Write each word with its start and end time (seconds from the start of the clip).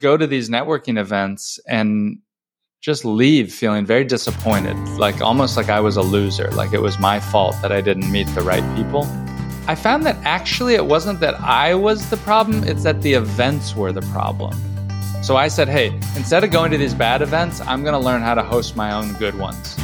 go 0.00 0.16
to 0.16 0.26
these 0.26 0.48
networking 0.48 0.98
events 0.98 1.60
and 1.68 2.18
just 2.80 3.04
leave 3.04 3.52
feeling 3.52 3.84
very 3.84 4.02
disappointed, 4.02 4.74
like 4.98 5.20
almost 5.20 5.58
like 5.58 5.68
I 5.68 5.80
was 5.80 5.98
a 5.98 6.02
loser, 6.02 6.50
like 6.52 6.72
it 6.72 6.80
was 6.80 6.98
my 6.98 7.20
fault 7.20 7.54
that 7.60 7.70
I 7.70 7.82
didn't 7.82 8.10
meet 8.10 8.26
the 8.28 8.40
right 8.40 8.64
people. 8.74 9.06
I 9.66 9.74
found 9.74 10.06
that 10.06 10.16
actually 10.24 10.74
it 10.74 10.86
wasn't 10.86 11.20
that 11.20 11.38
I 11.38 11.74
was 11.74 12.08
the 12.08 12.16
problem, 12.16 12.64
it's 12.64 12.82
that 12.84 13.02
the 13.02 13.12
events 13.12 13.76
were 13.76 13.92
the 13.92 14.00
problem. 14.00 14.54
So 15.22 15.36
I 15.36 15.48
said, 15.48 15.68
hey, 15.68 15.88
instead 16.16 16.44
of 16.44 16.50
going 16.50 16.70
to 16.70 16.78
these 16.78 16.94
bad 16.94 17.20
events, 17.20 17.60
I'm 17.60 17.82
going 17.82 17.92
to 17.92 17.98
learn 17.98 18.22
how 18.22 18.34
to 18.34 18.42
host 18.42 18.76
my 18.76 18.94
own 18.94 19.12
good 19.14 19.38
ones. 19.38 19.76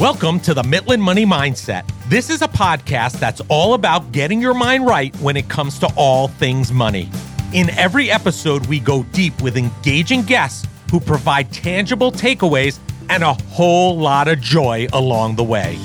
Welcome 0.00 0.40
to 0.40 0.54
the 0.54 0.62
Mitlin 0.62 1.00
Money 1.00 1.26
Mindset. 1.26 1.86
This 2.08 2.30
is 2.30 2.40
a 2.40 2.48
podcast 2.48 3.20
that's 3.20 3.42
all 3.48 3.74
about 3.74 4.10
getting 4.10 4.40
your 4.40 4.54
mind 4.54 4.86
right 4.86 5.14
when 5.16 5.36
it 5.36 5.50
comes 5.50 5.78
to 5.80 5.92
all 5.96 6.28
things 6.28 6.72
money. 6.72 7.10
In 7.52 7.68
every 7.78 8.10
episode, 8.10 8.64
we 8.64 8.80
go 8.80 9.02
deep 9.12 9.42
with 9.42 9.58
engaging 9.58 10.22
guests 10.22 10.66
who 10.90 10.98
provide 10.98 11.52
tangible 11.52 12.10
takeaways 12.10 12.78
and 13.10 13.22
a 13.22 13.34
whole 13.34 13.98
lot 13.98 14.26
of 14.26 14.40
joy 14.40 14.86
along 14.94 15.36
the 15.36 15.44
way. 15.44 15.76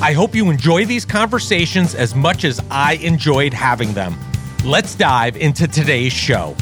I 0.00 0.14
hope 0.14 0.34
you 0.34 0.50
enjoy 0.50 0.84
these 0.84 1.04
conversations 1.04 1.94
as 1.94 2.16
much 2.16 2.44
as 2.44 2.60
I 2.72 2.94
enjoyed 2.94 3.54
having 3.54 3.92
them. 3.92 4.18
Let's 4.64 4.96
dive 4.96 5.36
into 5.36 5.68
today's 5.68 6.12
show. 6.12 6.56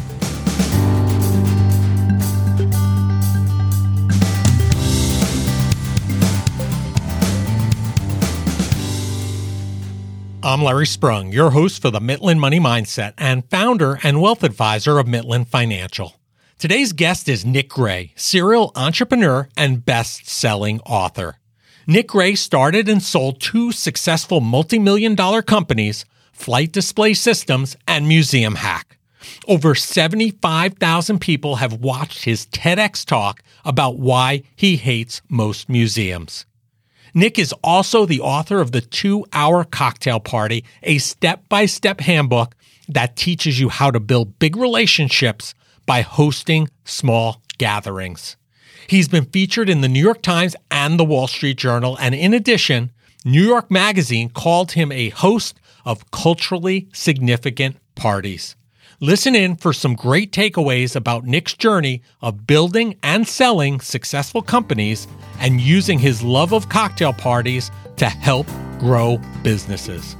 I'm 10.50 10.64
Larry 10.64 10.86
Sprung, 10.86 11.30
your 11.30 11.50
host 11.50 11.80
for 11.80 11.92
the 11.92 12.00
Mitlin 12.00 12.40
Money 12.40 12.58
Mindset 12.58 13.14
and 13.16 13.48
founder 13.48 14.00
and 14.02 14.20
wealth 14.20 14.42
advisor 14.42 14.98
of 14.98 15.06
Mitlin 15.06 15.46
Financial. 15.46 16.16
Today's 16.58 16.92
guest 16.92 17.28
is 17.28 17.46
Nick 17.46 17.68
Gray, 17.68 18.12
serial 18.16 18.72
entrepreneur 18.74 19.48
and 19.56 19.84
best 19.84 20.26
selling 20.26 20.80
author. 20.80 21.36
Nick 21.86 22.08
Gray 22.08 22.34
started 22.34 22.88
and 22.88 23.00
sold 23.00 23.40
two 23.40 23.70
successful 23.70 24.40
multi 24.40 24.80
million 24.80 25.14
dollar 25.14 25.40
companies, 25.40 26.04
Flight 26.32 26.72
Display 26.72 27.14
Systems 27.14 27.76
and 27.86 28.08
Museum 28.08 28.56
Hack. 28.56 28.98
Over 29.46 29.76
75,000 29.76 31.20
people 31.20 31.56
have 31.56 31.74
watched 31.74 32.24
his 32.24 32.46
TEDx 32.46 33.06
talk 33.06 33.40
about 33.64 34.00
why 34.00 34.42
he 34.56 34.78
hates 34.78 35.22
most 35.28 35.68
museums. 35.68 36.44
Nick 37.14 37.38
is 37.38 37.52
also 37.64 38.06
the 38.06 38.20
author 38.20 38.60
of 38.60 38.72
the 38.72 38.80
Two 38.80 39.26
Hour 39.32 39.64
Cocktail 39.64 40.20
Party, 40.20 40.64
a 40.82 40.98
step 40.98 41.48
by 41.48 41.66
step 41.66 42.00
handbook 42.00 42.54
that 42.88 43.16
teaches 43.16 43.60
you 43.60 43.68
how 43.68 43.90
to 43.90 44.00
build 44.00 44.38
big 44.38 44.56
relationships 44.56 45.54
by 45.86 46.02
hosting 46.02 46.68
small 46.84 47.42
gatherings. 47.58 48.36
He's 48.86 49.08
been 49.08 49.26
featured 49.26 49.68
in 49.68 49.80
the 49.80 49.88
New 49.88 50.02
York 50.02 50.22
Times 50.22 50.56
and 50.70 50.98
the 50.98 51.04
Wall 51.04 51.28
Street 51.28 51.58
Journal, 51.58 51.96
and 52.00 52.14
in 52.14 52.34
addition, 52.34 52.90
New 53.24 53.42
York 53.42 53.70
Magazine 53.70 54.30
called 54.30 54.72
him 54.72 54.90
a 54.90 55.10
host 55.10 55.60
of 55.84 56.10
culturally 56.10 56.88
significant 56.92 57.76
parties. 57.94 58.56
Listen 59.02 59.34
in 59.34 59.56
for 59.56 59.72
some 59.72 59.94
great 59.94 60.30
takeaways 60.30 60.94
about 60.94 61.24
Nick's 61.24 61.54
journey 61.54 62.02
of 62.20 62.46
building 62.46 62.98
and 63.02 63.26
selling 63.26 63.80
successful 63.80 64.42
companies 64.42 65.08
and 65.38 65.58
using 65.58 65.98
his 65.98 66.22
love 66.22 66.52
of 66.52 66.68
cocktail 66.68 67.14
parties 67.14 67.70
to 67.96 68.04
help 68.04 68.46
grow 68.78 69.18
businesses. 69.42 70.16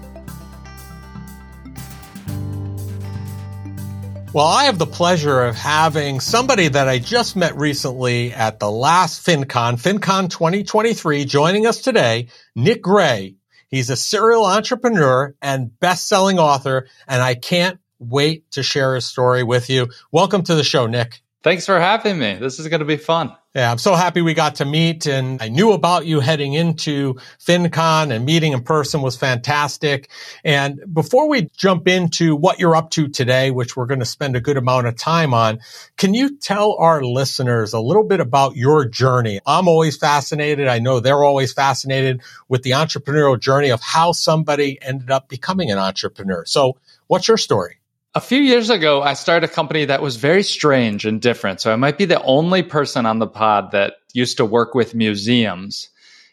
Well, 4.32 4.46
I 4.46 4.64
have 4.64 4.78
the 4.78 4.86
pleasure 4.86 5.42
of 5.42 5.56
having 5.56 6.18
somebody 6.18 6.68
that 6.68 6.88
I 6.88 7.00
just 7.00 7.36
met 7.36 7.54
recently 7.56 8.32
at 8.32 8.60
the 8.60 8.70
last 8.70 9.26
FinCon, 9.26 9.74
FinCon 9.74 10.30
2023, 10.30 11.26
joining 11.26 11.66
us 11.66 11.82
today, 11.82 12.28
Nick 12.56 12.80
Gray. 12.80 13.36
He's 13.68 13.90
a 13.90 13.96
serial 13.96 14.46
entrepreneur 14.46 15.34
and 15.42 15.78
best-selling 15.80 16.38
author, 16.38 16.88
and 17.06 17.20
I 17.20 17.34
can't 17.34 17.78
wait 18.00 18.50
to 18.52 18.62
share 18.62 18.96
his 18.96 19.06
story 19.06 19.44
with 19.44 19.70
you. 19.70 19.88
Welcome 20.10 20.42
to 20.44 20.54
the 20.54 20.64
show, 20.64 20.86
Nick. 20.86 21.22
Thanks 21.42 21.64
for 21.64 21.80
having 21.80 22.18
me. 22.18 22.34
This 22.34 22.58
is 22.58 22.68
going 22.68 22.80
to 22.80 22.86
be 22.86 22.98
fun. 22.98 23.34
Yeah, 23.54 23.72
I'm 23.72 23.78
so 23.78 23.94
happy 23.94 24.20
we 24.20 24.34
got 24.34 24.56
to 24.56 24.64
meet 24.64 25.06
and 25.06 25.42
I 25.42 25.48
knew 25.48 25.72
about 25.72 26.06
you 26.06 26.20
heading 26.20 26.52
into 26.52 27.14
FinCon 27.44 28.12
and 28.12 28.24
meeting 28.24 28.52
in 28.52 28.62
person 28.62 29.00
was 29.00 29.16
fantastic. 29.16 30.08
And 30.44 30.80
before 30.92 31.28
we 31.28 31.48
jump 31.56 31.88
into 31.88 32.36
what 32.36 32.60
you're 32.60 32.76
up 32.76 32.90
to 32.90 33.08
today, 33.08 33.50
which 33.50 33.74
we're 33.74 33.86
going 33.86 34.00
to 34.00 34.06
spend 34.06 34.36
a 34.36 34.40
good 34.40 34.56
amount 34.56 34.86
of 34.86 34.96
time 34.96 35.34
on, 35.34 35.58
can 35.96 36.14
you 36.14 36.36
tell 36.36 36.76
our 36.78 37.02
listeners 37.02 37.72
a 37.72 37.80
little 37.80 38.04
bit 38.04 38.20
about 38.20 38.54
your 38.54 38.84
journey? 38.84 39.40
I'm 39.44 39.66
always 39.66 39.96
fascinated. 39.96 40.68
I 40.68 40.78
know 40.78 41.00
they're 41.00 41.24
always 41.24 41.52
fascinated 41.52 42.20
with 42.48 42.62
the 42.62 42.72
entrepreneurial 42.72 43.40
journey 43.40 43.70
of 43.70 43.80
how 43.80 44.12
somebody 44.12 44.78
ended 44.80 45.10
up 45.10 45.28
becoming 45.28 45.72
an 45.72 45.78
entrepreneur. 45.78 46.44
So 46.44 46.76
what's 47.08 47.26
your 47.26 47.38
story? 47.38 47.79
A 48.12 48.20
few 48.20 48.40
years 48.40 48.70
ago, 48.70 49.02
I 49.02 49.14
started 49.14 49.48
a 49.48 49.52
company 49.52 49.84
that 49.84 50.02
was 50.02 50.16
very 50.16 50.42
strange 50.42 51.06
and 51.06 51.20
different. 51.20 51.60
So 51.60 51.72
I 51.72 51.76
might 51.76 51.96
be 51.96 52.06
the 52.06 52.20
only 52.22 52.64
person 52.64 53.06
on 53.06 53.20
the 53.20 53.28
pod 53.28 53.70
that 53.70 53.94
used 54.12 54.38
to 54.38 54.44
work 54.44 54.74
with 54.74 54.96
museums. 54.96 55.90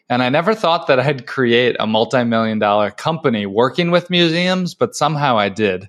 And 0.08 0.20
I 0.20 0.28
never 0.28 0.56
thought 0.56 0.88
that 0.88 0.98
I'd 0.98 1.28
create 1.28 1.76
a 1.78 1.86
multi 1.86 2.24
million 2.24 2.58
dollar 2.58 2.90
company 2.90 3.46
working 3.46 3.92
with 3.92 4.10
museums, 4.10 4.74
but 4.74 4.96
somehow 4.96 5.38
I 5.38 5.50
did. 5.50 5.88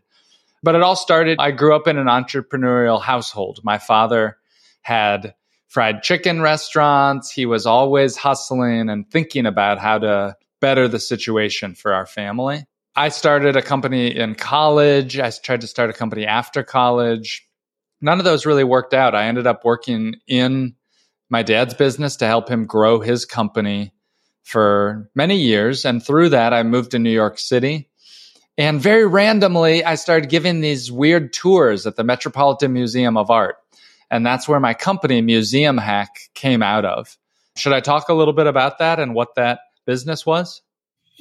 But 0.62 0.76
it 0.76 0.84
all 0.84 0.96
started, 0.96 1.40
I 1.40 1.50
grew 1.50 1.76
up 1.76 1.88
in 1.88 1.98
an 1.98 2.06
entrepreneurial 2.06 3.02
household. 3.02 3.62
My 3.64 3.80
father 3.80 4.38
had 4.82 5.34
fried 5.70 6.04
chicken 6.04 6.40
restaurants. 6.42 7.32
He 7.32 7.48
was 7.48 7.66
always 7.66 8.16
hustling 8.16 8.90
and 8.90 9.10
thinking 9.10 9.48
about 9.48 9.80
how 9.80 9.98
to 9.98 10.36
better 10.60 10.88
the 10.88 11.00
situation 11.00 11.74
for 11.74 11.94
our 11.94 12.06
family. 12.06 12.68
I 13.00 13.08
started 13.08 13.56
a 13.56 13.62
company 13.62 14.14
in 14.14 14.36
college. 14.36 15.18
I 15.22 15.30
tried 15.30 15.62
to 15.62 15.68
start 15.68 15.90
a 15.90 15.94
company 15.94 16.26
after 16.26 16.64
college. 16.64 17.48
None 18.02 18.20
of 18.20 18.26
those 18.26 18.46
really 18.46 18.66
worked 18.66 18.94
out. 18.94 19.16
I 19.16 19.28
ended 19.28 19.48
up 19.48 19.64
working 19.64 20.16
in 20.28 20.76
my 21.30 21.42
dad's 21.42 21.74
business 21.76 22.18
to 22.18 22.28
help 22.28 22.50
him 22.50 22.66
grow 22.66 23.00
his 23.00 23.24
company 23.24 23.94
for 24.44 25.10
many 25.16 25.38
years. 25.38 25.86
And 25.86 26.06
through 26.06 26.30
that, 26.30 26.54
I 26.54 26.64
moved 26.64 26.92
to 26.92 27.00
New 27.00 27.10
York 27.10 27.40
City. 27.40 27.90
And 28.58 28.82
very 28.82 29.08
randomly, 29.08 29.82
I 29.86 29.96
started 29.96 30.30
giving 30.30 30.60
these 30.60 30.92
weird 30.92 31.32
tours 31.32 31.88
at 31.88 31.96
the 31.96 32.04
Metropolitan 32.04 32.74
Museum 32.74 33.16
of 33.16 33.32
Art. 33.32 33.56
And 34.12 34.26
that's 34.26 34.46
where 34.46 34.60
my 34.60 34.74
company, 34.74 35.22
Museum 35.22 35.78
Hack, 35.78 36.10
came 36.34 36.62
out 36.62 36.84
of. 36.84 37.18
Should 37.56 37.72
I 37.72 37.80
talk 37.80 38.10
a 38.10 38.14
little 38.14 38.34
bit 38.34 38.48
about 38.48 38.80
that 38.80 39.00
and 39.00 39.16
what 39.16 39.36
that 39.36 39.62
business 39.86 40.26
was? 40.26 40.62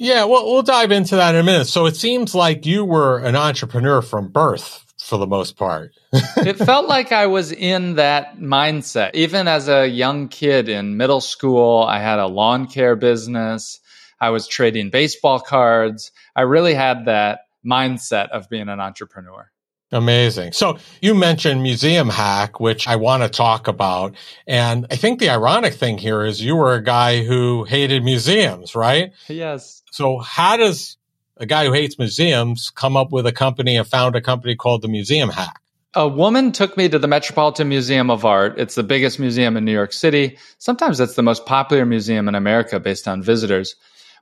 Yeah, 0.01 0.23
well, 0.23 0.45
we'll 0.45 0.61
dive 0.61 0.91
into 0.91 1.17
that 1.17 1.35
in 1.35 1.41
a 1.41 1.43
minute. 1.43 1.65
So 1.65 1.85
it 1.85 1.97
seems 1.97 2.33
like 2.33 2.65
you 2.65 2.85
were 2.85 3.17
an 3.19 3.35
entrepreneur 3.35 4.01
from 4.01 4.29
birth 4.29 4.85
for 4.97 5.17
the 5.17 5.27
most 5.27 5.57
part. 5.57 5.91
it 6.37 6.57
felt 6.57 6.87
like 6.87 7.11
I 7.11 7.27
was 7.27 7.51
in 7.51 7.95
that 7.95 8.37
mindset. 8.37 9.11
Even 9.13 9.49
as 9.49 9.67
a 9.67 9.87
young 9.87 10.29
kid 10.29 10.69
in 10.69 10.95
middle 10.95 11.19
school, 11.19 11.83
I 11.83 11.99
had 11.99 12.17
a 12.17 12.27
lawn 12.27 12.67
care 12.67 12.95
business. 12.95 13.81
I 14.21 14.29
was 14.29 14.47
trading 14.47 14.89
baseball 14.89 15.41
cards. 15.41 16.11
I 16.33 16.41
really 16.41 16.75
had 16.75 17.03
that 17.05 17.41
mindset 17.65 18.29
of 18.29 18.47
being 18.49 18.69
an 18.69 18.79
entrepreneur. 18.79 19.51
Amazing. 19.91 20.51
So 20.51 20.77
you 21.01 21.15
mentioned 21.15 21.63
Museum 21.63 22.09
Hack, 22.09 22.59
which 22.59 22.87
I 22.87 22.95
want 22.97 23.23
to 23.23 23.29
talk 23.29 23.67
about. 23.67 24.15
And 24.45 24.85
I 24.91 24.95
think 24.95 25.19
the 25.19 25.29
ironic 25.29 25.73
thing 25.73 25.97
here 25.97 26.23
is 26.23 26.41
you 26.41 26.55
were 26.55 26.75
a 26.75 26.83
guy 26.83 27.23
who 27.23 27.63
hated 27.63 28.03
museums, 28.03 28.75
right? 28.75 29.13
Yes. 29.27 29.81
So 29.91 30.19
how 30.19 30.57
does 30.57 30.97
a 31.37 31.47
guy 31.47 31.65
who 31.65 31.73
hates 31.73 31.97
museums 31.97 32.69
come 32.69 32.95
up 32.95 33.11
with 33.11 33.25
a 33.25 33.31
company 33.31 33.77
and 33.77 33.87
found 33.87 34.15
a 34.15 34.21
company 34.21 34.55
called 34.55 34.83
the 34.83 34.87
Museum 34.87 35.29
Hack? 35.29 35.59
A 35.95 36.07
woman 36.07 36.51
took 36.51 36.77
me 36.77 36.87
to 36.87 36.99
the 36.99 37.07
Metropolitan 37.07 37.67
Museum 37.67 38.11
of 38.11 38.23
Art. 38.23 38.59
It's 38.59 38.75
the 38.75 38.83
biggest 38.83 39.19
museum 39.19 39.57
in 39.57 39.65
New 39.65 39.71
York 39.71 39.91
City. 39.91 40.37
Sometimes 40.59 40.99
it's 40.99 41.15
the 41.15 41.23
most 41.23 41.47
popular 41.47 41.83
museum 41.83 42.27
in 42.27 42.35
America 42.35 42.79
based 42.79 43.07
on 43.07 43.23
visitors. 43.23 43.75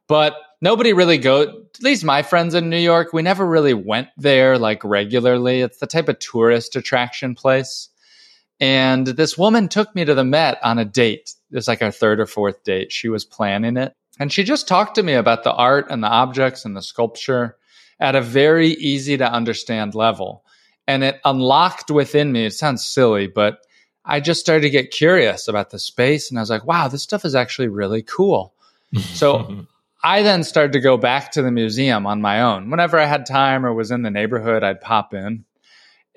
But 0.08 0.36
nobody 0.62 0.94
really 0.94 1.18
go 1.18 1.42
at 1.78 1.84
least 1.84 2.04
my 2.04 2.24
friends 2.24 2.56
in 2.56 2.70
New 2.70 2.78
York, 2.78 3.14
we 3.14 3.22
never 3.22 3.46
really 3.46 3.74
went 3.74 4.08
there 4.18 4.58
like 4.58 4.84
regularly. 4.84 5.62
It's 5.62 5.78
the 5.78 5.88
type 5.88 6.10
of 6.10 6.20
tourist 6.20 6.76
attraction 6.76 7.36
place. 7.36 7.90
And 8.60 9.06
this 9.06 9.38
woman 9.38 9.68
took 9.68 9.94
me 9.94 10.06
to 10.06 10.16
the 10.16 10.24
Met 10.24 10.58
on 10.64 10.80
a 10.80 10.86
date. 10.86 11.34
It 11.52 11.56
was 11.56 11.68
like 11.68 11.84
our 11.84 11.92
third 11.92 12.20
or 12.20 12.26
fourth 12.26 12.64
date. 12.64 12.92
She 12.92 13.10
was 13.10 13.26
planning 13.26 13.78
it. 13.78 13.94
And 14.20 14.34
she 14.34 14.44
just 14.44 14.68
talked 14.68 14.96
to 14.96 15.04
me 15.04 15.14
about 15.14 15.44
the 15.44 15.54
art 15.54 15.88
and 15.92 16.04
the 16.04 16.08
objects 16.08 16.66
and 16.66 16.76
the 16.76 16.82
sculpture 16.82 17.58
at 18.00 18.16
a 18.16 18.22
very 18.22 18.70
easy 18.70 19.18
to 19.18 19.32
understand 19.32 19.94
level. 19.94 20.44
And 20.88 21.04
it 21.04 21.20
unlocked 21.24 21.92
within 21.92 22.32
me, 22.32 22.46
it 22.46 22.54
sounds 22.54 22.86
silly, 22.86 23.28
but 23.28 23.60
I 24.06 24.22
just 24.22 24.40
started 24.40 24.62
to 24.62 24.70
get 24.70 24.90
curious 24.90 25.48
about 25.48 25.70
the 25.70 25.80
space. 25.80 26.30
And 26.30 26.40
I 26.40 26.42
was 26.42 26.50
like, 26.50 26.66
wow, 26.66 26.88
this 26.88 27.04
stuff 27.04 27.26
is 27.26 27.36
actually 27.36 27.68
really 27.68 28.02
cool. 28.02 28.54
so 29.14 29.68
I 30.04 30.22
then 30.22 30.44
started 30.44 30.74
to 30.74 30.80
go 30.80 30.98
back 30.98 31.32
to 31.32 31.42
the 31.42 31.52
museum 31.52 32.06
on 32.06 32.22
my 32.22 32.42
own. 32.42 32.70
Whenever 32.70 33.00
I 33.00 33.06
had 33.06 33.26
time 33.26 33.66
or 33.66 33.74
was 33.74 33.92
in 33.92 34.04
the 34.04 34.12
neighborhood, 34.12 34.64
I'd 34.64 34.82
pop 34.82 35.14
in. 35.14 35.46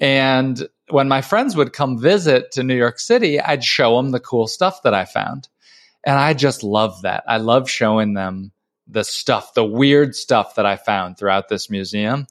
And 0.00 0.68
when 0.88 1.08
my 1.08 1.22
friends 1.22 1.56
would 1.56 1.72
come 1.72 1.98
visit 1.98 2.52
to 2.52 2.62
New 2.62 2.76
York 2.76 2.98
City, 2.98 3.40
I'd 3.40 3.64
show 3.64 3.96
them 3.96 4.10
the 4.10 4.20
cool 4.20 4.46
stuff 4.46 4.82
that 4.82 4.94
I 4.94 5.04
found. 5.04 5.48
And 6.04 6.18
I 6.18 6.34
just 6.34 6.62
love 6.62 7.02
that. 7.02 7.24
I 7.28 7.38
love 7.38 7.68
showing 7.68 8.14
them 8.14 8.52
the 8.86 9.04
stuff, 9.04 9.54
the 9.54 9.64
weird 9.64 10.14
stuff 10.14 10.54
that 10.56 10.66
I 10.66 10.76
found 10.76 11.18
throughout 11.18 11.48
this 11.48 11.70
museum. 11.70 12.26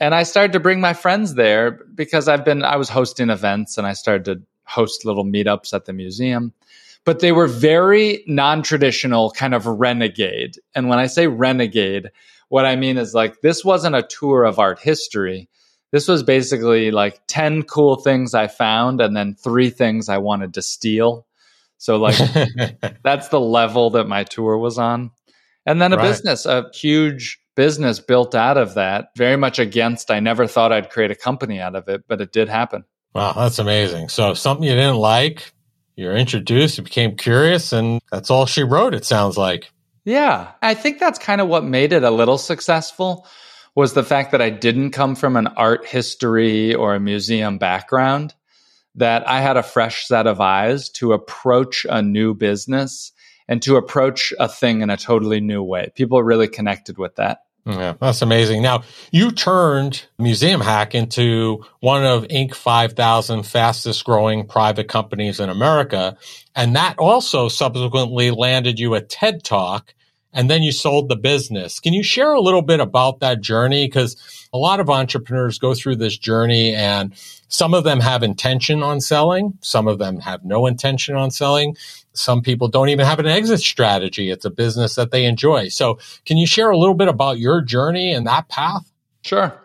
And 0.00 0.14
I 0.14 0.24
started 0.24 0.52
to 0.52 0.60
bring 0.60 0.80
my 0.80 0.94
friends 0.94 1.34
there 1.34 1.70
because 1.94 2.28
I've 2.28 2.44
been, 2.44 2.62
I 2.62 2.76
was 2.76 2.88
hosting 2.88 3.30
events 3.30 3.78
and 3.78 3.86
I 3.86 3.92
started 3.92 4.24
to 4.26 4.42
host 4.64 5.04
little 5.04 5.24
meetups 5.24 5.72
at 5.72 5.84
the 5.84 5.92
museum. 5.92 6.52
But 7.06 7.20
they 7.20 7.32
were 7.32 7.46
very 7.46 8.22
non 8.26 8.62
traditional, 8.62 9.30
kind 9.30 9.54
of 9.54 9.64
renegade. 9.64 10.58
And 10.74 10.88
when 10.88 10.98
I 10.98 11.06
say 11.06 11.26
renegade, 11.26 12.10
what 12.48 12.66
I 12.66 12.76
mean 12.76 12.98
is 12.98 13.14
like 13.14 13.40
this 13.40 13.64
wasn't 13.64 13.96
a 13.96 14.02
tour 14.02 14.44
of 14.44 14.58
art 14.58 14.78
history. 14.78 15.48
This 15.92 16.08
was 16.08 16.22
basically 16.22 16.90
like 16.90 17.20
10 17.28 17.62
cool 17.62 17.96
things 17.96 18.34
I 18.34 18.48
found 18.48 19.00
and 19.00 19.16
then 19.16 19.34
three 19.34 19.70
things 19.70 20.08
I 20.08 20.18
wanted 20.18 20.52
to 20.54 20.62
steal. 20.62 21.26
So, 21.78 21.96
like, 21.96 22.18
that's 23.02 23.28
the 23.28 23.40
level 23.40 23.90
that 23.90 24.08
my 24.08 24.24
tour 24.24 24.58
was 24.58 24.78
on. 24.78 25.10
And 25.64 25.80
then 25.80 25.92
a 25.92 25.96
right. 25.96 26.02
business, 26.02 26.46
a 26.46 26.70
huge 26.74 27.38
business 27.54 28.00
built 28.00 28.34
out 28.34 28.56
of 28.56 28.74
that, 28.74 29.08
very 29.16 29.36
much 29.36 29.58
against. 29.58 30.10
I 30.10 30.20
never 30.20 30.46
thought 30.46 30.72
I'd 30.72 30.90
create 30.90 31.10
a 31.10 31.16
company 31.16 31.60
out 31.60 31.74
of 31.74 31.88
it, 31.88 32.04
but 32.06 32.20
it 32.20 32.32
did 32.32 32.48
happen. 32.48 32.84
Wow, 33.14 33.32
that's 33.32 33.58
amazing. 33.58 34.08
So 34.10 34.34
something 34.34 34.64
you 34.64 34.74
didn't 34.74 34.96
like, 34.96 35.52
you're 35.96 36.16
introduced, 36.16 36.78
you 36.78 36.84
became 36.84 37.16
curious, 37.16 37.72
and 37.72 38.00
that's 38.12 38.30
all 38.30 38.46
she 38.46 38.62
wrote, 38.62 38.94
it 38.94 39.04
sounds 39.04 39.36
like. 39.36 39.72
Yeah. 40.04 40.52
I 40.62 40.74
think 40.74 41.00
that's 41.00 41.18
kind 41.18 41.40
of 41.40 41.48
what 41.48 41.64
made 41.64 41.92
it 41.92 42.04
a 42.04 42.10
little 42.10 42.38
successful 42.38 43.26
was 43.74 43.92
the 43.92 44.04
fact 44.04 44.32
that 44.32 44.40
I 44.40 44.50
didn't 44.50 44.92
come 44.92 45.16
from 45.16 45.36
an 45.36 45.48
art 45.48 45.86
history 45.86 46.74
or 46.74 46.94
a 46.94 47.00
museum 47.00 47.58
background, 47.58 48.34
that 48.94 49.28
I 49.28 49.40
had 49.40 49.56
a 49.58 49.62
fresh 49.62 50.06
set 50.06 50.26
of 50.26 50.40
eyes 50.40 50.88
to 50.90 51.12
approach 51.12 51.84
a 51.88 52.00
new 52.00 52.34
business 52.34 53.12
and 53.48 53.62
to 53.62 53.76
approach 53.76 54.32
a 54.38 54.48
thing 54.48 54.80
in 54.80 54.90
a 54.90 54.96
totally 54.96 55.40
new 55.40 55.62
way. 55.62 55.92
People 55.94 56.22
really 56.22 56.48
connected 56.48 56.98
with 56.98 57.16
that. 57.16 57.40
Yeah, 57.66 57.94
that's 58.00 58.22
amazing. 58.22 58.62
Now, 58.62 58.84
you 59.10 59.32
turned 59.32 60.06
Museum 60.20 60.60
Hack 60.60 60.94
into 60.94 61.64
one 61.80 62.04
of 62.04 62.22
Inc. 62.28 62.54
5000 62.54 63.42
fastest 63.42 64.04
growing 64.04 64.46
private 64.46 64.86
companies 64.88 65.40
in 65.40 65.50
America. 65.50 66.16
And 66.54 66.76
that 66.76 66.96
also 66.98 67.48
subsequently 67.48 68.30
landed 68.30 68.78
you 68.78 68.94
a 68.94 69.00
TED 69.00 69.42
Talk 69.42 69.94
and 70.32 70.48
then 70.48 70.62
you 70.62 70.70
sold 70.70 71.08
the 71.08 71.16
business. 71.16 71.80
Can 71.80 71.92
you 71.92 72.04
share 72.04 72.32
a 72.34 72.40
little 72.40 72.62
bit 72.62 72.78
about 72.78 73.18
that 73.20 73.40
journey? 73.40 73.86
Because 73.86 74.48
a 74.52 74.58
lot 74.58 74.78
of 74.78 74.88
entrepreneurs 74.88 75.58
go 75.58 75.74
through 75.74 75.96
this 75.96 76.16
journey 76.16 76.72
and 76.72 77.14
some 77.48 77.74
of 77.74 77.84
them 77.84 78.00
have 78.00 78.22
intention 78.22 78.82
on 78.82 79.00
selling. 79.00 79.58
Some 79.60 79.88
of 79.88 79.98
them 79.98 80.20
have 80.20 80.44
no 80.44 80.66
intention 80.66 81.16
on 81.16 81.30
selling. 81.32 81.76
Some 82.16 82.42
people 82.42 82.68
don't 82.68 82.88
even 82.88 83.06
have 83.06 83.18
an 83.18 83.26
exit 83.26 83.60
strategy. 83.60 84.30
It's 84.30 84.44
a 84.44 84.50
business 84.50 84.94
that 84.94 85.10
they 85.10 85.24
enjoy. 85.24 85.68
So 85.68 85.98
can 86.24 86.36
you 86.36 86.46
share 86.46 86.70
a 86.70 86.78
little 86.78 86.94
bit 86.94 87.08
about 87.08 87.38
your 87.38 87.62
journey 87.62 88.12
and 88.12 88.26
that 88.26 88.48
path? 88.48 88.90
Sure. 89.22 89.60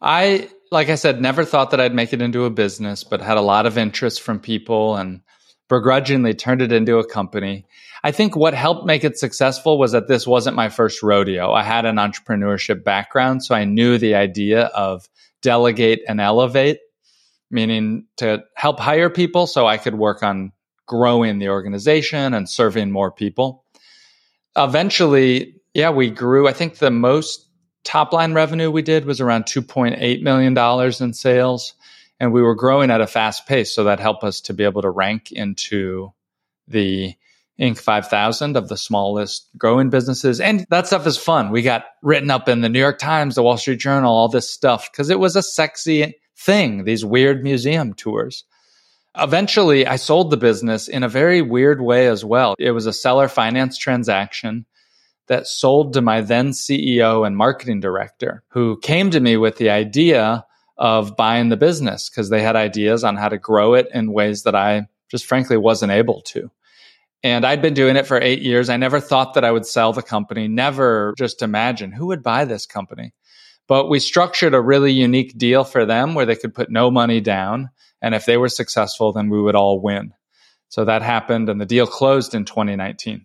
I, 0.00 0.48
like 0.70 0.88
I 0.88 0.94
said, 0.94 1.20
never 1.20 1.44
thought 1.44 1.72
that 1.72 1.80
I'd 1.80 1.94
make 1.94 2.12
it 2.12 2.22
into 2.22 2.44
a 2.44 2.50
business, 2.50 3.04
but 3.04 3.20
had 3.20 3.36
a 3.36 3.42
lot 3.42 3.66
of 3.66 3.76
interest 3.76 4.22
from 4.22 4.40
people 4.40 4.96
and 4.96 5.20
begrudgingly 5.68 6.34
turned 6.34 6.62
it 6.62 6.72
into 6.72 6.98
a 6.98 7.06
company. 7.06 7.66
I 8.02 8.12
think 8.12 8.34
what 8.34 8.54
helped 8.54 8.86
make 8.86 9.04
it 9.04 9.18
successful 9.18 9.78
was 9.78 9.92
that 9.92 10.08
this 10.08 10.26
wasn't 10.26 10.56
my 10.56 10.68
first 10.68 11.02
rodeo. 11.02 11.52
I 11.52 11.62
had 11.62 11.84
an 11.84 11.96
entrepreneurship 11.96 12.82
background, 12.82 13.44
so 13.44 13.54
I 13.54 13.64
knew 13.64 13.98
the 13.98 14.14
idea 14.14 14.64
of 14.66 15.08
delegate 15.42 16.00
and 16.08 16.20
elevate, 16.20 16.78
meaning 17.50 18.06
to 18.16 18.42
help 18.54 18.80
hire 18.80 19.10
people 19.10 19.46
so 19.46 19.66
I 19.66 19.76
could 19.76 19.94
work 19.94 20.22
on 20.22 20.52
growing 20.90 21.38
the 21.38 21.48
organization 21.48 22.34
and 22.34 22.48
serving 22.48 22.90
more 22.90 23.12
people. 23.12 23.64
Eventually, 24.56 25.54
yeah, 25.72 25.90
we 25.90 26.10
grew. 26.10 26.48
I 26.48 26.52
think 26.52 26.78
the 26.78 26.90
most 26.90 27.46
top 27.84 28.12
line 28.12 28.34
revenue 28.34 28.72
we 28.72 28.82
did 28.82 29.04
was 29.04 29.20
around 29.20 29.44
$2.8 29.44 30.22
million 30.22 30.58
in 31.00 31.12
sales. 31.12 31.74
And 32.18 32.32
we 32.32 32.42
were 32.42 32.56
growing 32.56 32.90
at 32.90 33.00
a 33.00 33.06
fast 33.06 33.46
pace. 33.46 33.72
So 33.72 33.84
that 33.84 34.00
helped 34.00 34.24
us 34.24 34.40
to 34.42 34.52
be 34.52 34.64
able 34.64 34.82
to 34.82 34.90
rank 34.90 35.30
into 35.30 36.12
the 36.66 37.14
Inc. 37.60 37.78
5000 37.78 38.56
of 38.56 38.68
the 38.68 38.76
smallest 38.76 39.48
growing 39.56 39.90
businesses. 39.90 40.40
And 40.40 40.66
that 40.70 40.88
stuff 40.88 41.06
is 41.06 41.16
fun. 41.16 41.50
We 41.50 41.62
got 41.62 41.84
written 42.02 42.32
up 42.32 42.48
in 42.48 42.62
the 42.62 42.68
New 42.68 42.80
York 42.80 42.98
Times, 42.98 43.36
the 43.36 43.44
Wall 43.44 43.56
Street 43.56 43.78
Journal, 43.78 44.12
all 44.12 44.28
this 44.28 44.50
stuff 44.50 44.90
because 44.90 45.08
it 45.08 45.20
was 45.20 45.36
a 45.36 45.42
sexy 45.42 46.14
thing, 46.36 46.82
these 46.82 47.04
weird 47.04 47.44
museum 47.44 47.94
tours. 47.94 48.44
Eventually, 49.16 49.86
I 49.86 49.96
sold 49.96 50.30
the 50.30 50.36
business 50.36 50.86
in 50.88 51.02
a 51.02 51.08
very 51.08 51.42
weird 51.42 51.80
way 51.80 52.06
as 52.06 52.24
well. 52.24 52.54
It 52.58 52.70
was 52.70 52.86
a 52.86 52.92
seller 52.92 53.28
finance 53.28 53.76
transaction 53.76 54.66
that 55.26 55.46
sold 55.46 55.92
to 55.94 56.00
my 56.00 56.20
then 56.20 56.50
CEO 56.50 57.26
and 57.26 57.36
marketing 57.36 57.80
director, 57.80 58.42
who 58.48 58.78
came 58.80 59.10
to 59.10 59.20
me 59.20 59.36
with 59.36 59.56
the 59.56 59.70
idea 59.70 60.44
of 60.76 61.16
buying 61.16 61.50
the 61.50 61.56
business 61.56 62.08
because 62.08 62.30
they 62.30 62.42
had 62.42 62.56
ideas 62.56 63.04
on 63.04 63.16
how 63.16 63.28
to 63.28 63.38
grow 63.38 63.74
it 63.74 63.88
in 63.92 64.12
ways 64.12 64.44
that 64.44 64.54
I 64.54 64.86
just 65.10 65.26
frankly 65.26 65.56
wasn't 65.56 65.92
able 65.92 66.22
to. 66.22 66.50
And 67.22 67.44
I'd 67.44 67.60
been 67.60 67.74
doing 67.74 67.96
it 67.96 68.06
for 68.06 68.18
eight 68.20 68.40
years. 68.40 68.70
I 68.70 68.78
never 68.78 68.98
thought 68.98 69.34
that 69.34 69.44
I 69.44 69.50
would 69.50 69.66
sell 69.66 69.92
the 69.92 70.02
company, 70.02 70.48
never 70.48 71.14
just 71.18 71.42
imagine 71.42 71.92
who 71.92 72.06
would 72.06 72.22
buy 72.22 72.44
this 72.44 72.64
company. 72.64 73.12
But 73.68 73.88
we 73.88 74.00
structured 74.00 74.54
a 74.54 74.60
really 74.60 74.92
unique 74.92 75.36
deal 75.36 75.64
for 75.64 75.84
them 75.84 76.14
where 76.14 76.26
they 76.26 76.34
could 76.34 76.54
put 76.54 76.70
no 76.70 76.90
money 76.90 77.20
down. 77.20 77.70
And 78.02 78.14
if 78.14 78.26
they 78.26 78.36
were 78.36 78.48
successful, 78.48 79.12
then 79.12 79.28
we 79.28 79.40
would 79.40 79.54
all 79.54 79.80
win. 79.80 80.12
So 80.68 80.84
that 80.84 81.02
happened 81.02 81.48
and 81.48 81.60
the 81.60 81.66
deal 81.66 81.86
closed 81.86 82.34
in 82.34 82.44
2019. 82.44 83.24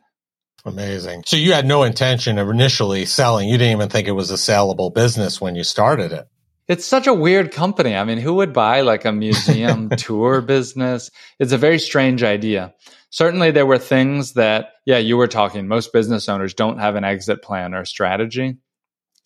Amazing. 0.65 1.23
So 1.27 1.37
you 1.37 1.53
had 1.53 1.67
no 1.67 1.83
intention 1.83 2.39
of 2.39 2.49
initially 2.49 3.05
selling. 3.05 3.47
You 3.47 3.57
didn't 3.57 3.77
even 3.77 3.89
think 3.89 4.07
it 4.07 4.13
was 4.13 4.31
a 4.31 4.35
sellable 4.35 4.93
business 4.93 5.39
when 5.39 5.55
you 5.55 5.63
started 5.63 6.11
it. 6.11 6.27
It's 6.67 6.85
such 6.85 7.05
a 7.05 7.13
weird 7.13 7.51
company. 7.51 7.95
I 7.95 8.03
mean, 8.03 8.17
who 8.17 8.33
would 8.35 8.51
buy 8.51 8.81
like 8.81 9.05
a 9.05 9.11
museum 9.11 9.89
tour 9.97 10.41
business? 10.41 11.11
It's 11.39 11.51
a 11.51 11.57
very 11.59 11.77
strange 11.77 12.23
idea 12.23 12.73
certainly 13.15 13.49
there 13.49 13.65
were 13.65 13.77
things 13.77 14.33
that, 14.33 14.73
yeah, 14.85 14.97
you 14.97 15.15
were 15.15 15.27
talking. 15.27 15.69
Most 15.69 15.93
business 15.93 16.27
owners 16.27 16.53
don't 16.53 16.79
have 16.79 16.95
an 16.95 17.05
exit 17.05 17.41
plan 17.41 17.73
or 17.73 17.85
strategy. 17.85 18.57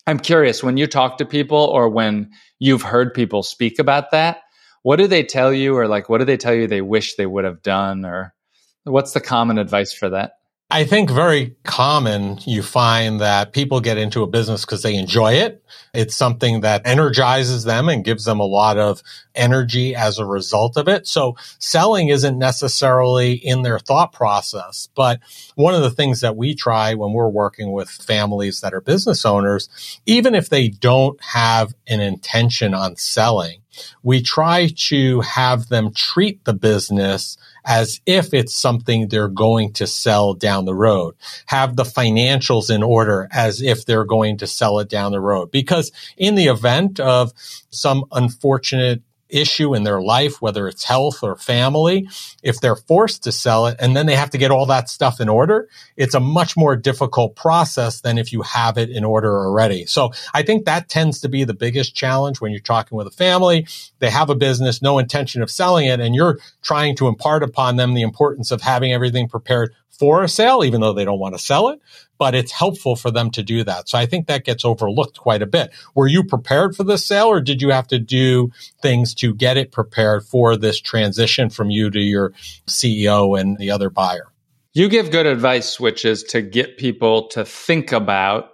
I'm 0.06 0.20
curious 0.20 0.62
when 0.62 0.76
you 0.76 0.86
talk 0.86 1.18
to 1.18 1.24
people 1.24 1.58
or 1.58 1.88
when 1.88 2.30
you've 2.60 2.82
heard 2.82 3.14
people 3.14 3.42
speak 3.42 3.80
about 3.80 4.12
that, 4.12 4.42
what 4.82 4.96
do 4.96 5.06
they 5.06 5.22
tell 5.22 5.52
you 5.52 5.76
or 5.76 5.88
like 5.88 6.08
what 6.08 6.18
do 6.18 6.24
they 6.24 6.36
tell 6.36 6.54
you 6.54 6.66
they 6.66 6.82
wish 6.82 7.16
they 7.16 7.26
would 7.26 7.44
have 7.44 7.62
done 7.62 8.04
or 8.04 8.34
what's 8.84 9.12
the 9.12 9.20
common 9.20 9.58
advice 9.58 9.92
for 9.92 10.10
that? 10.10 10.32
I 10.72 10.84
think 10.84 11.10
very 11.10 11.56
common 11.64 12.38
you 12.46 12.62
find 12.62 13.20
that 13.20 13.52
people 13.52 13.80
get 13.80 13.98
into 13.98 14.22
a 14.22 14.28
business 14.28 14.64
because 14.64 14.82
they 14.82 14.94
enjoy 14.94 15.32
it. 15.32 15.64
It's 15.92 16.14
something 16.14 16.60
that 16.60 16.82
energizes 16.84 17.64
them 17.64 17.88
and 17.88 18.04
gives 18.04 18.24
them 18.24 18.38
a 18.38 18.44
lot 18.44 18.78
of 18.78 19.02
energy 19.34 19.96
as 19.96 20.20
a 20.20 20.24
result 20.24 20.76
of 20.76 20.86
it. 20.86 21.08
So 21.08 21.34
selling 21.58 22.08
isn't 22.08 22.38
necessarily 22.38 23.32
in 23.32 23.62
their 23.62 23.80
thought 23.80 24.12
process. 24.12 24.88
But 24.94 25.18
one 25.56 25.74
of 25.74 25.82
the 25.82 25.90
things 25.90 26.20
that 26.20 26.36
we 26.36 26.54
try 26.54 26.94
when 26.94 27.14
we're 27.14 27.28
working 27.28 27.72
with 27.72 27.90
families 27.90 28.60
that 28.60 28.72
are 28.72 28.80
business 28.80 29.24
owners, 29.24 29.68
even 30.06 30.36
if 30.36 30.50
they 30.50 30.68
don't 30.68 31.20
have 31.20 31.74
an 31.88 32.00
intention 32.00 32.74
on 32.74 32.94
selling, 32.94 33.59
we 34.02 34.22
try 34.22 34.68
to 34.88 35.20
have 35.20 35.68
them 35.68 35.92
treat 35.92 36.44
the 36.44 36.54
business 36.54 37.36
as 37.64 38.00
if 38.06 38.32
it's 38.32 38.54
something 38.54 39.08
they're 39.08 39.28
going 39.28 39.72
to 39.74 39.86
sell 39.86 40.34
down 40.34 40.64
the 40.64 40.74
road. 40.74 41.14
Have 41.46 41.76
the 41.76 41.84
financials 41.84 42.74
in 42.74 42.82
order 42.82 43.28
as 43.32 43.60
if 43.60 43.84
they're 43.84 44.04
going 44.04 44.38
to 44.38 44.46
sell 44.46 44.78
it 44.78 44.88
down 44.88 45.12
the 45.12 45.20
road. 45.20 45.50
Because 45.50 45.92
in 46.16 46.34
the 46.34 46.46
event 46.46 47.00
of 47.00 47.32
some 47.70 48.04
unfortunate 48.12 49.02
issue 49.30 49.74
in 49.74 49.84
their 49.84 50.00
life, 50.00 50.40
whether 50.40 50.68
it's 50.68 50.84
health 50.84 51.22
or 51.22 51.36
family, 51.36 52.08
if 52.42 52.60
they're 52.60 52.76
forced 52.76 53.24
to 53.24 53.32
sell 53.32 53.66
it 53.66 53.76
and 53.78 53.96
then 53.96 54.06
they 54.06 54.16
have 54.16 54.30
to 54.30 54.38
get 54.38 54.50
all 54.50 54.66
that 54.66 54.88
stuff 54.88 55.20
in 55.20 55.28
order, 55.28 55.68
it's 55.96 56.14
a 56.14 56.20
much 56.20 56.56
more 56.56 56.76
difficult 56.76 57.36
process 57.36 58.00
than 58.00 58.18
if 58.18 58.32
you 58.32 58.42
have 58.42 58.78
it 58.78 58.90
in 58.90 59.04
order 59.04 59.38
already. 59.38 59.86
So 59.86 60.12
I 60.34 60.42
think 60.42 60.64
that 60.64 60.88
tends 60.88 61.20
to 61.20 61.28
be 61.28 61.44
the 61.44 61.54
biggest 61.54 61.94
challenge 61.94 62.40
when 62.40 62.52
you're 62.52 62.60
talking 62.60 62.96
with 62.96 63.06
a 63.06 63.12
family. 63.12 63.66
They 63.98 64.10
have 64.10 64.30
a 64.30 64.34
business, 64.34 64.82
no 64.82 64.98
intention 64.98 65.42
of 65.42 65.50
selling 65.50 65.86
it, 65.86 66.00
and 66.00 66.14
you're 66.14 66.38
trying 66.62 66.96
to 66.96 67.08
impart 67.08 67.42
upon 67.42 67.76
them 67.76 67.94
the 67.94 68.02
importance 68.02 68.50
of 68.50 68.62
having 68.62 68.92
everything 68.92 69.28
prepared 69.28 69.74
for 69.90 70.22
a 70.22 70.28
sale, 70.28 70.64
even 70.64 70.80
though 70.80 70.92
they 70.92 71.04
don't 71.04 71.18
want 71.18 71.34
to 71.34 71.38
sell 71.38 71.68
it, 71.68 71.80
but 72.18 72.34
it's 72.34 72.52
helpful 72.52 72.96
for 72.96 73.10
them 73.10 73.30
to 73.30 73.42
do 73.42 73.64
that. 73.64 73.88
So 73.88 73.98
I 73.98 74.06
think 74.06 74.26
that 74.26 74.44
gets 74.44 74.64
overlooked 74.64 75.18
quite 75.18 75.42
a 75.42 75.46
bit. 75.46 75.70
Were 75.94 76.06
you 76.06 76.24
prepared 76.24 76.74
for 76.74 76.84
this 76.84 77.04
sale 77.04 77.26
or 77.26 77.40
did 77.40 77.60
you 77.60 77.70
have 77.70 77.88
to 77.88 77.98
do 77.98 78.50
things 78.82 79.14
to 79.16 79.34
get 79.34 79.56
it 79.56 79.72
prepared 79.72 80.24
for 80.24 80.56
this 80.56 80.80
transition 80.80 81.50
from 81.50 81.70
you 81.70 81.90
to 81.90 82.00
your 82.00 82.32
CEO 82.66 83.38
and 83.38 83.58
the 83.58 83.70
other 83.70 83.90
buyer? 83.90 84.28
You 84.72 84.88
give 84.88 85.10
good 85.10 85.26
advice, 85.26 85.80
which 85.80 86.04
is 86.04 86.22
to 86.24 86.42
get 86.42 86.78
people 86.78 87.28
to 87.28 87.44
think 87.44 87.92
about 87.92 88.50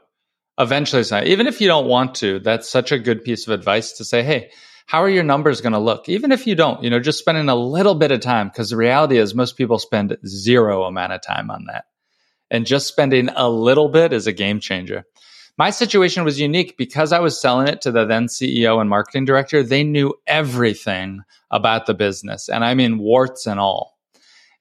eventually, 0.59 1.05
even 1.29 1.47
if 1.47 1.61
you 1.61 1.69
don't 1.69 1.87
want 1.87 2.15
to, 2.17 2.39
that's 2.39 2.69
such 2.69 2.93
a 2.93 2.99
good 2.99 3.23
piece 3.23 3.47
of 3.47 3.53
advice 3.53 3.93
to 3.93 4.05
say, 4.05 4.23
Hey, 4.23 4.51
how 4.87 5.03
are 5.03 5.11
your 5.11 5.25
numbers 5.25 5.61
going 5.61 5.73
to 5.73 5.79
look? 5.79 6.09
Even 6.09 6.33
if 6.33 6.47
you 6.47 6.55
don't, 6.55 6.83
you 6.83 6.91
know, 6.91 7.01
just 7.01 7.19
spending 7.19 7.49
a 7.49 7.57
little 7.57 7.97
bit 7.97 8.13
of 8.13 8.21
time, 8.21 8.49
because 8.49 8.71
the 8.71 8.77
reality 8.77 9.19
is 9.19 9.35
most 9.35 9.57
people 9.57 9.79
spend 9.79 10.17
zero 10.27 10.85
amount 10.85 11.13
of 11.13 11.21
time 11.23 11.51
on 11.51 11.67
that. 11.67 11.85
And 12.51 12.65
just 12.65 12.87
spending 12.87 13.29
a 13.29 13.49
little 13.49 13.89
bit 13.89 14.13
is 14.13 14.29
a 14.29 14.33
game 14.33 14.61
changer. 14.61 15.05
My 15.59 15.71
situation 15.71 16.23
was 16.23 16.39
unique 16.39 16.77
because 16.77 17.13
I 17.13 17.19
was 17.19 17.41
selling 17.41 17.67
it 17.67 17.81
to 17.83 17.91
the 17.91 18.05
then 18.05 18.27
CEO 18.27 18.81
and 18.81 18.89
marketing 18.89 19.25
director. 19.25 19.63
They 19.63 19.83
knew 19.83 20.15
everything 20.27 21.23
about 21.51 21.87
the 21.87 21.95
business, 21.95 22.49
and 22.49 22.65
I 22.65 22.75
mean 22.75 22.99
warts 22.99 23.47
and 23.47 23.59
all. 23.59 23.99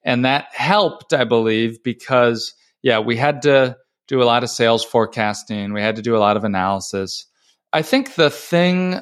And 0.04 0.26
that 0.26 0.48
helped, 0.54 1.14
I 1.14 1.24
believe, 1.24 1.84
because, 1.84 2.54
yeah, 2.82 3.00
we 3.00 3.18
had 3.18 3.42
to 3.44 3.78
do 4.08 4.22
a 4.22 4.26
lot 4.26 4.44
of 4.44 4.50
sales 4.50 4.86
forecasting, 4.86 5.74
we 5.74 5.82
had 5.82 5.98
to 5.98 6.02
do 6.02 6.16
a 6.16 6.20
lot 6.20 6.38
of 6.38 6.44
analysis. 6.44 7.26
I 7.74 7.82
think 7.82 8.16
the 8.16 8.30
thing 8.30 9.02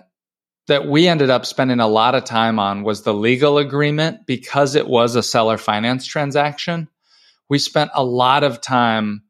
that 0.67 0.87
we 0.87 1.07
ended 1.07 1.29
up 1.29 1.45
spending 1.45 1.79
a 1.79 1.87
lot 1.87 2.15
of 2.15 2.23
time 2.23 2.59
on 2.59 2.83
was 2.83 3.03
the 3.03 3.13
legal 3.13 3.57
agreement 3.57 4.25
because 4.25 4.75
it 4.75 4.87
was 4.87 5.15
a 5.15 5.23
seller 5.23 5.57
finance 5.57 6.05
transaction. 6.05 6.87
We 7.49 7.59
spent 7.59 7.91
a 7.93 8.03
lot 8.03 8.43
of 8.43 8.61
time 8.61 9.23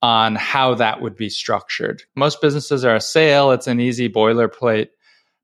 on 0.00 0.36
how 0.36 0.74
that 0.74 1.00
would 1.00 1.16
be 1.16 1.28
structured. 1.28 2.02
Most 2.14 2.40
businesses 2.40 2.84
are 2.84 2.94
a 2.94 3.00
sale, 3.00 3.50
it's 3.50 3.66
an 3.66 3.80
easy 3.80 4.08
boilerplate 4.08 4.88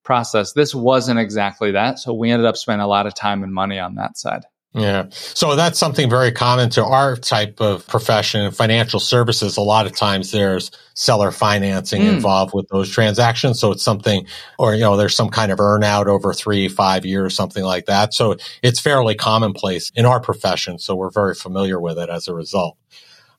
process. 0.05 0.53
This 0.53 0.75
wasn't 0.75 1.19
exactly 1.19 1.73
that. 1.73 1.99
So 1.99 2.13
we 2.13 2.31
ended 2.31 2.47
up 2.47 2.57
spending 2.57 2.85
a 2.85 2.89
lot 2.89 3.07
of 3.07 3.15
time 3.15 3.43
and 3.43 3.53
money 3.53 3.79
on 3.79 3.97
that 3.97 4.19
side. 4.19 4.45
Yeah. 4.75 5.09
So 5.11 5.55
that's 5.55 5.79
something 5.79 6.09
very 6.09 6.33
common 6.33 6.71
to 6.71 6.85
our 6.85 7.17
type 7.17 7.61
of 7.61 7.87
profession, 7.89 8.51
financial 8.53 9.01
services. 9.01 9.59
A 9.59 9.61
lot 9.61 9.85
of 9.85 9.95
times 9.95 10.31
there's 10.31 10.71
seller 10.95 11.31
financing 11.31 12.03
mm. 12.03 12.15
involved 12.15 12.55
with 12.55 12.69
those 12.69 12.89
transactions. 12.89 13.61
So 13.61 13.73
it's 13.73 13.83
something, 13.83 14.27
or, 14.59 14.75
you 14.75 14.81
know, 14.81 14.97
there's 14.97 15.15
some 15.15 15.29
kind 15.29 15.53
of 15.53 15.59
earnout 15.59 16.07
over 16.07 16.33
three, 16.33 16.69
five 16.69 17.05
years, 17.05 17.37
something 17.37 17.65
like 17.65 17.85
that. 17.85 18.15
So 18.15 18.37
it's 18.63 18.81
fairly 18.81 19.15
commonplace 19.15 19.91
in 19.95 20.07
our 20.07 20.21
profession. 20.21 20.79
So 20.79 20.95
we're 20.95 21.11
very 21.11 21.35
familiar 21.35 21.79
with 21.79 21.99
it 21.99 22.09
as 22.09 22.27
a 22.27 22.35
result. 22.35 22.79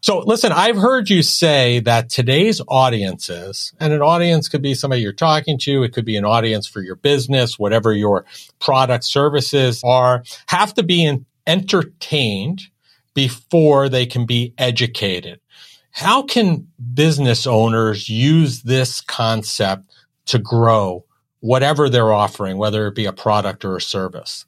So 0.03 0.19
listen, 0.19 0.51
I've 0.51 0.75
heard 0.75 1.09
you 1.09 1.23
say 1.23 1.79
that 1.79 2.09
today's 2.09 2.59
audiences, 2.67 3.71
and 3.79 3.93
an 3.93 4.01
audience 4.01 4.49
could 4.49 4.61
be 4.61 4.75
somebody 4.75 5.01
you're 5.01 5.13
talking 5.13 5.57
to, 5.59 5.83
it 5.83 5.93
could 5.93 6.03
be 6.03 6.17
an 6.17 6.25
audience 6.25 6.67
for 6.67 6.81
your 6.81 6.97
business, 6.97 7.57
whatever 7.57 7.93
your 7.93 8.25
product 8.59 9.05
services 9.05 9.81
are, 9.81 10.25
have 10.47 10.73
to 10.73 10.83
be 10.83 11.19
entertained 11.47 12.63
before 13.13 13.87
they 13.87 14.05
can 14.05 14.25
be 14.25 14.53
educated. 14.57 15.39
How 15.91 16.23
can 16.23 16.67
business 16.93 17.47
owners 17.47 18.09
use 18.09 18.63
this 18.63 18.99
concept 18.99 19.89
to 20.25 20.37
grow 20.37 21.05
whatever 21.39 21.87
they're 21.87 22.11
offering, 22.11 22.57
whether 22.57 22.87
it 22.87 22.95
be 22.95 23.05
a 23.05 23.13
product 23.13 23.63
or 23.63 23.77
a 23.77 23.81
service? 23.81 24.43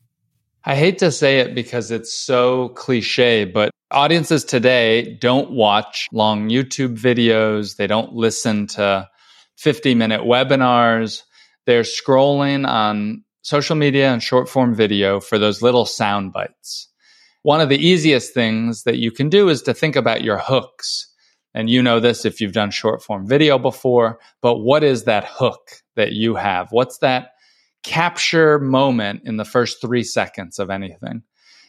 I 0.67 0.73
hate 0.75 0.97
to 0.99 1.11
say 1.11 1.41
it 1.41 1.53
because 1.53 1.91
it's 1.91 2.11
so 2.11 2.69
cliche, 2.69 3.45
but 3.45 3.69
audiences 3.91 4.43
today 4.43 5.15
don't 5.21 5.51
watch 5.51 6.07
long 6.11 6.49
YouTube 6.49 6.97
videos. 6.97 7.75
They 7.75 7.85
don't 7.85 8.13
listen 8.13 8.65
to 8.67 9.07
50 9.57 9.93
minute 9.93 10.21
webinars. 10.21 11.21
They're 11.67 11.83
scrolling 11.83 12.67
on 12.67 13.23
social 13.43 13.75
media 13.75 14.11
and 14.11 14.23
short 14.23 14.49
form 14.49 14.73
video 14.73 15.19
for 15.19 15.37
those 15.37 15.61
little 15.61 15.85
sound 15.85 16.33
bites. 16.33 16.89
One 17.43 17.61
of 17.61 17.69
the 17.69 17.77
easiest 17.77 18.33
things 18.33 18.85
that 18.85 18.97
you 18.97 19.11
can 19.11 19.29
do 19.29 19.49
is 19.49 19.61
to 19.63 19.73
think 19.75 19.95
about 19.95 20.23
your 20.23 20.39
hooks. 20.39 21.13
And 21.53 21.69
you 21.69 21.83
know 21.83 21.99
this 21.99 22.25
if 22.25 22.41
you've 22.41 22.53
done 22.53 22.71
short 22.71 23.03
form 23.03 23.27
video 23.27 23.59
before, 23.59 24.17
but 24.41 24.57
what 24.57 24.83
is 24.83 25.03
that 25.03 25.27
hook 25.29 25.83
that 25.95 26.13
you 26.13 26.33
have? 26.33 26.69
What's 26.71 26.97
that 26.97 27.34
capture 27.85 28.59
moment 28.59 29.21
in 29.25 29.37
the 29.37 29.45
first 29.45 29.79
three 29.79 30.03
seconds 30.03 30.59
of 30.59 30.69
anything. 30.69 31.21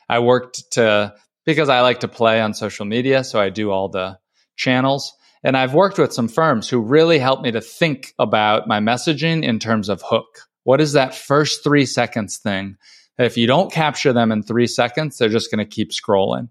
I 0.08 0.20
worked 0.20 0.72
to, 0.72 1.14
because 1.44 1.68
I 1.68 1.82
like 1.82 2.00
to 2.00 2.08
play 2.08 2.40
on 2.40 2.54
social 2.54 2.86
media, 2.86 3.22
so 3.22 3.38
I 3.38 3.50
do 3.50 3.70
all 3.70 3.88
the 3.88 4.18
channels. 4.56 5.12
And 5.44 5.56
I've 5.56 5.74
worked 5.74 5.98
with 5.98 6.12
some 6.12 6.28
firms 6.28 6.68
who 6.68 6.80
really 6.80 7.18
helped 7.18 7.42
me 7.42 7.52
to 7.52 7.60
think 7.60 8.14
about 8.18 8.66
my 8.66 8.80
messaging 8.80 9.44
in 9.44 9.58
terms 9.58 9.88
of 9.88 10.02
hook. 10.02 10.40
What 10.64 10.80
is 10.80 10.94
that 10.94 11.14
first 11.14 11.62
three 11.62 11.86
seconds 11.86 12.38
thing? 12.38 12.76
If 13.18 13.36
you 13.36 13.46
don't 13.46 13.70
capture 13.70 14.12
them 14.12 14.32
in 14.32 14.42
three 14.42 14.66
seconds, 14.66 15.18
they're 15.18 15.28
just 15.28 15.50
going 15.50 15.64
to 15.64 15.74
keep 15.74 15.90
scrolling. 15.90 16.48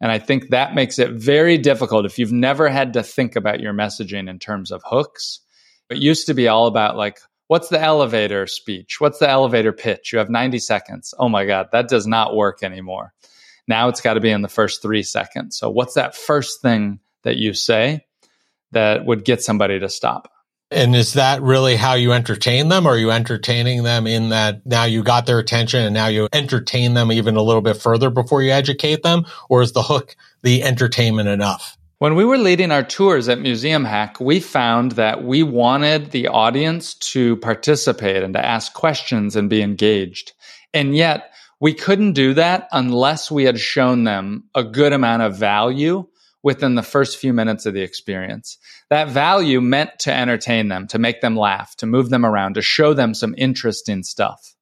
And 0.00 0.10
I 0.10 0.18
think 0.18 0.50
that 0.50 0.74
makes 0.74 0.98
it 0.98 1.10
very 1.10 1.58
difficult 1.58 2.06
if 2.06 2.18
you've 2.18 2.32
never 2.32 2.68
had 2.68 2.94
to 2.94 3.02
think 3.02 3.36
about 3.36 3.60
your 3.60 3.72
messaging 3.72 4.28
in 4.30 4.38
terms 4.38 4.70
of 4.70 4.82
hooks. 4.84 5.40
It 5.90 5.98
used 5.98 6.26
to 6.26 6.34
be 6.34 6.48
all 6.48 6.66
about 6.66 6.96
like, 6.96 7.18
What's 7.52 7.68
the 7.68 7.78
elevator 7.78 8.46
speech? 8.46 8.98
What's 8.98 9.18
the 9.18 9.28
elevator 9.28 9.74
pitch? 9.74 10.10
You 10.10 10.18
have 10.20 10.30
90 10.30 10.58
seconds. 10.58 11.12
Oh 11.18 11.28
my 11.28 11.44
God, 11.44 11.68
that 11.72 11.86
does 11.86 12.06
not 12.06 12.34
work 12.34 12.62
anymore. 12.62 13.12
Now 13.68 13.90
it's 13.90 14.00
got 14.00 14.14
to 14.14 14.20
be 14.20 14.30
in 14.30 14.40
the 14.40 14.48
first 14.48 14.80
three 14.80 15.02
seconds. 15.02 15.58
So, 15.58 15.68
what's 15.68 15.92
that 15.92 16.16
first 16.16 16.62
thing 16.62 16.98
that 17.24 17.36
you 17.36 17.52
say 17.52 18.06
that 18.70 19.04
would 19.04 19.26
get 19.26 19.42
somebody 19.42 19.78
to 19.78 19.90
stop? 19.90 20.32
And 20.70 20.96
is 20.96 21.12
that 21.12 21.42
really 21.42 21.76
how 21.76 21.92
you 21.92 22.12
entertain 22.12 22.70
them? 22.70 22.86
Or 22.86 22.94
are 22.94 22.98
you 22.98 23.10
entertaining 23.10 23.82
them 23.82 24.06
in 24.06 24.30
that 24.30 24.64
now 24.64 24.84
you 24.84 25.02
got 25.02 25.26
their 25.26 25.38
attention 25.38 25.84
and 25.84 25.92
now 25.92 26.06
you 26.06 26.28
entertain 26.32 26.94
them 26.94 27.12
even 27.12 27.36
a 27.36 27.42
little 27.42 27.60
bit 27.60 27.76
further 27.76 28.08
before 28.08 28.42
you 28.42 28.52
educate 28.52 29.02
them? 29.02 29.26
Or 29.50 29.60
is 29.60 29.72
the 29.72 29.82
hook 29.82 30.16
the 30.40 30.62
entertainment 30.62 31.28
enough? 31.28 31.76
When 32.02 32.16
we 32.16 32.24
were 32.24 32.36
leading 32.36 32.72
our 32.72 32.82
tours 32.82 33.28
at 33.28 33.38
Museum 33.38 33.84
Hack, 33.84 34.18
we 34.18 34.40
found 34.40 34.90
that 34.92 35.22
we 35.22 35.44
wanted 35.44 36.10
the 36.10 36.26
audience 36.26 36.94
to 36.94 37.36
participate 37.36 38.24
and 38.24 38.34
to 38.34 38.44
ask 38.44 38.72
questions 38.72 39.36
and 39.36 39.48
be 39.48 39.62
engaged. 39.62 40.32
And 40.74 40.96
yet 40.96 41.32
we 41.60 41.74
couldn't 41.74 42.14
do 42.14 42.34
that 42.34 42.66
unless 42.72 43.30
we 43.30 43.44
had 43.44 43.60
shown 43.60 44.02
them 44.02 44.48
a 44.52 44.64
good 44.64 44.92
amount 44.92 45.22
of 45.22 45.36
value 45.36 46.08
within 46.42 46.74
the 46.74 46.82
first 46.82 47.18
few 47.18 47.32
minutes 47.32 47.66
of 47.66 47.74
the 47.74 47.82
experience. 47.82 48.58
That 48.90 49.06
value 49.06 49.60
meant 49.60 50.00
to 50.00 50.12
entertain 50.12 50.66
them, 50.66 50.88
to 50.88 50.98
make 50.98 51.20
them 51.20 51.36
laugh, 51.36 51.76
to 51.76 51.86
move 51.86 52.10
them 52.10 52.26
around, 52.26 52.54
to 52.54 52.62
show 52.62 52.94
them 52.94 53.14
some 53.14 53.36
interesting 53.38 54.02
stuff. 54.02 54.56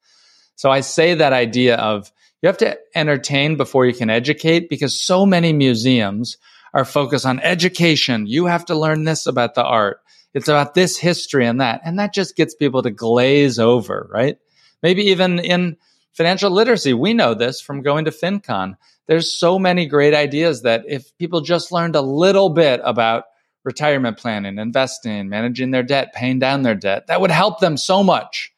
So 0.56 0.70
I 0.70 0.80
say 0.80 1.14
that 1.14 1.32
idea 1.32 1.76
of 1.76 2.12
you 2.42 2.48
have 2.48 2.58
to 2.58 2.78
entertain 2.94 3.56
before 3.56 3.86
you 3.86 3.94
can 3.94 4.10
educate 4.10 4.68
because 4.68 5.00
so 5.00 5.24
many 5.24 5.54
museums 5.54 6.36
are 6.74 6.84
focused 6.84 7.26
on 7.26 7.40
education. 7.40 8.26
You 8.26 8.46
have 8.46 8.64
to 8.66 8.78
learn 8.78 9.04
this 9.04 9.26
about 9.26 9.54
the 9.54 9.64
art. 9.64 10.00
It's 10.34 10.48
about 10.48 10.74
this 10.74 10.96
history 10.96 11.46
and 11.46 11.60
that. 11.60 11.80
And 11.84 11.98
that 11.98 12.14
just 12.14 12.36
gets 12.36 12.54
people 12.54 12.82
to 12.82 12.90
glaze 12.90 13.58
over, 13.58 14.08
right? 14.12 14.38
Maybe 14.82 15.02
even 15.04 15.38
in 15.38 15.76
financial 16.12 16.50
literacy, 16.50 16.94
we 16.94 17.14
know 17.14 17.34
this 17.34 17.60
from 17.60 17.82
going 17.82 18.04
to 18.04 18.10
FinCon. 18.10 18.76
There's 19.06 19.32
so 19.32 19.58
many 19.58 19.86
great 19.86 20.14
ideas 20.14 20.62
that 20.62 20.84
if 20.86 21.16
people 21.18 21.40
just 21.40 21.72
learned 21.72 21.96
a 21.96 22.00
little 22.00 22.50
bit 22.50 22.80
about 22.84 23.24
retirement 23.64 24.18
planning, 24.18 24.58
investing, 24.58 25.28
managing 25.28 25.70
their 25.70 25.82
debt, 25.82 26.14
paying 26.14 26.38
down 26.38 26.62
their 26.62 26.74
debt, 26.74 27.08
that 27.08 27.20
would 27.20 27.30
help 27.30 27.60
them 27.60 27.76
so 27.76 28.02
much. 28.02 28.52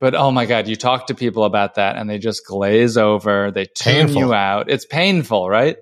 But 0.00 0.14
oh 0.14 0.30
my 0.30 0.46
God, 0.46 0.68
you 0.68 0.76
talk 0.76 1.08
to 1.08 1.14
people 1.14 1.44
about 1.44 1.74
that 1.74 1.96
and 1.96 2.08
they 2.08 2.18
just 2.18 2.46
glaze 2.46 2.96
over, 2.96 3.50
they 3.50 3.64
tune 3.64 4.06
painful. 4.06 4.16
you 4.16 4.34
out. 4.34 4.70
It's 4.70 4.84
painful, 4.84 5.48
right? 5.48 5.76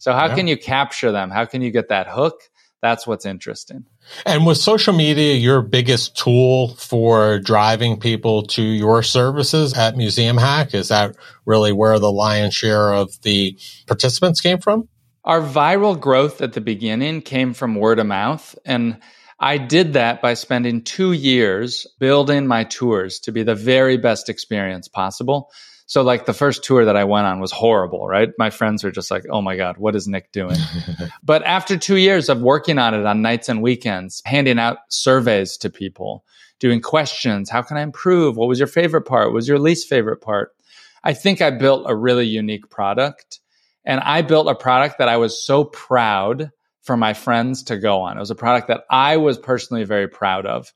So 0.00 0.14
how 0.14 0.26
yeah. 0.26 0.34
can 0.34 0.46
you 0.48 0.56
capture 0.56 1.12
them? 1.12 1.30
How 1.30 1.44
can 1.44 1.60
you 1.62 1.70
get 1.70 1.90
that 1.90 2.08
hook? 2.08 2.40
That's 2.80 3.06
what's 3.06 3.26
interesting. 3.26 3.84
And 4.24 4.46
was 4.46 4.62
social 4.62 4.94
media 4.94 5.34
your 5.34 5.60
biggest 5.60 6.16
tool 6.16 6.68
for 6.76 7.38
driving 7.38 8.00
people 8.00 8.44
to 8.48 8.62
your 8.62 9.02
services 9.02 9.76
at 9.76 9.98
Museum 9.98 10.38
Hack? 10.38 10.72
Is 10.72 10.88
that 10.88 11.16
really 11.44 11.72
where 11.72 11.98
the 11.98 12.10
lion's 12.10 12.54
share 12.54 12.94
of 12.94 13.20
the 13.20 13.58
participants 13.86 14.40
came 14.40 14.58
from? 14.58 14.88
Our 15.22 15.42
viral 15.42 16.00
growth 16.00 16.40
at 16.40 16.54
the 16.54 16.62
beginning 16.62 17.20
came 17.20 17.52
from 17.52 17.74
word 17.74 17.98
of 17.98 18.06
mouth. 18.06 18.58
And 18.64 18.98
I 19.38 19.58
did 19.58 19.92
that 19.92 20.22
by 20.22 20.32
spending 20.32 20.82
two 20.82 21.12
years 21.12 21.86
building 21.98 22.46
my 22.46 22.64
tours 22.64 23.20
to 23.20 23.32
be 23.32 23.42
the 23.42 23.54
very 23.54 23.98
best 23.98 24.30
experience 24.30 24.88
possible. 24.88 25.50
So 25.90 26.02
like 26.02 26.24
the 26.24 26.32
first 26.32 26.62
tour 26.62 26.84
that 26.84 26.96
I 26.96 27.02
went 27.02 27.26
on 27.26 27.40
was 27.40 27.50
horrible, 27.50 28.06
right? 28.06 28.28
My 28.38 28.50
friends 28.50 28.84
were 28.84 28.92
just 28.92 29.10
like, 29.10 29.24
"Oh 29.28 29.42
my 29.42 29.56
god, 29.56 29.76
what 29.76 29.96
is 29.96 30.06
Nick 30.06 30.30
doing?" 30.30 30.56
but 31.24 31.42
after 31.42 31.76
2 31.76 31.96
years 31.96 32.28
of 32.28 32.40
working 32.40 32.78
on 32.78 32.94
it 32.94 33.04
on 33.04 33.22
nights 33.22 33.48
and 33.48 33.60
weekends, 33.60 34.22
handing 34.24 34.60
out 34.60 34.78
surveys 34.88 35.56
to 35.56 35.68
people, 35.68 36.24
doing 36.60 36.80
questions, 36.80 37.50
how 37.50 37.62
can 37.62 37.76
I 37.76 37.82
improve? 37.82 38.36
What 38.36 38.46
was 38.46 38.60
your 38.60 38.68
favorite 38.68 39.02
part? 39.02 39.26
What 39.26 39.34
was 39.34 39.48
your 39.48 39.58
least 39.58 39.88
favorite 39.88 40.20
part? 40.20 40.54
I 41.02 41.12
think 41.12 41.42
I 41.42 41.50
built 41.50 41.90
a 41.90 41.96
really 41.96 42.28
unique 42.28 42.70
product. 42.70 43.40
And 43.84 43.98
I 43.98 44.22
built 44.22 44.46
a 44.46 44.54
product 44.54 44.98
that 44.98 45.08
I 45.08 45.16
was 45.16 45.44
so 45.44 45.64
proud 45.64 46.52
for 46.82 46.96
my 46.96 47.14
friends 47.14 47.64
to 47.64 47.78
go 47.78 48.02
on. 48.02 48.16
It 48.16 48.20
was 48.20 48.30
a 48.30 48.36
product 48.36 48.68
that 48.68 48.84
I 48.88 49.16
was 49.16 49.38
personally 49.38 49.82
very 49.82 50.06
proud 50.06 50.46
of. 50.46 50.72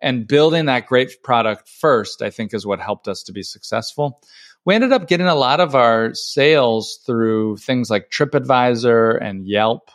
And 0.00 0.26
building 0.26 0.66
that 0.66 0.86
great 0.86 1.22
product 1.22 1.68
first, 1.68 2.22
I 2.22 2.30
think, 2.30 2.54
is 2.54 2.66
what 2.66 2.80
helped 2.80 3.08
us 3.08 3.22
to 3.24 3.32
be 3.32 3.42
successful 3.42 4.20
we 4.64 4.74
ended 4.74 4.92
up 4.92 5.08
getting 5.08 5.26
a 5.26 5.34
lot 5.34 5.60
of 5.60 5.74
our 5.74 6.14
sales 6.14 7.00
through 7.04 7.58
things 7.58 7.90
like 7.90 8.10
TripAdvisor 8.10 9.22
and 9.22 9.46
Yelp. 9.46 9.90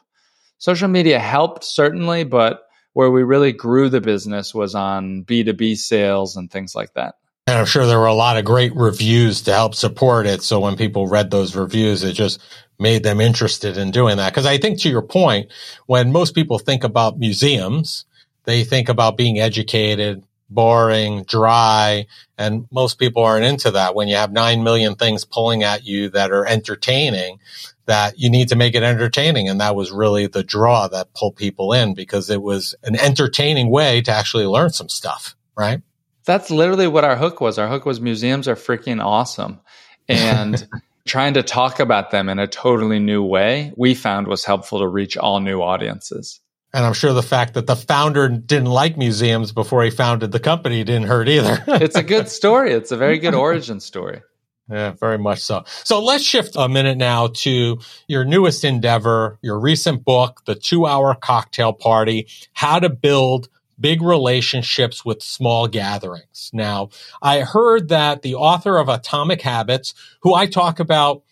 Social 0.57 0.87
media 0.87 1.19
helped 1.19 1.63
certainly, 1.63 2.23
but 2.23 2.63
where 2.93 3.09
we 3.09 3.23
really 3.23 3.51
grew 3.51 3.89
the 3.89 4.01
business 4.01 4.53
was 4.53 4.75
on 4.75 5.23
B2B 5.23 5.77
sales 5.77 6.35
and 6.35 6.51
things 6.51 6.75
like 6.75 6.93
that. 6.93 7.15
And 7.47 7.57
I'm 7.57 7.65
sure 7.65 7.87
there 7.87 7.99
were 7.99 8.05
a 8.05 8.13
lot 8.13 8.37
of 8.37 8.45
great 8.45 8.75
reviews 8.75 9.41
to 9.43 9.53
help 9.53 9.73
support 9.73 10.27
it. 10.27 10.43
So 10.43 10.59
when 10.59 10.75
people 10.75 11.07
read 11.07 11.31
those 11.31 11.55
reviews, 11.55 12.03
it 12.03 12.13
just 12.13 12.39
made 12.77 13.03
them 13.03 13.19
interested 13.19 13.77
in 13.77 13.89
doing 13.89 14.17
that. 14.17 14.33
Cause 14.33 14.45
I 14.45 14.59
think 14.59 14.79
to 14.81 14.89
your 14.89 15.01
point, 15.01 15.51
when 15.87 16.11
most 16.11 16.35
people 16.35 16.59
think 16.59 16.83
about 16.83 17.17
museums, 17.17 18.05
they 18.43 18.63
think 18.63 18.87
about 18.87 19.17
being 19.17 19.39
educated, 19.39 20.23
boring, 20.49 21.23
dry, 21.23 22.05
and 22.37 22.67
most 22.71 22.99
people 22.99 23.23
aren't 23.23 23.45
into 23.45 23.71
that. 23.71 23.95
When 23.95 24.07
you 24.07 24.15
have 24.15 24.31
9 24.31 24.63
million 24.63 24.95
things 24.95 25.25
pulling 25.25 25.63
at 25.63 25.85
you 25.85 26.09
that 26.09 26.31
are 26.31 26.45
entertaining, 26.45 27.39
that 27.85 28.19
you 28.19 28.29
need 28.29 28.49
to 28.49 28.55
make 28.55 28.75
it 28.75 28.83
entertaining. 28.83 29.49
And 29.49 29.59
that 29.61 29.75
was 29.75 29.91
really 29.91 30.27
the 30.27 30.43
draw 30.43 30.87
that 30.89 31.13
pulled 31.13 31.35
people 31.35 31.73
in 31.73 31.93
because 31.93 32.29
it 32.29 32.41
was 32.41 32.75
an 32.83 32.95
entertaining 32.95 33.69
way 33.69 34.01
to 34.01 34.11
actually 34.11 34.45
learn 34.45 34.69
some 34.69 34.89
stuff, 34.89 35.35
right? 35.57 35.81
That's 36.25 36.51
literally 36.51 36.87
what 36.87 37.03
our 37.03 37.15
hook 37.15 37.41
was. 37.41 37.57
Our 37.57 37.67
hook 37.67 37.85
was 37.85 37.99
museums 37.99 38.47
are 38.47 38.55
freaking 38.55 39.03
awesome. 39.03 39.59
And 40.07 40.67
trying 41.07 41.33
to 41.33 41.43
talk 41.43 41.79
about 41.79 42.11
them 42.11 42.29
in 42.29 42.37
a 42.37 42.47
totally 42.47 42.99
new 42.99 43.23
way, 43.23 43.73
we 43.75 43.95
found 43.95 44.27
was 44.27 44.45
helpful 44.45 44.79
to 44.79 44.87
reach 44.87 45.17
all 45.17 45.39
new 45.39 45.61
audiences. 45.61 46.39
And 46.73 46.85
I'm 46.85 46.93
sure 46.93 47.13
the 47.13 47.23
fact 47.23 47.55
that 47.55 47.65
the 47.65 47.75
founder 47.75 48.29
didn't 48.29 48.67
like 48.69 48.97
museums 48.97 49.51
before 49.51 49.83
he 49.83 49.89
founded 49.89 50.31
the 50.31 50.39
company 50.39 50.83
didn't 50.83 51.07
hurt 51.07 51.27
either. 51.27 51.63
it's 51.67 51.95
a 51.95 52.03
good 52.03 52.29
story. 52.39 52.71
It's 52.71 52.91
a 52.91 52.97
very 52.97 53.17
good 53.17 53.33
origin 53.33 53.79
story. 53.79 54.21
Yeah, 54.69 54.91
very 54.91 55.17
much 55.17 55.39
so. 55.39 55.63
So 55.83 56.03
let's 56.03 56.23
shift 56.23 56.55
a 56.55 56.69
minute 56.69 56.97
now 56.99 57.29
to 57.37 57.79
your 58.07 58.23
newest 58.23 58.63
endeavor, 58.63 59.39
your 59.41 59.59
recent 59.59 60.05
book, 60.05 60.43
The 60.45 60.53
Two 60.53 60.85
Hour 60.85 61.15
Cocktail 61.15 61.73
Party, 61.73 62.27
How 62.53 62.77
to 62.77 62.89
Build 62.89 63.49
Big 63.79 64.03
Relationships 64.03 65.03
with 65.03 65.23
Small 65.23 65.67
Gatherings. 65.67 66.51
Now, 66.53 66.89
I 67.21 67.41
heard 67.41 67.89
that 67.89 68.21
the 68.21 68.35
author 68.35 68.77
of 68.77 68.89
Atomic 68.89 69.41
Habits, 69.41 69.95
who 70.21 70.35
I 70.35 70.45
talk 70.45 70.79
about 70.79 71.23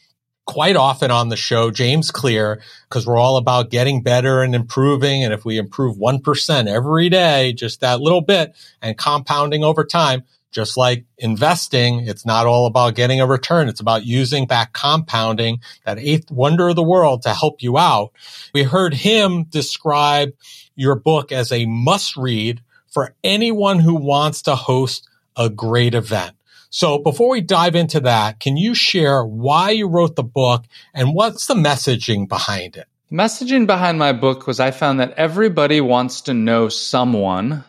quite 0.47 0.77
often 0.77 1.11
on 1.11 1.29
the 1.29 1.35
show, 1.35 1.69
James 1.69 2.09
Clear, 2.09 2.61
because 2.89 3.05
we're 3.05 3.19
all 3.19 3.37
about 3.37 3.69
getting 3.69 4.01
better 4.01 4.41
and 4.41 4.55
improving. 4.55 5.23
And 5.23 5.33
if 5.33 5.45
we 5.45 5.57
improve 5.57 5.97
1% 5.97 6.67
every 6.67 7.09
day, 7.09 7.53
just 7.53 7.81
that 7.81 7.99
little 7.99 8.21
bit 8.21 8.55
and 8.81 8.97
compounding 8.97 9.63
over 9.63 9.83
time, 9.83 10.23
just 10.51 10.77
like 10.77 11.05
investing, 11.17 12.07
it's 12.07 12.25
not 12.25 12.47
all 12.47 12.65
about 12.65 12.95
getting 12.95 13.19
a 13.19 13.27
return. 13.27 13.67
It's 13.67 13.81
about 13.81 14.05
using 14.05 14.47
that 14.47 14.71
compounding, 14.71 15.59
that 15.85 15.99
eighth 15.99 16.31
wonder 16.31 16.69
of 16.69 16.77
the 16.77 16.81
world 16.81 17.23
to 17.23 17.33
help 17.33 17.61
you 17.61 17.77
out. 17.77 18.13
We 18.53 18.63
heard 18.63 18.93
him 18.93 19.43
describe 19.43 20.29
your 20.75 20.95
book 20.95 21.33
as 21.33 21.51
a 21.51 21.65
must 21.65 22.15
read 22.15 22.61
for 22.87 23.13
anyone 23.21 23.79
who 23.79 23.95
wants 23.95 24.43
to 24.43 24.55
host 24.55 25.07
a 25.35 25.49
great 25.49 25.93
event. 25.93 26.36
So 26.69 26.99
before 26.99 27.29
we 27.29 27.41
dive 27.41 27.75
into 27.75 28.01
that, 28.01 28.39
can 28.39 28.57
you 28.57 28.75
share 28.75 29.23
why 29.23 29.71
you 29.71 29.87
wrote 29.87 30.15
the 30.15 30.23
book 30.23 30.65
and 30.93 31.13
what's 31.13 31.47
the 31.47 31.55
messaging 31.55 32.27
behind 32.27 32.75
it? 32.75 32.87
Messaging 33.11 33.65
behind 33.67 33.97
my 33.97 34.11
book 34.11 34.47
was 34.47 34.59
I 34.59 34.71
found 34.71 34.99
that 34.99 35.13
everybody 35.13 35.79
wants 35.79 36.21
to 36.21 36.33
know 36.33 36.67
someone 36.67 37.63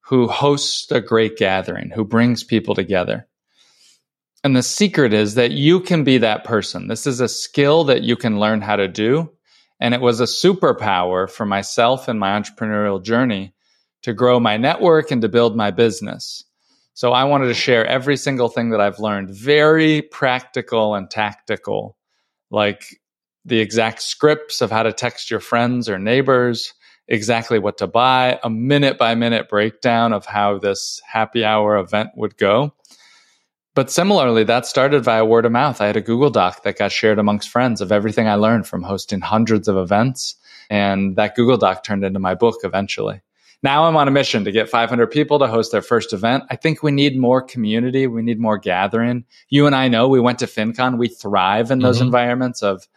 who 0.00 0.28
hosts 0.28 0.90
a 0.90 1.00
great 1.00 1.38
gathering, 1.38 1.90
who 1.90 2.04
brings 2.04 2.44
people 2.44 2.74
together. 2.74 3.26
And 4.44 4.54
the 4.54 4.62
secret 4.62 5.14
is 5.14 5.36
that 5.36 5.52
you 5.52 5.80
can 5.80 6.04
be 6.04 6.18
that 6.18 6.44
person. 6.44 6.88
This 6.88 7.06
is 7.06 7.20
a 7.20 7.28
skill 7.28 7.84
that 7.84 8.02
you 8.02 8.16
can 8.16 8.38
learn 8.38 8.60
how 8.60 8.76
to 8.76 8.88
do. 8.88 9.32
And 9.80 9.94
it 9.94 10.00
was 10.00 10.20
a 10.20 10.24
superpower 10.24 11.30
for 11.30 11.46
myself 11.46 12.08
and 12.08 12.20
my 12.20 12.38
entrepreneurial 12.38 13.02
journey 13.02 13.54
to 14.02 14.12
grow 14.12 14.38
my 14.38 14.56
network 14.56 15.10
and 15.10 15.22
to 15.22 15.28
build 15.28 15.56
my 15.56 15.70
business. 15.70 16.44
So 16.94 17.12
I 17.12 17.24
wanted 17.24 17.46
to 17.46 17.54
share 17.54 17.86
every 17.86 18.16
single 18.16 18.48
thing 18.48 18.70
that 18.70 18.80
I've 18.80 18.98
learned, 18.98 19.30
very 19.30 20.02
practical 20.02 20.94
and 20.94 21.10
tactical, 21.10 21.96
like 22.50 23.00
the 23.44 23.60
exact 23.60 24.02
scripts 24.02 24.60
of 24.60 24.70
how 24.70 24.82
to 24.82 24.92
text 24.92 25.30
your 25.30 25.40
friends 25.40 25.88
or 25.88 25.98
neighbors, 25.98 26.74
exactly 27.08 27.58
what 27.58 27.78
to 27.78 27.86
buy, 27.86 28.38
a 28.44 28.50
minute 28.50 28.98
by 28.98 29.14
minute 29.14 29.48
breakdown 29.48 30.12
of 30.12 30.26
how 30.26 30.58
this 30.58 31.00
happy 31.10 31.44
hour 31.44 31.76
event 31.76 32.10
would 32.16 32.36
go. 32.36 32.74
But 33.74 33.90
similarly, 33.90 34.44
that 34.44 34.66
started 34.66 35.02
via 35.02 35.24
word 35.24 35.46
of 35.46 35.52
mouth. 35.52 35.80
I 35.80 35.86
had 35.86 35.96
a 35.96 36.02
Google 36.02 36.28
Doc 36.28 36.62
that 36.62 36.76
got 36.76 36.92
shared 36.92 37.18
amongst 37.18 37.48
friends 37.48 37.80
of 37.80 37.90
everything 37.90 38.28
I 38.28 38.34
learned 38.34 38.66
from 38.66 38.82
hosting 38.82 39.20
hundreds 39.20 39.66
of 39.66 39.78
events. 39.78 40.36
And 40.68 41.16
that 41.16 41.34
Google 41.34 41.56
Doc 41.56 41.82
turned 41.82 42.04
into 42.04 42.18
my 42.18 42.34
book 42.34 42.56
eventually. 42.64 43.22
Now 43.62 43.84
I'm 43.84 43.96
on 43.96 44.08
a 44.08 44.10
mission 44.10 44.44
to 44.44 44.50
get 44.50 44.68
500 44.68 45.06
people 45.06 45.38
to 45.38 45.46
host 45.46 45.70
their 45.70 45.82
first 45.82 46.12
event. 46.12 46.42
I 46.50 46.56
think 46.56 46.82
we 46.82 46.90
need 46.90 47.16
more 47.16 47.40
community. 47.40 48.08
We 48.08 48.22
need 48.22 48.40
more 48.40 48.58
gathering. 48.58 49.24
You 49.50 49.66
and 49.66 49.74
I 49.74 49.86
know 49.86 50.08
we 50.08 50.18
went 50.18 50.40
to 50.40 50.46
FinCon. 50.46 50.98
We 50.98 51.08
thrive 51.08 51.70
in 51.70 51.78
those 51.78 51.98
mm-hmm. 51.98 52.06
environments 52.06 52.62
of 52.62 52.88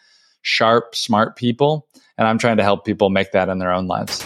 sharp, 0.42 0.96
smart 0.96 1.36
people. 1.36 1.88
And 2.18 2.28
I'm 2.28 2.40
trying 2.40 2.58
to 2.58 2.64
help 2.64 2.84
people 2.84 3.12
make 3.12 3.32
that 3.34 3.48
in 3.48 3.60
their 3.60 3.72
own 3.72 3.86
lives. 3.86 4.26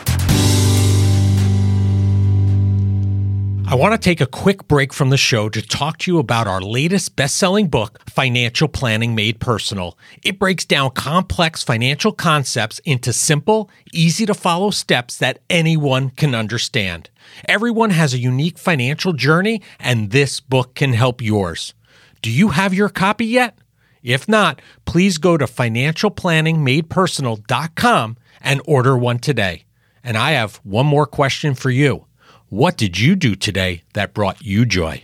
I 3.71 3.75
want 3.75 3.93
to 3.93 3.99
take 3.99 4.19
a 4.19 4.25
quick 4.25 4.67
break 4.67 4.91
from 4.91 5.11
the 5.11 5.17
show 5.17 5.47
to 5.47 5.61
talk 5.61 5.99
to 5.99 6.11
you 6.11 6.17
about 6.17 6.47
our 6.47 6.59
latest 6.59 7.15
best 7.15 7.37
selling 7.37 7.67
book, 7.67 8.01
Financial 8.09 8.67
Planning 8.67 9.13
Made 9.13 9.39
Personal. 9.39 9.95
It 10.23 10.39
breaks 10.39 10.65
down 10.65 10.89
complex 10.89 11.61
financial 11.61 12.11
concepts 12.11 12.79
into 12.79 13.13
simple, 13.13 13.69
easy 13.93 14.25
to 14.25 14.33
follow 14.33 14.71
steps 14.71 15.17
that 15.17 15.43
anyone 15.51 16.09
can 16.09 16.33
understand. 16.33 17.11
Everyone 17.47 17.91
has 17.91 18.11
a 18.11 18.17
unique 18.17 18.57
financial 18.57 19.13
journey, 19.13 19.61
and 19.79 20.09
this 20.09 20.39
book 20.39 20.73
can 20.73 20.93
help 20.93 21.21
yours. 21.21 21.75
Do 22.23 22.31
you 22.31 22.47
have 22.47 22.73
your 22.73 22.89
copy 22.89 23.27
yet? 23.27 23.59
If 24.01 24.27
not, 24.27 24.63
please 24.85 25.19
go 25.19 25.37
to 25.37 25.45
financialplanningmadepersonal.com 25.45 28.17
and 28.41 28.61
order 28.65 28.97
one 28.97 29.19
today. 29.19 29.65
And 30.03 30.17
I 30.17 30.31
have 30.31 30.55
one 30.63 30.87
more 30.87 31.05
question 31.05 31.53
for 31.53 31.69
you. 31.69 32.07
What 32.49 32.77
did 32.77 32.97
you 32.97 33.15
do 33.15 33.35
today 33.35 33.83
that 33.93 34.15
brought 34.15 34.41
you 34.41 34.65
joy? 34.65 35.03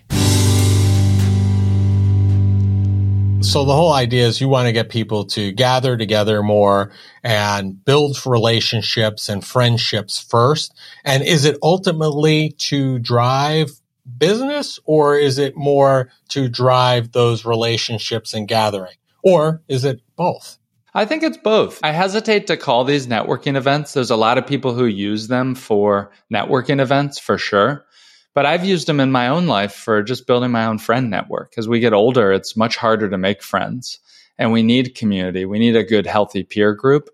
So 3.41 3.63
the 3.65 3.75
whole 3.75 3.93
idea 3.93 4.25
is 4.25 4.41
you 4.41 4.49
want 4.49 4.65
to 4.65 4.71
get 4.71 4.89
people 4.89 5.25
to 5.25 5.51
gather 5.51 5.95
together 5.95 6.41
more 6.41 6.91
and 7.23 7.85
build 7.85 8.17
relationships 8.25 9.29
and 9.29 9.45
friendships 9.45 10.19
first. 10.19 10.73
And 11.03 11.21
is 11.21 11.45
it 11.45 11.59
ultimately 11.61 12.55
to 12.61 12.97
drive 12.97 13.69
business 14.17 14.79
or 14.85 15.15
is 15.15 15.37
it 15.37 15.55
more 15.55 16.09
to 16.29 16.49
drive 16.49 17.11
those 17.11 17.45
relationships 17.45 18.33
and 18.33 18.47
gathering? 18.47 18.95
Or 19.21 19.61
is 19.67 19.85
it 19.85 20.01
both? 20.15 20.57
I 20.95 21.03
think 21.03 21.23
it's 21.23 21.35
both. 21.35 21.81
I 21.83 21.91
hesitate 21.91 22.47
to 22.47 22.55
call 22.55 22.85
these 22.85 23.05
networking 23.05 23.57
events. 23.57 23.93
There's 23.93 24.11
a 24.11 24.15
lot 24.15 24.37
of 24.37 24.47
people 24.47 24.73
who 24.73 24.85
use 24.85 25.27
them 25.27 25.53
for 25.53 26.09
networking 26.33 26.79
events 26.79 27.19
for 27.19 27.37
sure. 27.37 27.85
But 28.33 28.45
I've 28.45 28.63
used 28.63 28.87
them 28.87 29.01
in 29.01 29.11
my 29.11 29.27
own 29.27 29.45
life 29.45 29.73
for 29.73 30.01
just 30.01 30.25
building 30.25 30.51
my 30.51 30.65
own 30.65 30.77
friend 30.77 31.09
network. 31.09 31.55
As 31.57 31.67
we 31.67 31.81
get 31.81 31.91
older, 31.91 32.31
it's 32.31 32.55
much 32.55 32.77
harder 32.77 33.09
to 33.09 33.17
make 33.17 33.43
friends 33.43 33.99
and 34.37 34.53
we 34.53 34.63
need 34.63 34.95
community. 34.95 35.43
We 35.43 35.59
need 35.59 35.75
a 35.75 35.83
good, 35.83 36.05
healthy 36.05 36.43
peer 36.43 36.73
group. 36.73 37.09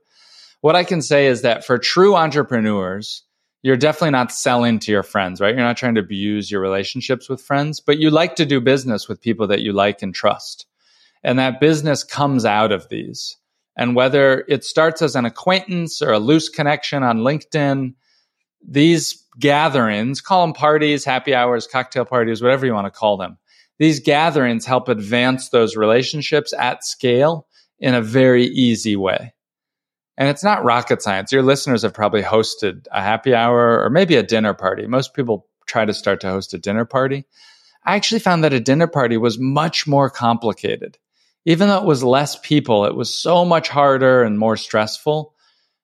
What 0.62 0.76
I 0.76 0.84
can 0.84 1.02
say 1.02 1.26
is 1.26 1.42
that 1.42 1.66
for 1.66 1.80
true 1.80 2.16
entrepreneurs, 2.16 3.24
you're 3.64 3.78
definitely 3.78 4.12
not 4.12 4.32
selling 4.32 4.78
to 4.80 4.92
your 4.92 5.04
friends, 5.04 5.42
right? 5.42 5.56
You're 5.56 5.66
not 5.66 5.78
trying 5.78 5.96
to 5.96 6.02
abuse 6.02 6.52
your 6.52 6.62
relationships 6.62 7.28
with 7.30 7.42
friends, 7.42 7.80
but 7.80 7.98
you 7.98 8.12
like 8.12 8.36
to 8.36 8.46
do 8.46 8.62
business 8.62 9.10
with 9.10 9.22
people 9.22 9.48
that 9.48 9.62
you 9.62 9.74
like 9.74 10.04
and 10.04 10.14
trust. 10.14 10.68
And 11.24 11.40
that 11.40 11.60
business 11.60 12.04
comes 12.04 12.46
out 12.46 12.72
of 12.72 12.88
these. 12.90 13.38
And 13.82 13.96
whether 13.96 14.46
it 14.48 14.64
starts 14.64 15.02
as 15.02 15.16
an 15.16 15.26
acquaintance 15.26 16.04
or 16.04 16.12
a 16.12 16.20
loose 16.20 16.50
connection 16.50 17.02
on 17.02 17.22
LinkedIn, 17.22 17.96
these 18.64 19.26
gatherings, 19.40 20.22
call 20.22 20.46
them 20.46 20.54
parties, 20.54 21.04
happy 21.04 21.34
hours, 21.34 21.66
cocktail 21.66 22.06
parties, 22.06 22.44
whatever 22.44 22.68
you 22.68 22.76
want 22.76 22.86
to 22.86 22.92
call 22.92 23.18
them, 23.18 23.40
these 23.80 24.00
gatherings 24.00 24.68
help 24.68 24.88
advance 24.88 25.50
those 25.50 25.76
relationships 25.76 26.54
at 26.54 26.84
scale 26.84 27.48
in 27.80 27.96
a 27.96 28.04
very 28.04 28.46
easy 28.46 28.96
way. 28.96 29.34
And 30.16 30.30
it's 30.30 30.44
not 30.44 30.64
rocket 30.64 31.02
science. 31.02 31.32
Your 31.32 31.42
listeners 31.42 31.82
have 31.82 31.96
probably 31.96 32.22
hosted 32.22 32.86
a 32.92 33.02
happy 33.02 33.34
hour 33.34 33.84
or 33.84 33.90
maybe 33.90 34.16
a 34.16 34.22
dinner 34.22 34.54
party. 34.54 34.86
Most 34.86 35.16
people 35.16 35.48
try 35.66 35.86
to 35.86 35.94
start 35.96 36.22
to 36.22 36.30
host 36.30 36.54
a 36.54 36.60
dinner 36.60 36.86
party. 36.86 37.26
I 37.84 37.96
actually 37.96 38.20
found 38.20 38.44
that 38.44 38.54
a 38.54 38.60
dinner 38.60 38.86
party 38.86 39.18
was 39.18 39.40
much 39.40 39.88
more 39.88 40.12
complicated 40.12 41.00
even 41.46 41.68
though 41.68 41.78
it 41.78 41.86
was 41.86 42.04
less 42.04 42.36
people, 42.38 42.86
it 42.86 42.96
was 42.96 43.14
so 43.14 43.46
much 43.46 43.70
harder 43.70 44.24
and 44.24 44.38
more 44.38 44.58
stressful. 44.58 45.34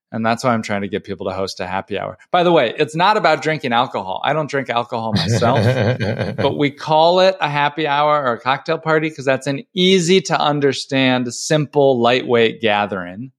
And 0.09 0.25
that's 0.25 0.43
why 0.43 0.53
I'm 0.53 0.61
trying 0.61 0.81
to 0.83 0.87
get 0.87 1.03
people 1.03 1.27
to 1.27 1.33
host 1.33 1.59
a 1.59 1.67
happy 1.67 1.99
hour. 1.99 2.17
By 2.31 2.43
the 2.43 2.51
way, 2.51 2.73
it's 2.77 2.95
not 2.95 3.17
about 3.17 3.41
drinking 3.41 3.73
alcohol. 3.73 4.21
I 4.23 4.31
don't 4.31 4.49
drink 4.49 4.69
alcohol 4.69 5.11
myself, 5.11 5.57
but 6.37 6.57
we 6.57 6.71
call 6.71 7.19
it 7.19 7.35
a 7.41 7.49
happy 7.49 7.87
hour 7.87 8.23
or 8.23 8.33
a 8.33 8.39
cocktail 8.39 8.77
party 8.77 9.09
because 9.09 9.25
that's 9.25 9.47
an 9.47 9.63
easy 9.73 10.21
to 10.21 10.39
understand, 10.39 11.33
simple, 11.33 11.99
lightweight 11.99 12.61
gathering. 12.61 13.33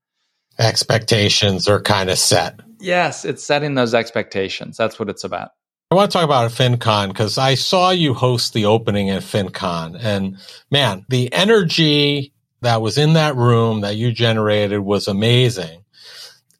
Expectations 0.59 1.69
are 1.69 1.81
kind 1.81 2.11
of 2.11 2.19
set. 2.19 2.61
Yes, 2.81 3.25
it's 3.25 3.43
setting 3.43 3.75
those 3.75 3.95
expectations. 3.95 4.77
That's 4.77 4.99
what 4.99 5.09
it's 5.09 5.25
about. 5.25 5.51
I 5.91 5.95
want 5.95 6.11
to 6.11 6.19
talk 6.19 6.25
about 6.25 6.51
FinCon 6.51 7.09
because 7.09 7.39
I 7.39 7.55
saw 7.55 7.91
you 7.91 8.13
host 8.13 8.53
the 8.53 8.67
opening 8.67 9.09
at 9.09 9.23
FinCon 9.23 9.99
and 9.99 10.37
man, 10.71 11.07
the 11.09 11.33
energy 11.33 12.35
that 12.61 12.83
was 12.83 12.99
in 12.99 13.15
that 13.15 13.37
room 13.37 13.81
that 13.81 13.97
you 13.97 14.13
generated 14.13 14.81
was 14.81 15.09
amazing. 15.09 15.85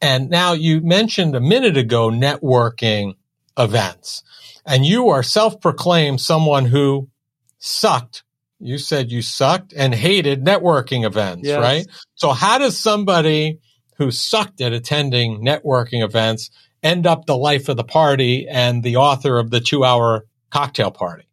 And 0.01 0.31
now 0.31 0.55
you 0.55 0.81
mentioned 0.81 1.37
a 1.37 1.41
minute 1.41 1.77
ago 1.77 2.09
networking 2.09 3.17
events 3.59 4.23
and 4.65 4.87
you 4.87 5.11
are 5.11 5.23
self-proclaimed 5.23 6.23
someone 6.23 6.65
who 6.65 7.11
sucked. 7.59 8.23
You 8.61 8.79
said 8.79 9.13
you 9.13 9.21
sucked 9.21 9.75
and 9.75 9.95
hated 9.95 10.43
networking 10.43 11.05
events, 11.05 11.47
yes. 11.47 11.61
right? 11.61 11.87
So 12.15 12.31
how 12.31 12.57
does 12.57 12.79
somebody 12.79 13.59
who 13.99 14.11
sucked 14.11 14.63
at 14.63 14.73
attending 14.73 15.45
networking 15.45 16.03
events 16.03 16.51
end 16.83 17.07
up 17.07 17.27
the 17.27 17.37
life 17.37 17.69
of 17.69 17.77
the 17.77 17.85
party 17.85 18.47
and 18.49 18.83
the 18.83 18.97
author 18.97 19.39
of 19.39 19.51
the 19.51 19.61
two 19.61 19.85
hour 19.85 20.27
cocktail 20.51 20.91
party. 20.91 21.25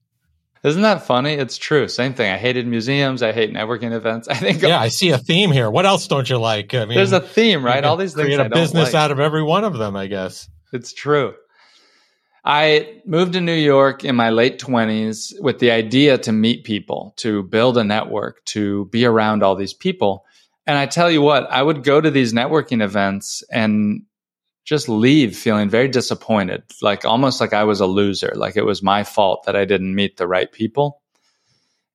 Isn't 0.63 0.81
that 0.81 1.03
funny? 1.03 1.33
It's 1.33 1.59
true. 1.59 1.87
Same 1.87 2.15
thing. 2.15 2.31
I 2.31 2.37
hated 2.37 2.65
museums. 2.65 3.21
I 3.21 3.33
hate 3.33 3.53
networking 3.53 3.91
events. 3.93 4.27
I 4.29 4.33
think. 4.33 4.63
Yeah, 4.63 4.79
I 4.79 4.87
see 4.87 5.11
a 5.11 5.17
theme 5.17 5.51
here. 5.51 5.69
What 5.69 5.85
else 5.85 6.07
don't 6.07 6.27
you 6.27 6.37
like? 6.37 6.73
I 6.73 6.85
mean, 6.85 6.95
there's 6.95 7.11
a 7.11 7.19
theme, 7.19 7.63
right? 7.63 7.83
All 7.83 7.97
these 7.97 8.15
things. 8.15 8.25
Create 8.25 8.39
a 8.39 8.49
business 8.49 8.93
like. 8.93 8.95
out 8.95 9.11
of 9.11 9.19
every 9.19 9.43
one 9.43 9.63
of 9.63 9.77
them, 9.77 9.95
I 9.95 10.07
guess. 10.07 10.49
It's 10.73 10.91
true. 10.91 11.35
I 12.43 13.01
moved 13.05 13.33
to 13.33 13.41
New 13.41 13.53
York 13.53 14.03
in 14.03 14.15
my 14.15 14.29
late 14.29 14.59
20s 14.59 15.33
with 15.39 15.57
the 15.57 15.71
idea 15.71 16.17
to 16.19 16.31
meet 16.31 16.63
people, 16.63 17.13
to 17.17 17.41
build 17.43 17.77
a 17.77 17.83
network, 17.83 18.45
to 18.45 18.85
be 18.85 19.05
around 19.05 19.41
all 19.41 19.55
these 19.55 19.73
people. 19.73 20.25
And 20.67 20.77
I 20.77 20.85
tell 20.85 21.09
you 21.09 21.21
what, 21.21 21.49
I 21.51 21.61
would 21.61 21.83
go 21.83 21.99
to 21.99 22.11
these 22.11 22.33
networking 22.33 22.83
events 22.83 23.43
and 23.51 24.03
just 24.65 24.89
leave 24.89 25.37
feeling 25.37 25.69
very 25.69 25.87
disappointed, 25.87 26.63
like 26.81 27.05
almost 27.05 27.39
like 27.39 27.53
I 27.53 27.63
was 27.63 27.79
a 27.79 27.85
loser, 27.85 28.33
like 28.35 28.57
it 28.57 28.65
was 28.65 28.81
my 28.81 29.03
fault 29.03 29.43
that 29.45 29.55
I 29.55 29.63
didn't 29.63 29.95
meet 29.95 30.17
the 30.17 30.27
right 30.27 30.51
people. 30.51 31.01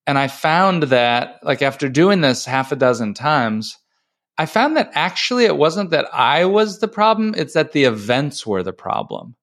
And 0.06 0.16
I 0.16 0.28
found 0.28 0.84
that, 0.84 1.40
like, 1.42 1.62
after 1.62 1.88
doing 1.88 2.20
this 2.20 2.44
half 2.44 2.72
a 2.72 2.76
dozen 2.76 3.12
times, 3.14 3.76
I 4.38 4.46
found 4.46 4.76
that 4.76 4.90
actually 4.94 5.44
it 5.44 5.56
wasn't 5.56 5.90
that 5.90 6.08
I 6.12 6.46
was 6.46 6.78
the 6.78 6.88
problem, 6.88 7.34
it's 7.36 7.54
that 7.54 7.72
the 7.72 7.84
events 7.84 8.46
were 8.46 8.62
the 8.62 8.72
problem. 8.72 9.34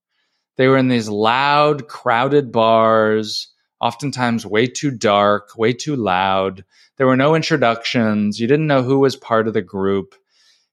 They 0.56 0.68
were 0.68 0.78
in 0.78 0.88
these 0.88 1.08
loud, 1.08 1.88
crowded 1.88 2.52
bars, 2.52 3.54
oftentimes 3.80 4.46
way 4.46 4.66
too 4.66 4.90
dark, 4.90 5.56
way 5.58 5.74
too 5.74 5.96
loud. 5.96 6.66
There 6.98 7.06
were 7.06 7.16
no 7.16 7.36
introductions. 7.36 8.40
You 8.40 8.48
didn't 8.48 8.68
know 8.68 8.82
who 8.82 9.00
was 9.00 9.16
part 9.16 9.48
of 9.48 9.54
the 9.54 9.62
group. 9.62 10.16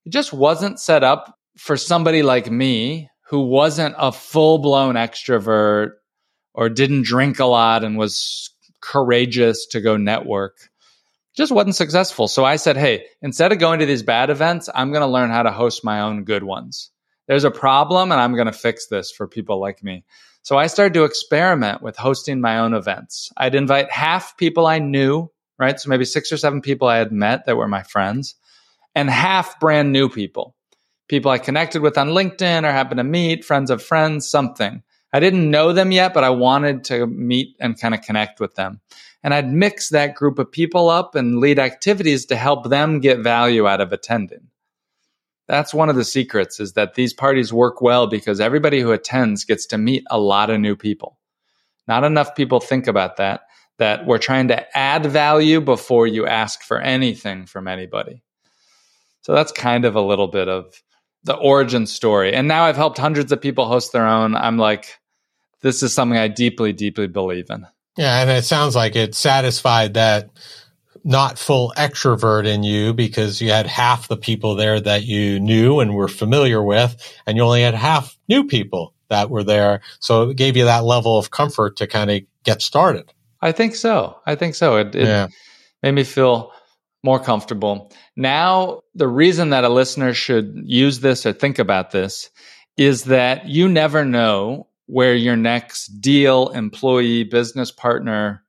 It 0.06 0.10
just 0.10 0.32
wasn't 0.32 0.80
set 0.80 1.04
up 1.04 1.38
for 1.56 1.76
somebody 1.76 2.22
like 2.22 2.50
me 2.50 3.10
who 3.28 3.46
wasn't 3.46 3.94
a 3.98 4.12
full 4.12 4.58
blown 4.58 4.94
extrovert 4.94 5.92
or 6.52 6.68
didn't 6.68 7.04
drink 7.04 7.38
a 7.38 7.44
lot 7.46 7.84
and 7.84 7.96
was 7.96 8.50
courageous 8.80 9.66
to 9.66 9.80
go 9.80 9.96
network, 9.96 10.56
just 11.34 11.52
wasn't 11.52 11.74
successful. 11.74 12.28
So 12.28 12.44
I 12.44 12.56
said, 12.56 12.76
hey, 12.76 13.06
instead 13.22 13.52
of 13.52 13.58
going 13.58 13.80
to 13.80 13.86
these 13.86 14.02
bad 14.02 14.30
events, 14.30 14.68
I'm 14.72 14.90
going 14.90 15.02
to 15.02 15.06
learn 15.06 15.30
how 15.30 15.42
to 15.42 15.50
host 15.50 15.84
my 15.84 16.00
own 16.00 16.24
good 16.24 16.44
ones. 16.44 16.90
There's 17.26 17.44
a 17.44 17.50
problem 17.50 18.12
and 18.12 18.20
I'm 18.20 18.34
going 18.34 18.46
to 18.46 18.52
fix 18.52 18.86
this 18.86 19.10
for 19.10 19.26
people 19.26 19.60
like 19.60 19.82
me. 19.82 20.04
So 20.42 20.58
I 20.58 20.66
started 20.66 20.92
to 20.94 21.04
experiment 21.04 21.80
with 21.80 21.96
hosting 21.96 22.40
my 22.40 22.58
own 22.58 22.74
events. 22.74 23.32
I'd 23.36 23.54
invite 23.54 23.90
half 23.90 24.36
people 24.36 24.66
I 24.66 24.78
knew, 24.78 25.30
right? 25.58 25.80
So 25.80 25.88
maybe 25.88 26.04
six 26.04 26.30
or 26.30 26.36
seven 26.36 26.60
people 26.60 26.86
I 26.86 26.98
had 26.98 27.12
met 27.12 27.46
that 27.46 27.56
were 27.56 27.66
my 27.66 27.82
friends, 27.82 28.34
and 28.94 29.08
half 29.08 29.58
brand 29.58 29.90
new 29.90 30.10
people 30.10 30.54
people 31.14 31.30
I 31.30 31.38
connected 31.38 31.80
with 31.80 31.96
on 31.96 32.08
LinkedIn 32.08 32.64
or 32.64 32.72
happened 32.72 32.98
to 32.98 33.04
meet, 33.04 33.44
friends 33.44 33.70
of 33.70 33.80
friends, 33.80 34.28
something. 34.28 34.82
I 35.12 35.20
didn't 35.20 35.48
know 35.48 35.72
them 35.72 35.92
yet, 35.92 36.12
but 36.12 36.24
I 36.24 36.30
wanted 36.30 36.82
to 36.86 37.06
meet 37.06 37.54
and 37.60 37.80
kind 37.80 37.94
of 37.94 38.02
connect 38.02 38.40
with 38.40 38.56
them. 38.56 38.80
And 39.22 39.32
I'd 39.32 39.48
mix 39.48 39.90
that 39.90 40.16
group 40.16 40.40
of 40.40 40.50
people 40.50 40.90
up 40.90 41.14
and 41.14 41.38
lead 41.38 41.60
activities 41.60 42.26
to 42.26 42.36
help 42.36 42.68
them 42.68 42.98
get 42.98 43.20
value 43.20 43.68
out 43.68 43.80
of 43.80 43.92
attending. 43.92 44.48
That's 45.46 45.72
one 45.72 45.88
of 45.88 45.94
the 45.94 46.04
secrets 46.04 46.58
is 46.58 46.72
that 46.72 46.94
these 46.94 47.14
parties 47.14 47.52
work 47.52 47.80
well 47.80 48.08
because 48.08 48.40
everybody 48.40 48.80
who 48.80 48.90
attends 48.90 49.44
gets 49.44 49.66
to 49.66 49.78
meet 49.78 50.02
a 50.10 50.18
lot 50.18 50.50
of 50.50 50.58
new 50.58 50.74
people. 50.74 51.20
Not 51.86 52.02
enough 52.02 52.34
people 52.34 52.58
think 52.58 52.88
about 52.88 53.18
that, 53.18 53.42
that 53.78 54.04
we're 54.04 54.18
trying 54.18 54.48
to 54.48 54.76
add 54.76 55.06
value 55.06 55.60
before 55.60 56.08
you 56.08 56.26
ask 56.26 56.62
for 56.62 56.80
anything 56.80 57.46
from 57.46 57.68
anybody. 57.68 58.24
So 59.20 59.32
that's 59.32 59.52
kind 59.52 59.84
of 59.84 59.94
a 59.94 60.02
little 60.02 60.28
bit 60.28 60.48
of 60.48 60.82
the 61.24 61.34
origin 61.34 61.86
story. 61.86 62.32
And 62.32 62.46
now 62.46 62.64
I've 62.64 62.76
helped 62.76 62.98
hundreds 62.98 63.32
of 63.32 63.40
people 63.40 63.66
host 63.66 63.92
their 63.92 64.06
own. 64.06 64.36
I'm 64.36 64.58
like, 64.58 64.98
this 65.62 65.82
is 65.82 65.92
something 65.92 66.18
I 66.18 66.28
deeply, 66.28 66.72
deeply 66.72 67.06
believe 67.06 67.46
in. 67.50 67.66
Yeah. 67.96 68.20
And 68.20 68.30
it 68.30 68.44
sounds 68.44 68.76
like 68.76 68.96
it 68.96 69.14
satisfied 69.14 69.94
that 69.94 70.30
not 71.04 71.38
full 71.38 71.72
extrovert 71.76 72.46
in 72.46 72.62
you 72.62 72.94
because 72.94 73.40
you 73.40 73.50
had 73.50 73.66
half 73.66 74.08
the 74.08 74.16
people 74.16 74.54
there 74.54 74.80
that 74.80 75.04
you 75.04 75.38
knew 75.38 75.80
and 75.80 75.94
were 75.94 76.08
familiar 76.08 76.62
with, 76.62 76.96
and 77.26 77.36
you 77.36 77.42
only 77.42 77.62
had 77.62 77.74
half 77.74 78.16
new 78.28 78.44
people 78.44 78.94
that 79.10 79.28
were 79.28 79.44
there. 79.44 79.82
So 80.00 80.30
it 80.30 80.36
gave 80.36 80.56
you 80.56 80.64
that 80.64 80.84
level 80.84 81.18
of 81.18 81.30
comfort 81.30 81.76
to 81.76 81.86
kind 81.86 82.10
of 82.10 82.22
get 82.42 82.62
started. 82.62 83.12
I 83.42 83.52
think 83.52 83.74
so. 83.74 84.18
I 84.26 84.34
think 84.34 84.54
so. 84.54 84.76
It, 84.78 84.94
it 84.94 85.06
yeah. 85.06 85.28
made 85.82 85.92
me 85.92 86.04
feel 86.04 86.52
more 87.04 87.20
comfortable. 87.20 87.92
Now, 88.16 88.80
the 88.94 89.06
reason 89.06 89.50
that 89.50 89.62
a 89.62 89.68
listener 89.68 90.14
should 90.14 90.62
use 90.64 91.00
this 91.00 91.26
or 91.26 91.34
think 91.34 91.58
about 91.58 91.90
this 91.90 92.30
is 92.78 93.04
that 93.04 93.46
you 93.46 93.68
never 93.68 94.06
know 94.06 94.68
where 94.86 95.14
your 95.14 95.36
next 95.36 96.00
deal, 96.00 96.48
employee, 96.48 97.24
business 97.24 97.70
partner, 97.70 98.42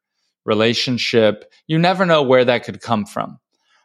relationship, 0.46 1.52
you 1.68 1.78
never 1.78 2.06
know 2.06 2.24
where 2.24 2.46
that 2.46 2.64
could 2.64 2.82
come 2.82 3.06
from. 3.06 3.40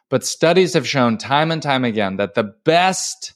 But 0.09 0.25
studies 0.25 0.73
have 0.73 0.87
shown 0.87 1.17
time 1.17 1.51
and 1.51 1.61
time 1.61 1.83
again 1.83 2.15
that 2.17 2.33
the 2.35 2.53
best 2.63 3.33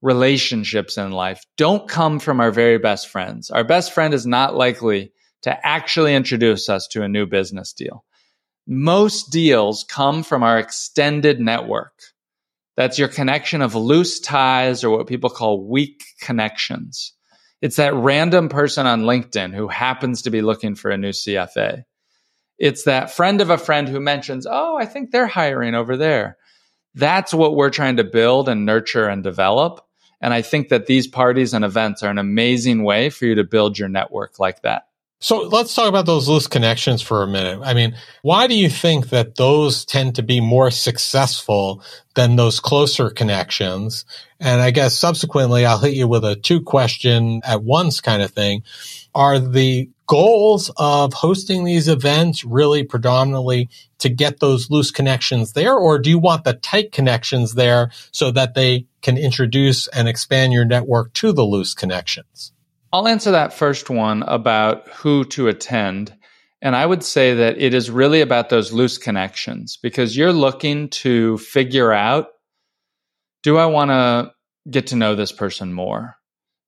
relationships 0.00 0.96
in 0.96 1.12
life 1.12 1.44
don't 1.58 1.88
come 1.88 2.18
from 2.18 2.40
our 2.40 2.50
very 2.50 2.78
best 2.78 3.08
friends. 3.08 3.50
Our 3.50 3.64
best 3.64 3.92
friend 3.92 4.14
is 4.14 4.26
not 4.26 4.56
likely 4.56 5.12
to 5.42 5.66
actually 5.66 6.14
introduce 6.14 6.70
us 6.70 6.88
to 6.88 7.02
a 7.02 7.08
new 7.08 7.26
business 7.26 7.74
deal 7.74 8.04
most 8.72 9.32
deals 9.32 9.82
come 9.82 10.22
from 10.22 10.44
our 10.44 10.56
extended 10.56 11.40
network. 11.40 11.92
That's 12.76 13.00
your 13.00 13.08
connection 13.08 13.62
of 13.62 13.74
loose 13.74 14.20
ties 14.20 14.84
or 14.84 14.90
what 14.90 15.08
people 15.08 15.28
call 15.28 15.66
weak 15.66 16.04
connections. 16.20 17.12
It's 17.60 17.76
that 17.76 17.94
random 17.94 18.48
person 18.48 18.86
on 18.86 19.02
LinkedIn 19.02 19.52
who 19.52 19.66
happens 19.66 20.22
to 20.22 20.30
be 20.30 20.40
looking 20.40 20.76
for 20.76 20.92
a 20.92 20.96
new 20.96 21.10
CFA. 21.10 21.82
It's 22.58 22.84
that 22.84 23.10
friend 23.10 23.40
of 23.40 23.50
a 23.50 23.58
friend 23.58 23.88
who 23.88 23.98
mentions, 23.98 24.46
Oh, 24.48 24.76
I 24.76 24.86
think 24.86 25.10
they're 25.10 25.26
hiring 25.26 25.74
over 25.74 25.96
there. 25.96 26.36
That's 26.94 27.34
what 27.34 27.56
we're 27.56 27.70
trying 27.70 27.96
to 27.96 28.04
build 28.04 28.48
and 28.48 28.64
nurture 28.64 29.08
and 29.08 29.24
develop. 29.24 29.84
And 30.20 30.32
I 30.32 30.42
think 30.42 30.68
that 30.68 30.86
these 30.86 31.08
parties 31.08 31.54
and 31.54 31.64
events 31.64 32.04
are 32.04 32.10
an 32.10 32.18
amazing 32.18 32.84
way 32.84 33.10
for 33.10 33.26
you 33.26 33.34
to 33.34 33.44
build 33.44 33.80
your 33.80 33.88
network 33.88 34.38
like 34.38 34.62
that. 34.62 34.84
So 35.22 35.42
let's 35.42 35.74
talk 35.74 35.86
about 35.86 36.06
those 36.06 36.28
loose 36.30 36.46
connections 36.46 37.02
for 37.02 37.22
a 37.22 37.26
minute. 37.26 37.60
I 37.62 37.74
mean, 37.74 37.94
why 38.22 38.46
do 38.46 38.54
you 38.54 38.70
think 38.70 39.10
that 39.10 39.36
those 39.36 39.84
tend 39.84 40.14
to 40.14 40.22
be 40.22 40.40
more 40.40 40.70
successful 40.70 41.82
than 42.14 42.36
those 42.36 42.58
closer 42.58 43.10
connections? 43.10 44.06
And 44.40 44.62
I 44.62 44.70
guess 44.70 44.96
subsequently, 44.96 45.66
I'll 45.66 45.78
hit 45.78 45.92
you 45.92 46.08
with 46.08 46.24
a 46.24 46.36
two 46.36 46.62
question 46.62 47.42
at 47.44 47.62
once 47.62 48.00
kind 48.00 48.22
of 48.22 48.30
thing. 48.30 48.62
Are 49.14 49.38
the 49.38 49.90
goals 50.06 50.70
of 50.78 51.12
hosting 51.12 51.64
these 51.64 51.86
events 51.86 52.42
really 52.42 52.82
predominantly 52.82 53.68
to 53.98 54.08
get 54.08 54.40
those 54.40 54.70
loose 54.70 54.90
connections 54.90 55.52
there? 55.52 55.74
Or 55.74 55.98
do 55.98 56.08
you 56.08 56.18
want 56.18 56.44
the 56.44 56.54
tight 56.54 56.92
connections 56.92 57.54
there 57.56 57.90
so 58.10 58.30
that 58.30 58.54
they 58.54 58.86
can 59.02 59.18
introduce 59.18 59.86
and 59.88 60.08
expand 60.08 60.54
your 60.54 60.64
network 60.64 61.12
to 61.14 61.32
the 61.32 61.44
loose 61.44 61.74
connections? 61.74 62.52
I'll 62.92 63.08
answer 63.08 63.30
that 63.32 63.52
first 63.52 63.88
one 63.90 64.22
about 64.24 64.88
who 64.88 65.24
to 65.26 65.48
attend. 65.48 66.14
And 66.62 66.74
I 66.76 66.84
would 66.84 67.02
say 67.02 67.34
that 67.34 67.58
it 67.58 67.72
is 67.72 67.90
really 67.90 68.20
about 68.20 68.48
those 68.48 68.72
loose 68.72 68.98
connections 68.98 69.78
because 69.80 70.16
you're 70.16 70.32
looking 70.32 70.88
to 70.90 71.38
figure 71.38 71.92
out 71.92 72.28
do 73.42 73.56
I 73.56 73.66
want 73.66 73.90
to 73.90 74.32
get 74.70 74.88
to 74.88 74.96
know 74.96 75.14
this 75.14 75.32
person 75.32 75.72
more? 75.72 76.16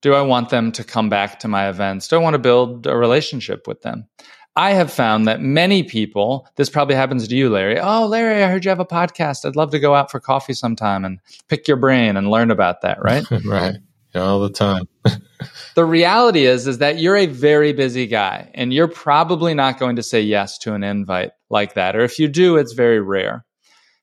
Do 0.01 0.15
I 0.15 0.21
want 0.21 0.49
them 0.49 0.71
to 0.73 0.83
come 0.83 1.09
back 1.09 1.41
to 1.41 1.47
my 1.47 1.69
events? 1.69 2.07
Do 2.07 2.15
I 2.15 2.19
want 2.19 2.33
to 2.33 2.39
build 2.39 2.87
a 2.87 2.95
relationship 2.95 3.67
with 3.67 3.81
them? 3.81 4.07
I 4.55 4.71
have 4.71 4.91
found 4.91 5.27
that 5.27 5.41
many 5.41 5.83
people, 5.83 6.47
this 6.55 6.69
probably 6.69 6.95
happens 6.95 7.27
to 7.27 7.35
you, 7.35 7.49
Larry. 7.49 7.79
Oh, 7.79 8.05
Larry, 8.07 8.43
I 8.43 8.49
heard 8.49 8.65
you 8.65 8.69
have 8.69 8.79
a 8.79 8.85
podcast. 8.85 9.45
I'd 9.45 9.55
love 9.55 9.71
to 9.71 9.79
go 9.79 9.95
out 9.95 10.11
for 10.11 10.19
coffee 10.19 10.53
sometime 10.53 11.05
and 11.05 11.19
pick 11.47 11.67
your 11.67 11.77
brain 11.77 12.17
and 12.17 12.29
learn 12.29 12.51
about 12.51 12.81
that, 12.81 13.01
right? 13.01 13.25
right. 13.45 13.75
All 14.15 14.39
the 14.39 14.49
time. 14.49 14.87
the 15.75 15.85
reality 15.85 16.45
is 16.45 16.67
is 16.67 16.77
that 16.77 16.99
you're 16.99 17.17
a 17.17 17.25
very 17.25 17.73
busy 17.73 18.07
guy 18.07 18.49
and 18.53 18.73
you're 18.73 18.87
probably 18.87 19.53
not 19.53 19.79
going 19.79 19.95
to 19.95 20.03
say 20.03 20.21
yes 20.21 20.57
to 20.59 20.73
an 20.73 20.83
invite 20.83 21.31
like 21.49 21.73
that 21.73 21.95
or 21.95 22.01
if 22.01 22.19
you 22.19 22.27
do 22.27 22.55
it's 22.55 22.73
very 22.73 23.01
rare 23.01 23.43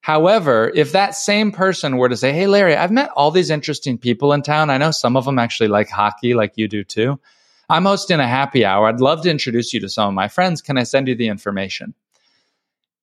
however 0.02 0.70
if 0.74 0.92
that 0.92 1.14
same 1.14 1.50
person 1.52 1.96
were 1.96 2.08
to 2.08 2.16
say 2.16 2.32
hey 2.32 2.46
larry 2.46 2.76
i've 2.76 2.90
met 2.90 3.10
all 3.16 3.30
these 3.30 3.50
interesting 3.50 3.96
people 3.96 4.32
in 4.32 4.42
town 4.42 4.68
i 4.68 4.76
know 4.76 4.90
some 4.90 5.16
of 5.16 5.24
them 5.24 5.38
actually 5.38 5.68
like 5.68 5.88
hockey 5.88 6.34
like 6.34 6.52
you 6.56 6.68
do 6.68 6.84
too 6.84 7.18
I'm 7.70 7.84
hosting 7.84 8.18
a 8.18 8.26
happy 8.26 8.64
hour. 8.64 8.88
I'd 8.88 9.00
love 9.00 9.22
to 9.22 9.30
introduce 9.30 9.72
you 9.72 9.78
to 9.78 9.88
some 9.88 10.08
of 10.08 10.14
my 10.14 10.26
friends. 10.26 10.60
Can 10.60 10.76
I 10.76 10.82
send 10.82 11.06
you 11.06 11.14
the 11.14 11.28
information? 11.28 11.94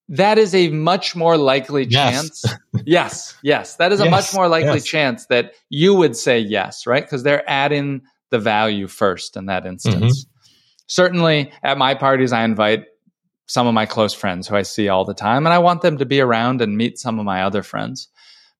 That 0.09 0.37
is 0.37 0.55
a 0.55 0.69
much 0.69 1.15
more 1.15 1.37
likely 1.37 1.85
chance. 1.85 2.43
Yes, 2.45 2.57
yes, 2.85 3.35
yes. 3.41 3.75
That 3.75 3.91
is 3.91 3.99
a 3.99 4.09
much 4.09 4.33
more 4.33 4.47
likely 4.47 4.75
yes. 4.75 4.85
chance 4.85 5.25
that 5.25 5.53
you 5.69 5.93
would 5.95 6.15
say 6.15 6.39
yes, 6.39 6.87
right? 6.87 7.03
Because 7.03 7.23
they're 7.23 7.47
adding 7.49 8.03
the 8.29 8.39
value 8.39 8.87
first 8.87 9.35
in 9.35 9.47
that 9.47 9.65
instance. 9.65 10.25
Mm-hmm. 10.25 10.51
Certainly 10.87 11.51
at 11.61 11.77
my 11.77 11.93
parties, 11.93 12.31
I 12.31 12.45
invite 12.45 12.85
some 13.47 13.67
of 13.67 13.73
my 13.73 13.85
close 13.85 14.13
friends 14.13 14.47
who 14.47 14.55
I 14.55 14.61
see 14.61 14.87
all 14.87 15.05
the 15.05 15.13
time, 15.13 15.45
and 15.45 15.53
I 15.53 15.59
want 15.59 15.81
them 15.81 15.97
to 15.97 16.05
be 16.05 16.21
around 16.21 16.61
and 16.61 16.77
meet 16.77 16.99
some 16.99 17.19
of 17.19 17.25
my 17.25 17.43
other 17.43 17.63
friends. 17.63 18.07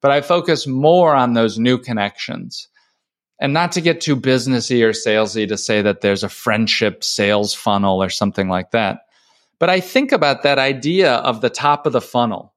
But 0.02 0.12
I 0.12 0.22
focus 0.22 0.68
more 0.68 1.16
on 1.16 1.34
those 1.34 1.58
new 1.58 1.78
connections. 1.78 2.68
And 3.40 3.54
not 3.54 3.74
to 3.74 3.82
get 3.82 4.02
too 4.02 4.16
businessy 4.16 4.84
or 4.84 4.92
salesy 4.92 5.48
to 5.48 5.58
say 5.58 5.82
that 5.82 6.02
there's 6.02 6.24
a 6.24 6.30
friendship 6.30 7.04
sales 7.04 7.54
funnel 7.54 8.02
or 8.02 8.10
something 8.10 8.50
like 8.50 8.72
that. 8.72 9.02
But 9.60 9.70
I 9.70 9.80
think 9.80 10.12
about 10.12 10.44
that 10.44 10.60
idea 10.60 11.14
of 11.14 11.42
the 11.42 11.50
top 11.50 11.86
of 11.86 11.94
the 11.94 12.02
funnel 12.02 12.54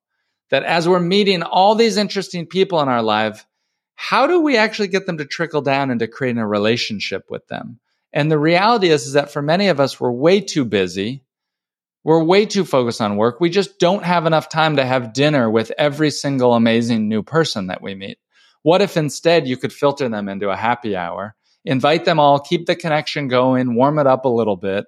that 0.50 0.64
as 0.64 0.88
we're 0.88 1.00
meeting 1.00 1.42
all 1.42 1.74
these 1.74 1.96
interesting 1.96 2.46
people 2.46 2.80
in 2.80 2.88
our 2.88 3.02
life, 3.02 3.46
how 3.94 4.26
do 4.26 4.40
we 4.40 4.56
actually 4.56 4.88
get 4.88 5.06
them 5.06 5.18
to 5.18 5.24
trickle 5.24 5.62
down 5.62 5.90
into 5.90 6.08
creating 6.08 6.40
a 6.40 6.46
relationship 6.46 7.24
with 7.30 7.46
them? 7.48 7.78
And 8.12 8.30
the 8.30 8.38
reality 8.38 8.88
is, 8.88 9.06
is 9.06 9.12
that 9.12 9.30
for 9.30 9.40
many 9.40 9.68
of 9.68 9.78
us, 9.78 10.00
we're 10.00 10.10
way 10.10 10.40
too 10.40 10.64
busy. 10.64 11.22
We're 12.02 12.24
way 12.24 12.46
too 12.46 12.64
focused 12.64 13.00
on 13.00 13.16
work. 13.16 13.40
We 13.40 13.50
just 13.50 13.78
don't 13.78 14.04
have 14.04 14.26
enough 14.26 14.48
time 14.48 14.76
to 14.76 14.84
have 14.84 15.12
dinner 15.12 15.50
with 15.50 15.70
every 15.78 16.10
single 16.10 16.54
amazing 16.54 17.08
new 17.08 17.22
person 17.22 17.68
that 17.68 17.82
we 17.82 17.94
meet. 17.94 18.18
What 18.62 18.82
if 18.82 18.96
instead 18.96 19.46
you 19.46 19.56
could 19.56 19.72
filter 19.72 20.08
them 20.08 20.28
into 20.28 20.50
a 20.50 20.56
happy 20.56 20.96
hour, 20.96 21.36
invite 21.64 22.04
them 22.04 22.18
all, 22.18 22.40
keep 22.40 22.66
the 22.66 22.74
connection 22.74 23.28
going, 23.28 23.74
warm 23.74 23.98
it 23.98 24.06
up 24.06 24.24
a 24.24 24.28
little 24.28 24.56
bit? 24.56 24.86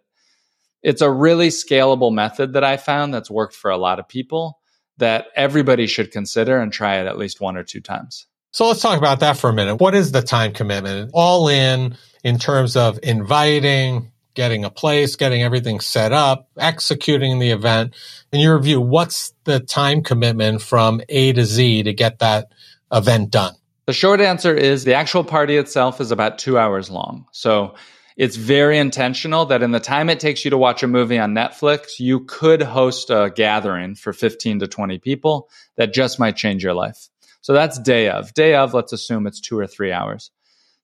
It's 0.82 1.02
a 1.02 1.10
really 1.10 1.48
scalable 1.48 2.12
method 2.12 2.54
that 2.54 2.64
I 2.64 2.76
found 2.76 3.14
that's 3.14 3.30
worked 3.30 3.54
for 3.54 3.70
a 3.70 3.76
lot 3.76 3.98
of 3.98 4.08
people 4.08 4.58
that 4.98 5.26
everybody 5.34 5.86
should 5.86 6.10
consider 6.10 6.60
and 6.60 6.72
try 6.72 6.96
it 6.96 7.06
at 7.06 7.18
least 7.18 7.40
one 7.40 7.56
or 7.56 7.62
two 7.62 7.80
times. 7.80 8.26
So 8.52 8.68
let's 8.68 8.82
talk 8.82 8.98
about 8.98 9.20
that 9.20 9.38
for 9.38 9.48
a 9.48 9.52
minute. 9.52 9.76
What 9.76 9.94
is 9.94 10.12
the 10.12 10.22
time 10.22 10.52
commitment? 10.52 11.10
All 11.14 11.48
in, 11.48 11.96
in 12.22 12.38
terms 12.38 12.76
of 12.76 12.98
inviting, 13.02 14.12
getting 14.34 14.64
a 14.64 14.70
place, 14.70 15.16
getting 15.16 15.42
everything 15.42 15.80
set 15.80 16.12
up, 16.12 16.48
executing 16.58 17.38
the 17.38 17.50
event. 17.50 17.94
In 18.30 18.40
your 18.40 18.58
view, 18.58 18.80
what's 18.80 19.32
the 19.44 19.60
time 19.60 20.02
commitment 20.02 20.62
from 20.62 21.00
A 21.08 21.32
to 21.32 21.44
Z 21.44 21.84
to 21.84 21.92
get 21.92 22.18
that 22.18 22.52
event 22.92 23.30
done? 23.30 23.54
The 23.86 23.92
short 23.92 24.20
answer 24.20 24.54
is 24.54 24.84
the 24.84 24.94
actual 24.94 25.24
party 25.24 25.56
itself 25.56 26.00
is 26.00 26.10
about 26.10 26.38
two 26.38 26.58
hours 26.58 26.90
long. 26.90 27.26
So 27.32 27.74
it's 28.16 28.36
very 28.36 28.78
intentional 28.78 29.46
that 29.46 29.62
in 29.62 29.70
the 29.70 29.80
time 29.80 30.10
it 30.10 30.20
takes 30.20 30.44
you 30.44 30.50
to 30.50 30.58
watch 30.58 30.82
a 30.82 30.88
movie 30.88 31.18
on 31.18 31.34
Netflix, 31.34 31.98
you 31.98 32.20
could 32.20 32.62
host 32.62 33.10
a 33.10 33.32
gathering 33.34 33.94
for 33.94 34.12
15 34.12 34.60
to 34.60 34.66
20 34.66 34.98
people 34.98 35.48
that 35.76 35.94
just 35.94 36.18
might 36.18 36.36
change 36.36 36.62
your 36.62 36.74
life. 36.74 37.08
So 37.40 37.52
that's 37.52 37.78
day 37.78 38.08
of. 38.08 38.34
Day 38.34 38.54
of, 38.54 38.74
let's 38.74 38.92
assume 38.92 39.26
it's 39.26 39.40
two 39.40 39.58
or 39.58 39.66
three 39.66 39.92
hours. 39.92 40.30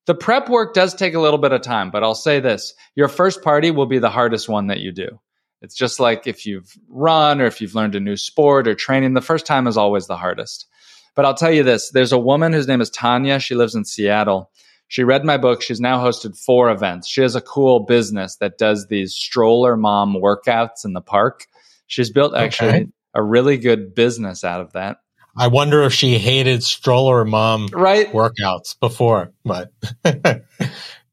The 0.07 0.15
prep 0.15 0.49
work 0.49 0.73
does 0.75 0.95
take 0.95 1.15
a 1.15 1.21
little 1.21 1.39
bit 1.39 1.53
of 1.53 1.61
time, 1.61 1.91
but 1.91 2.03
I'll 2.03 2.15
say 2.15 2.41
this 2.41 2.75
your 2.95 3.09
first 3.09 3.43
party 3.43 3.71
will 3.71 3.87
be 3.87 3.99
the 3.99 4.11
hardest 4.11 4.49
one 4.49 4.69
that 4.69 4.81
you 4.81 4.91
do. 4.91 5.21
It's 5.61 5.75
just 5.75 6.01
like 6.01 6.27
if 6.27 6.47
you've 6.47 6.73
run 6.89 7.41
or 7.41 7.47
if 7.47 7.61
you've 7.61 7.75
learned 7.75 7.95
a 7.95 8.01
new 8.01 8.17
sport 8.17 8.69
or 8.69 8.75
training, 8.75 9.15
the 9.15 9.21
first 9.21 9.45
time 9.45 9.67
is 9.67 9.77
always 9.77 10.07
the 10.07 10.17
hardest. 10.17 10.67
But 11.15 11.25
I'll 11.25 11.35
tell 11.35 11.53
you 11.53 11.63
this 11.63 11.91
there's 11.91 12.13
a 12.13 12.19
woman 12.19 12.53
whose 12.53 12.69
name 12.69 12.81
is 12.81 12.91
Tanya. 12.91 13.41
She 13.41 13.55
lives 13.55 13.75
in 13.75 13.85
Seattle. 13.85 14.51
She 14.89 15.05
read 15.05 15.25
my 15.25 15.37
book. 15.37 15.63
She's 15.63 15.81
now 15.81 16.03
hosted 16.03 16.37
four 16.37 16.71
events. 16.71 17.09
She 17.09 17.21
has 17.21 17.37
a 17.37 17.43
cool 17.43 17.81
business 17.81 18.37
that 18.37 18.57
does 18.57 18.87
these 18.89 19.15
stroller 19.15 19.77
mom 19.77 20.15
workouts 20.15 20.85
in 20.85 20.95
the 20.95 21.03
park. 21.03 21.47
She's 21.87 22.11
built 22.11 22.35
actually 22.35 22.69
okay. 22.69 22.87
a 23.15 23.23
really 23.23 23.59
good 23.59 23.95
business 23.95 24.45
out 24.45 24.63
of 24.63 24.73
that. 24.73 24.99
I 25.37 25.49
wonder 25.49 25.83
if 25.83 25.93
she 25.93 26.19
hated 26.19 26.65
stroller 26.65 27.25
mom 27.25 27.69
right 27.73 28.11
workouts 28.11 28.79
before, 28.81 29.33
but 29.45 29.73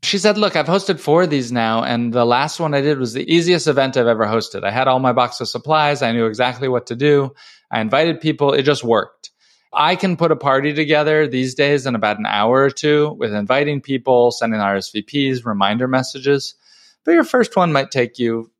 she 0.01 0.17
said, 0.17 0.37
"Look, 0.37 0.55
I've 0.55 0.65
hosted 0.65 0.99
four 0.99 1.23
of 1.23 1.29
these 1.29 1.51
now, 1.51 1.83
and 1.83 2.11
the 2.11 2.25
last 2.25 2.59
one 2.59 2.73
I 2.73 2.81
did 2.81 2.97
was 2.97 3.13
the 3.13 3.31
easiest 3.31 3.67
event 3.67 3.97
I've 3.97 4.07
ever 4.07 4.25
hosted. 4.25 4.63
I 4.63 4.71
had 4.71 4.87
all 4.87 4.99
my 4.99 5.13
box 5.13 5.41
of 5.41 5.47
supplies. 5.47 6.01
I 6.01 6.11
knew 6.11 6.25
exactly 6.25 6.67
what 6.67 6.87
to 6.87 6.95
do. 6.95 7.35
I 7.69 7.81
invited 7.81 8.19
people. 8.19 8.53
It 8.53 8.63
just 8.63 8.83
worked." 8.83 9.31
I 9.75 9.95
can 9.95 10.17
put 10.17 10.31
a 10.31 10.35
party 10.35 10.73
together 10.73 11.27
these 11.27 11.55
days 11.55 11.85
in 11.85 11.95
about 11.95 12.19
an 12.19 12.25
hour 12.25 12.63
or 12.63 12.69
two 12.69 13.15
with 13.19 13.33
inviting 13.33 13.81
people, 13.81 14.31
sending 14.31 14.59
RSVPs, 14.59 15.45
reminder 15.45 15.87
messages. 15.87 16.55
But 17.03 17.11
your 17.11 17.23
first 17.23 17.55
one 17.55 17.73
might 17.73 17.91
take 17.91 18.17
you 18.17 18.51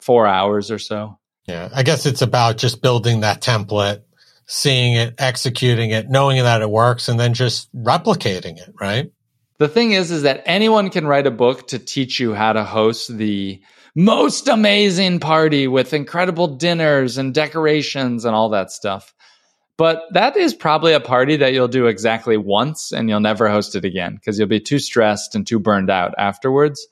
four 0.00 0.26
hours 0.26 0.70
or 0.70 0.78
so. 0.78 1.18
Yeah. 1.46 1.68
I 1.74 1.82
guess 1.82 2.06
it's 2.06 2.22
about 2.22 2.56
just 2.56 2.82
building 2.82 3.20
that 3.20 3.40
template 3.40 4.02
seeing 4.46 4.94
it, 4.94 5.14
executing 5.18 5.90
it, 5.90 6.10
knowing 6.10 6.42
that 6.42 6.62
it 6.62 6.70
works, 6.70 7.08
and 7.08 7.18
then 7.18 7.34
just 7.34 7.74
replicating 7.74 8.58
it, 8.58 8.74
right? 8.80 9.10
The 9.58 9.68
thing 9.68 9.92
is, 9.92 10.10
is 10.10 10.22
that 10.22 10.42
anyone 10.44 10.90
can 10.90 11.06
write 11.06 11.26
a 11.26 11.30
book 11.30 11.68
to 11.68 11.78
teach 11.78 12.18
you 12.18 12.34
how 12.34 12.52
to 12.52 12.64
host 12.64 13.16
the 13.16 13.62
most 13.94 14.48
amazing 14.48 15.20
party 15.20 15.68
with 15.68 15.94
incredible 15.94 16.48
dinners 16.48 17.18
and 17.18 17.32
decorations 17.32 18.24
and 18.24 18.34
all 18.34 18.50
that 18.50 18.70
stuff. 18.70 19.14
But 19.82 20.04
that 20.12 20.36
is 20.36 20.54
probably 20.54 20.92
a 20.92 21.00
party 21.00 21.34
that 21.38 21.52
you'll 21.52 21.66
do 21.66 21.88
exactly 21.88 22.36
once 22.36 22.92
and 22.92 23.08
you'll 23.08 23.18
never 23.18 23.48
host 23.48 23.74
it 23.74 23.84
again 23.84 24.14
because 24.14 24.38
you'll 24.38 24.46
be 24.46 24.60
too 24.60 24.78
stressed 24.78 25.34
and 25.34 25.44
too 25.44 25.58
burned 25.58 25.90
out 25.90 26.14
afterwards. 26.18 26.86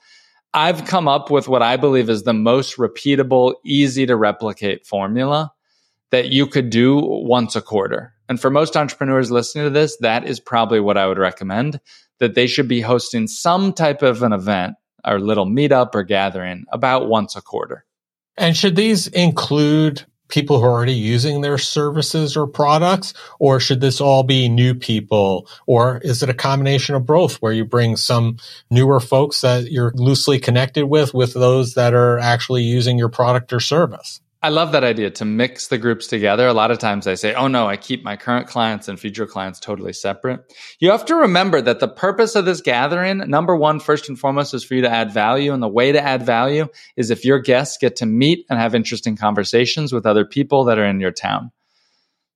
I've 0.52 0.86
come 0.86 1.06
up 1.06 1.30
with 1.30 1.46
what 1.46 1.62
I 1.62 1.76
believe 1.76 2.10
is 2.10 2.24
the 2.24 2.32
most 2.32 2.78
repeatable, 2.78 3.54
easy 3.64 4.06
to 4.06 4.16
replicate 4.16 4.88
formula 4.88 5.52
that 6.10 6.30
you 6.30 6.48
could 6.48 6.70
do 6.70 6.98
once 7.00 7.54
a 7.54 7.62
quarter. 7.62 8.12
And 8.28 8.40
for 8.40 8.50
most 8.50 8.76
entrepreneurs 8.76 9.30
listening 9.30 9.66
to 9.66 9.70
this, 9.70 9.96
that 9.98 10.26
is 10.26 10.40
probably 10.40 10.80
what 10.80 10.98
I 10.98 11.06
would 11.06 11.16
recommend 11.16 11.78
that 12.18 12.34
they 12.34 12.48
should 12.48 12.66
be 12.66 12.80
hosting 12.80 13.28
some 13.28 13.72
type 13.72 14.02
of 14.02 14.24
an 14.24 14.32
event 14.32 14.74
or 15.06 15.20
little 15.20 15.46
meetup 15.46 15.94
or 15.94 16.02
gathering 16.02 16.64
about 16.72 17.08
once 17.08 17.36
a 17.36 17.40
quarter. 17.40 17.84
And 18.36 18.56
should 18.56 18.74
these 18.74 19.06
include 19.06 20.04
people 20.30 20.58
who 20.58 20.66
are 20.66 20.70
already 20.70 20.94
using 20.94 21.40
their 21.40 21.58
services 21.58 22.36
or 22.36 22.46
products, 22.46 23.14
or 23.38 23.60
should 23.60 23.80
this 23.80 24.00
all 24.00 24.22
be 24.22 24.48
new 24.48 24.74
people? 24.74 25.48
Or 25.66 25.98
is 25.98 26.22
it 26.22 26.28
a 26.28 26.34
combination 26.34 26.94
of 26.94 27.06
both 27.06 27.36
where 27.36 27.52
you 27.52 27.64
bring 27.64 27.96
some 27.96 28.38
newer 28.70 29.00
folks 29.00 29.40
that 29.42 29.70
you're 29.70 29.92
loosely 29.94 30.38
connected 30.38 30.86
with, 30.86 31.12
with 31.14 31.34
those 31.34 31.74
that 31.74 31.94
are 31.94 32.18
actually 32.18 32.62
using 32.62 32.98
your 32.98 33.08
product 33.08 33.52
or 33.52 33.60
service? 33.60 34.20
I 34.42 34.48
love 34.48 34.72
that 34.72 34.84
idea 34.84 35.10
to 35.10 35.26
mix 35.26 35.68
the 35.68 35.76
groups 35.76 36.06
together. 36.06 36.46
A 36.46 36.54
lot 36.54 36.70
of 36.70 36.78
times 36.78 37.06
I 37.06 37.14
say, 37.14 37.34
oh 37.34 37.46
no, 37.46 37.66
I 37.66 37.76
keep 37.76 38.02
my 38.02 38.16
current 38.16 38.46
clients 38.46 38.88
and 38.88 38.98
future 38.98 39.26
clients 39.26 39.60
totally 39.60 39.92
separate. 39.92 40.50
You 40.78 40.90
have 40.92 41.04
to 41.06 41.14
remember 41.14 41.60
that 41.60 41.78
the 41.78 41.88
purpose 41.88 42.34
of 42.34 42.46
this 42.46 42.62
gathering, 42.62 43.18
number 43.18 43.54
one, 43.54 43.80
first 43.80 44.08
and 44.08 44.18
foremost, 44.18 44.54
is 44.54 44.64
for 44.64 44.74
you 44.74 44.82
to 44.82 44.90
add 44.90 45.12
value. 45.12 45.52
And 45.52 45.62
the 45.62 45.68
way 45.68 45.92
to 45.92 46.02
add 46.02 46.24
value 46.24 46.68
is 46.96 47.10
if 47.10 47.26
your 47.26 47.38
guests 47.38 47.76
get 47.78 47.96
to 47.96 48.06
meet 48.06 48.46
and 48.48 48.58
have 48.58 48.74
interesting 48.74 49.14
conversations 49.14 49.92
with 49.92 50.06
other 50.06 50.24
people 50.24 50.64
that 50.64 50.78
are 50.78 50.86
in 50.86 51.00
your 51.00 51.12
town. 51.12 51.52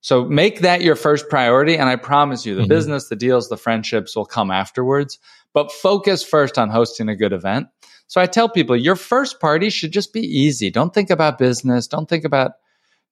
So 0.02 0.26
make 0.26 0.60
that 0.60 0.82
your 0.82 0.96
first 0.96 1.30
priority. 1.30 1.78
And 1.78 1.88
I 1.88 1.96
promise 1.96 2.44
you 2.44 2.54
the 2.54 2.60
mm-hmm. 2.62 2.68
business, 2.68 3.08
the 3.08 3.16
deals, 3.16 3.48
the 3.48 3.56
friendships 3.56 4.14
will 4.14 4.26
come 4.26 4.50
afterwards, 4.50 5.18
but 5.54 5.72
focus 5.72 6.22
first 6.22 6.58
on 6.58 6.68
hosting 6.68 7.08
a 7.08 7.16
good 7.16 7.32
event. 7.32 7.68
So 8.06 8.20
I 8.20 8.26
tell 8.26 8.48
people 8.48 8.76
your 8.76 8.96
first 8.96 9.40
party 9.40 9.70
should 9.70 9.92
just 9.92 10.12
be 10.12 10.20
easy. 10.20 10.70
Don't 10.70 10.92
think 10.94 11.10
about 11.10 11.38
business. 11.38 11.86
Don't 11.86 12.08
think 12.08 12.24
about 12.24 12.52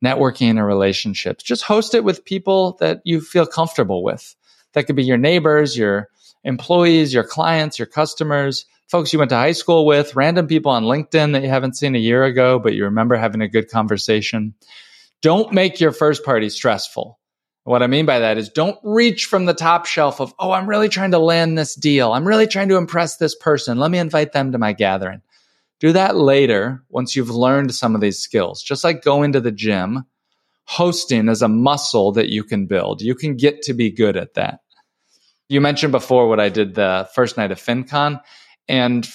networking 0.05 0.59
or 0.59 0.67
relationships. 0.67 1.45
Just 1.45 1.65
host 1.65 1.95
it 1.95 2.05
with 2.05 2.25
people 2.25 2.77
that 2.81 3.01
you 3.05 3.21
feel 3.21 3.47
comfortable 3.47 4.03
with. 4.03 4.35
That 4.73 4.85
could 4.85 4.97
be 4.97 5.05
your 5.05 5.19
neighbors, 5.19 5.77
your 5.77 6.09
employees, 6.45 7.15
your 7.15 7.25
clients, 7.25 7.79
your 7.79 7.87
customers, 7.87 8.67
folks 8.89 9.13
you 9.13 9.19
went 9.19 9.31
to 9.31 9.37
high 9.37 9.53
school 9.53 9.87
with, 9.87 10.17
random 10.17 10.47
people 10.47 10.73
on 10.73 10.85
LinkedIn 10.85 11.33
that 11.33 11.43
you 11.43 11.49
haven't 11.49 11.77
seen 11.77 11.95
a 11.95 11.99
year 11.99 12.25
ago, 12.25 12.59
but 12.59 12.75
you 12.75 12.85
remember 12.85 13.17
having 13.17 13.41
a 13.41 13.49
good 13.49 13.71
conversation. 13.71 14.55
Don't 15.23 15.53
make 15.53 15.81
your 15.81 15.93
first 15.93 16.25
party 16.25 16.51
stressful. 16.51 17.19
What 17.65 17.83
I 17.83 17.87
mean 17.87 18.07
by 18.07 18.19
that 18.19 18.39
is 18.39 18.49
don't 18.49 18.79
reach 18.83 19.27
from 19.27 19.45
the 19.45 19.55
top 19.55 19.87
shelf 19.87 20.21
of, 20.21 20.35
oh, 20.39 20.51
I'm 20.51 20.69
really 20.69 20.89
trying 20.89 21.13
to 21.13 21.19
land 21.19 21.57
this 21.57 21.77
deal. 21.77 22.13
I'm 22.13 22.27
really 22.27 22.49
trying 22.49 22.69
to 22.71 22.77
impress 22.77 23.17
this 23.17 23.37
person. 23.37 23.79
Let 23.79 23.91
me 23.91 23.99
invite 23.99 24.33
them 24.33 24.51
to 24.53 24.59
my 24.59 24.73
gathering. 24.73 25.23
Do 25.79 25.93
that 25.93 26.17
later 26.17 26.83
once 26.89 27.15
you've 27.15 27.31
learned 27.31 27.75
some 27.75 27.95
of 27.95 28.01
these 28.01 28.19
skills. 28.19 28.63
Just 28.63 28.83
like 28.83 29.05
going 29.05 29.33
to 29.33 29.41
the 29.41 29.53
gym, 29.53 30.05
hosting 30.65 31.29
is 31.29 31.43
a 31.43 31.49
muscle 31.49 32.13
that 32.13 32.31
you 32.31 32.43
can 32.43 32.67
build. 32.67 33.01
You 33.01 33.15
can 33.15 33.37
get 33.37 33.63
to 33.63 33.75
be 33.75 33.91
good 33.91 34.17
at 34.17 34.35
that. 34.35 34.61
You 35.49 35.61
mentioned 35.61 35.93
before 35.93 36.29
what 36.29 36.41
I 36.41 36.49
did 36.49 36.75
the 36.75 37.09
first 37.15 37.37
night 37.37 37.53
of 37.53 37.61
FinCon. 37.61 38.21
And 38.69 39.09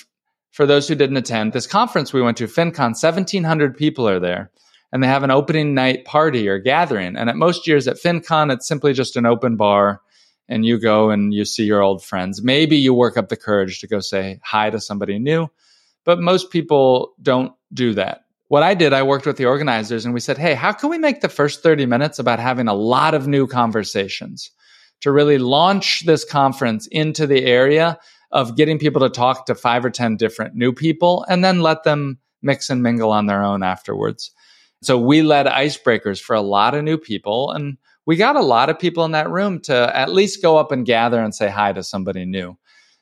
for 0.52 0.66
those 0.66 0.88
who 0.88 0.96
didn't 0.96 1.18
attend, 1.18 1.52
this 1.52 1.68
conference 1.68 2.14
we 2.14 2.22
went 2.22 2.38
to, 2.38 2.48
FinCon, 2.48 3.02
1,700 3.02 3.76
people 3.76 4.08
are 4.08 4.20
there 4.20 4.52
and 4.92 5.04
they 5.04 5.08
have 5.08 5.24
an 5.24 5.32
opening 5.32 5.74
night 5.74 6.06
party 6.06 6.48
or 6.48 6.60
gathering. 6.60 7.16
And 7.16 7.30
at 7.30 7.36
most 7.36 7.68
years 7.68 7.88
at 7.88 7.98
FinCon, 7.98 8.52
it's 8.52 8.68
simply 8.68 8.94
just 8.94 9.16
an 9.16 9.26
open 9.26 9.58
bar 9.58 10.02
and 10.50 10.66
you 10.66 10.80
go 10.80 11.10
and 11.10 11.34
you 11.34 11.46
see 11.46 11.66
your 11.66 11.82
old 11.82 12.04
friends. 12.04 12.42
Maybe 12.42 12.78
you 12.78 12.94
work 12.94 13.18
up 13.18 13.30
the 13.30 13.36
courage 13.36 13.82
to 13.82 13.88
go 13.88 14.00
say 14.00 14.40
hi 14.44 14.70
to 14.70 14.80
somebody 14.80 15.20
new. 15.20 15.50
but 16.06 16.20
most 16.22 16.52
people 16.52 17.14
don't 17.22 17.52
do 17.74 17.94
that. 17.94 18.24
What 18.48 18.64
I 18.64 18.76
did, 18.76 18.94
I 18.94 19.04
worked 19.04 19.26
with 19.26 19.36
the 19.36 19.46
organizers 19.46 20.06
and 20.06 20.14
we 20.14 20.22
said, 20.22 20.38
Hey, 20.38 20.54
how 20.54 20.72
can 20.72 20.90
we 20.90 20.98
make 20.98 21.20
the 21.20 21.28
first 21.28 21.64
30 21.64 21.86
minutes 21.86 22.18
about 22.18 22.40
having 22.40 22.70
a 22.70 22.74
lot 22.74 23.14
of 23.14 23.28
new 23.28 23.46
conversations 23.46 24.52
to 25.02 25.12
really 25.12 25.38
launch 25.38 26.06
this 26.06 26.24
conference 26.24 26.88
into 26.88 27.28
the 27.28 27.44
area 27.44 28.00
of 28.32 28.56
getting 28.56 28.80
people 28.80 29.02
to 29.02 29.10
talk 29.10 29.46
to 29.46 29.56
five 29.56 29.84
or 29.84 29.90
10 29.90 30.16
different 30.16 30.56
new 30.56 30.72
people 30.72 31.26
and 31.28 31.44
then 31.44 31.62
let 31.62 31.84
them 31.84 32.20
mix 32.42 32.70
and 32.70 32.82
mingle 32.82 33.12
on 33.12 33.26
their 33.26 33.44
own 33.44 33.64
afterwards. 33.64 34.32
So 34.82 34.98
we 34.98 35.22
led 35.22 35.48
icebreakers 35.48 36.22
for 36.22 36.36
a 36.36 36.42
lot 36.42 36.76
of 36.76 36.84
new 36.84 36.98
people 36.98 37.52
and 37.52 37.78
we 38.06 38.16
got 38.16 38.38
a 38.38 38.42
lot 38.42 38.70
of 38.70 38.80
people 38.80 39.04
in 39.06 39.12
that 39.12 39.30
room 39.30 39.60
to 39.62 39.96
at 39.96 40.12
least 40.12 40.42
go 40.42 40.58
up 40.58 40.72
and 40.72 40.86
gather 40.86 41.22
and 41.22 41.36
say 41.36 41.50
hi 41.50 41.74
to 41.74 41.84
somebody 41.84 42.26
new. 42.26 42.58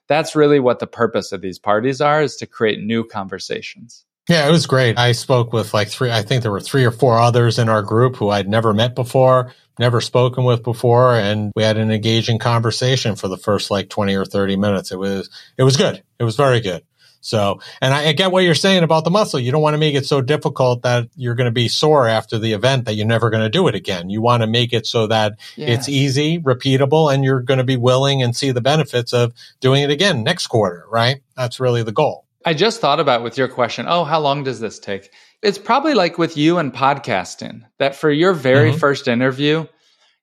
That's 0.07 0.35
really 0.35 0.59
what 0.59 0.79
the 0.79 0.87
purpose 0.87 1.31
of 1.31 1.41
these 1.41 1.59
parties 1.59 2.01
are 2.01 2.21
is 2.21 2.35
to 2.37 2.47
create 2.47 2.79
new 2.79 3.03
conversations. 3.03 4.05
Yeah, 4.27 4.47
it 4.47 4.51
was 4.51 4.65
great. 4.65 4.97
I 4.97 5.11
spoke 5.11 5.53
with 5.53 5.73
like 5.73 5.89
three, 5.89 6.09
I 6.09 6.23
think 6.23 6.41
there 6.41 6.51
were 6.51 6.59
three 6.59 6.83
or 6.83 6.91
four 6.91 7.19
others 7.19 7.59
in 7.59 7.69
our 7.69 7.83
group 7.83 8.15
who 8.15 8.29
I'd 8.29 8.49
never 8.49 8.73
met 8.73 8.95
before, 8.95 9.53
never 9.77 10.01
spoken 10.01 10.43
with 10.43 10.63
before. 10.63 11.15
And 11.15 11.51
we 11.55 11.61
had 11.61 11.77
an 11.77 11.91
engaging 11.91 12.39
conversation 12.39 13.15
for 13.15 13.27
the 13.27 13.37
first 13.37 13.69
like 13.69 13.89
20 13.89 14.15
or 14.15 14.25
30 14.25 14.55
minutes. 14.55 14.91
It 14.91 14.97
was, 14.97 15.29
it 15.57 15.63
was 15.63 15.77
good. 15.77 16.01
It 16.17 16.23
was 16.23 16.35
very 16.35 16.59
good. 16.59 16.83
So, 17.25 17.59
and 17.81 17.91
I, 17.91 18.09
I, 18.09 18.11
get 18.11 18.31
what 18.31 18.43
you're 18.43 18.53
saying 18.53 18.83
about 18.83 19.03
the 19.03 19.09
muscle. 19.09 19.39
You 19.39 19.51
don't 19.51 19.63
want 19.63 19.73
to 19.73 19.79
make 19.79 19.95
it 19.95 20.05
so 20.05 20.21
difficult 20.21 20.83
that 20.83 21.09
you're 21.15 21.33
going 21.33 21.45
to 21.45 21.51
be 21.51 21.67
sore 21.67 22.07
after 22.07 22.37
the 22.37 22.53
event 22.53 22.85
that 22.85 22.93
you're 22.93 23.07
never 23.07 23.31
going 23.31 23.41
to 23.41 23.49
do 23.49 23.67
it 23.67 23.73
again. 23.73 24.11
You 24.11 24.21
want 24.21 24.43
to 24.43 24.47
make 24.47 24.73
it 24.73 24.85
so 24.85 25.07
that 25.07 25.39
yes. 25.55 25.79
it's 25.79 25.89
easy, 25.89 26.37
repeatable, 26.37 27.11
and 27.11 27.23
you're 27.23 27.41
going 27.41 27.57
to 27.57 27.63
be 27.63 27.77
willing 27.77 28.21
and 28.21 28.35
see 28.35 28.51
the 28.51 28.61
benefits 28.61 29.11
of 29.11 29.33
doing 29.59 29.81
it 29.81 29.89
again 29.89 30.23
next 30.23 30.47
quarter, 30.47 30.85
right? 30.87 31.23
That's 31.35 31.59
really 31.59 31.81
the 31.81 31.91
goal. 31.91 32.27
I 32.45 32.53
just 32.53 32.79
thought 32.79 32.99
about 32.99 33.23
with 33.23 33.39
your 33.39 33.47
question, 33.47 33.87
oh, 33.89 34.03
how 34.03 34.19
long 34.19 34.43
does 34.43 34.59
this 34.59 34.77
take? 34.77 35.09
It's 35.41 35.57
probably 35.57 35.95
like 35.95 36.19
with 36.19 36.37
you 36.37 36.59
and 36.59 36.71
podcasting 36.71 37.61
that 37.79 37.95
for 37.95 38.11
your 38.11 38.33
very 38.33 38.69
mm-hmm. 38.69 38.77
first 38.77 39.07
interview, 39.07 39.65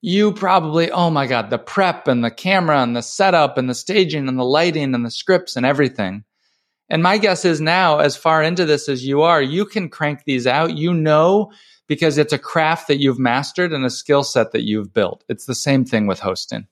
you 0.02 0.32
probably, 0.34 0.92
oh 0.92 1.10
my 1.10 1.26
God, 1.26 1.50
the 1.50 1.58
prep 1.58 2.06
and 2.06 2.22
the 2.22 2.30
camera 2.30 2.80
and 2.80 2.94
the 2.94 3.02
setup 3.02 3.58
and 3.58 3.68
the 3.68 3.74
staging 3.74 4.28
and 4.28 4.38
the 4.38 4.44
lighting 4.44 4.94
and 4.94 5.04
the 5.04 5.10
scripts 5.10 5.56
and 5.56 5.66
everything 5.66 6.22
and 6.88 7.02
my 7.02 7.18
guess 7.18 7.44
is 7.44 7.60
now, 7.60 7.98
as 7.98 8.16
far 8.16 8.42
into 8.42 8.64
this 8.64 8.88
as 8.88 9.06
you 9.06 9.22
are, 9.22 9.40
you 9.40 9.64
can 9.64 9.88
crank 9.88 10.24
these 10.24 10.46
out. 10.46 10.76
You 10.76 10.92
know, 10.92 11.52
because 11.86 12.18
it's 12.18 12.32
a 12.32 12.38
craft 12.38 12.88
that 12.88 13.00
you've 13.00 13.18
mastered 13.18 13.72
and 13.72 13.84
a 13.84 13.90
skill 13.90 14.24
set 14.24 14.52
that 14.52 14.62
you've 14.62 14.92
built. 14.92 15.24
It's 15.28 15.46
the 15.46 15.54
same 15.54 15.84
thing 15.84 16.06
with 16.06 16.20
hosting. 16.20 16.66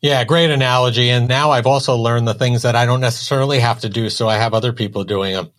Yeah, 0.00 0.22
great 0.24 0.50
analogy. 0.50 1.10
And 1.10 1.26
now 1.26 1.50
I've 1.50 1.66
also 1.66 1.96
learned 1.96 2.28
the 2.28 2.34
things 2.34 2.62
that 2.62 2.76
I 2.76 2.86
don't 2.86 3.00
necessarily 3.00 3.58
have 3.58 3.80
to 3.80 3.88
do. 3.88 4.10
So 4.10 4.28
I 4.28 4.36
have 4.36 4.54
other 4.54 4.72
people 4.72 5.04
doing 5.04 5.32
them 5.32 5.50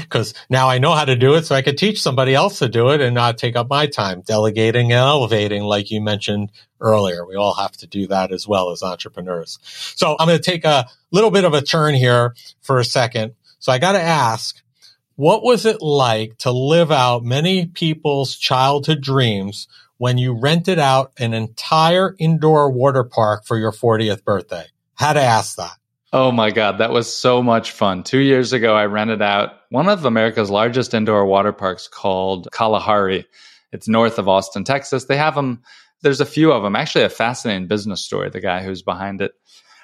because 0.00 0.32
now 0.50 0.70
I 0.70 0.78
know 0.78 0.92
how 0.92 1.04
to 1.04 1.16
do 1.16 1.34
it. 1.34 1.44
So 1.44 1.54
I 1.54 1.60
could 1.60 1.76
teach 1.76 2.00
somebody 2.00 2.34
else 2.34 2.60
to 2.60 2.68
do 2.68 2.90
it 2.90 3.00
and 3.00 3.14
not 3.14 3.38
take 3.38 3.56
up 3.56 3.68
my 3.68 3.86
time 3.86 4.22
delegating 4.22 4.92
and 4.92 5.00
elevating, 5.00 5.64
like 5.64 5.90
you 5.90 6.00
mentioned 6.00 6.52
earlier. 6.80 7.26
We 7.26 7.34
all 7.34 7.54
have 7.54 7.72
to 7.78 7.86
do 7.86 8.06
that 8.06 8.32
as 8.32 8.48
well 8.48 8.70
as 8.70 8.82
entrepreneurs. 8.82 9.58
So 9.96 10.16
I'm 10.18 10.28
going 10.28 10.38
to 10.40 10.50
take 10.50 10.64
a 10.64 10.88
little 11.10 11.30
bit 11.30 11.44
of 11.44 11.52
a 11.52 11.62
turn 11.62 11.94
here 11.94 12.34
for 12.62 12.78
a 12.78 12.84
second. 12.84 13.34
So 13.58 13.72
I 13.72 13.78
got 13.78 13.92
to 13.92 14.00
ask, 14.00 14.62
what 15.16 15.42
was 15.42 15.66
it 15.66 15.82
like 15.82 16.38
to 16.38 16.52
live 16.52 16.90
out 16.90 17.22
many 17.22 17.66
people's 17.66 18.36
childhood 18.36 19.02
dreams 19.02 19.68
when 20.02 20.18
you 20.18 20.32
rented 20.36 20.80
out 20.80 21.12
an 21.20 21.32
entire 21.32 22.16
indoor 22.18 22.68
water 22.68 23.04
park 23.04 23.44
for 23.46 23.56
your 23.56 23.70
40th 23.70 24.24
birthday? 24.24 24.64
Had 24.94 25.12
to 25.12 25.22
ask 25.22 25.54
that. 25.58 25.76
Oh 26.12 26.32
my 26.32 26.50
God, 26.50 26.78
that 26.78 26.90
was 26.90 27.14
so 27.14 27.40
much 27.40 27.70
fun. 27.70 28.02
Two 28.02 28.18
years 28.18 28.52
ago, 28.52 28.74
I 28.74 28.86
rented 28.86 29.22
out 29.22 29.52
one 29.70 29.88
of 29.88 30.04
America's 30.04 30.50
largest 30.50 30.92
indoor 30.92 31.24
water 31.24 31.52
parks 31.52 31.86
called 31.86 32.48
Kalahari. 32.50 33.26
It's 33.70 33.86
north 33.86 34.18
of 34.18 34.28
Austin, 34.28 34.64
Texas. 34.64 35.04
They 35.04 35.16
have 35.16 35.36
them 35.36 35.62
there's 36.02 36.20
a 36.20 36.26
few 36.26 36.50
of 36.50 36.64
them. 36.64 36.74
Actually, 36.74 37.04
a 37.04 37.08
fascinating 37.08 37.68
business 37.68 38.02
story. 38.02 38.28
The 38.28 38.40
guy 38.40 38.64
who's 38.64 38.82
behind 38.82 39.20
it, 39.20 39.30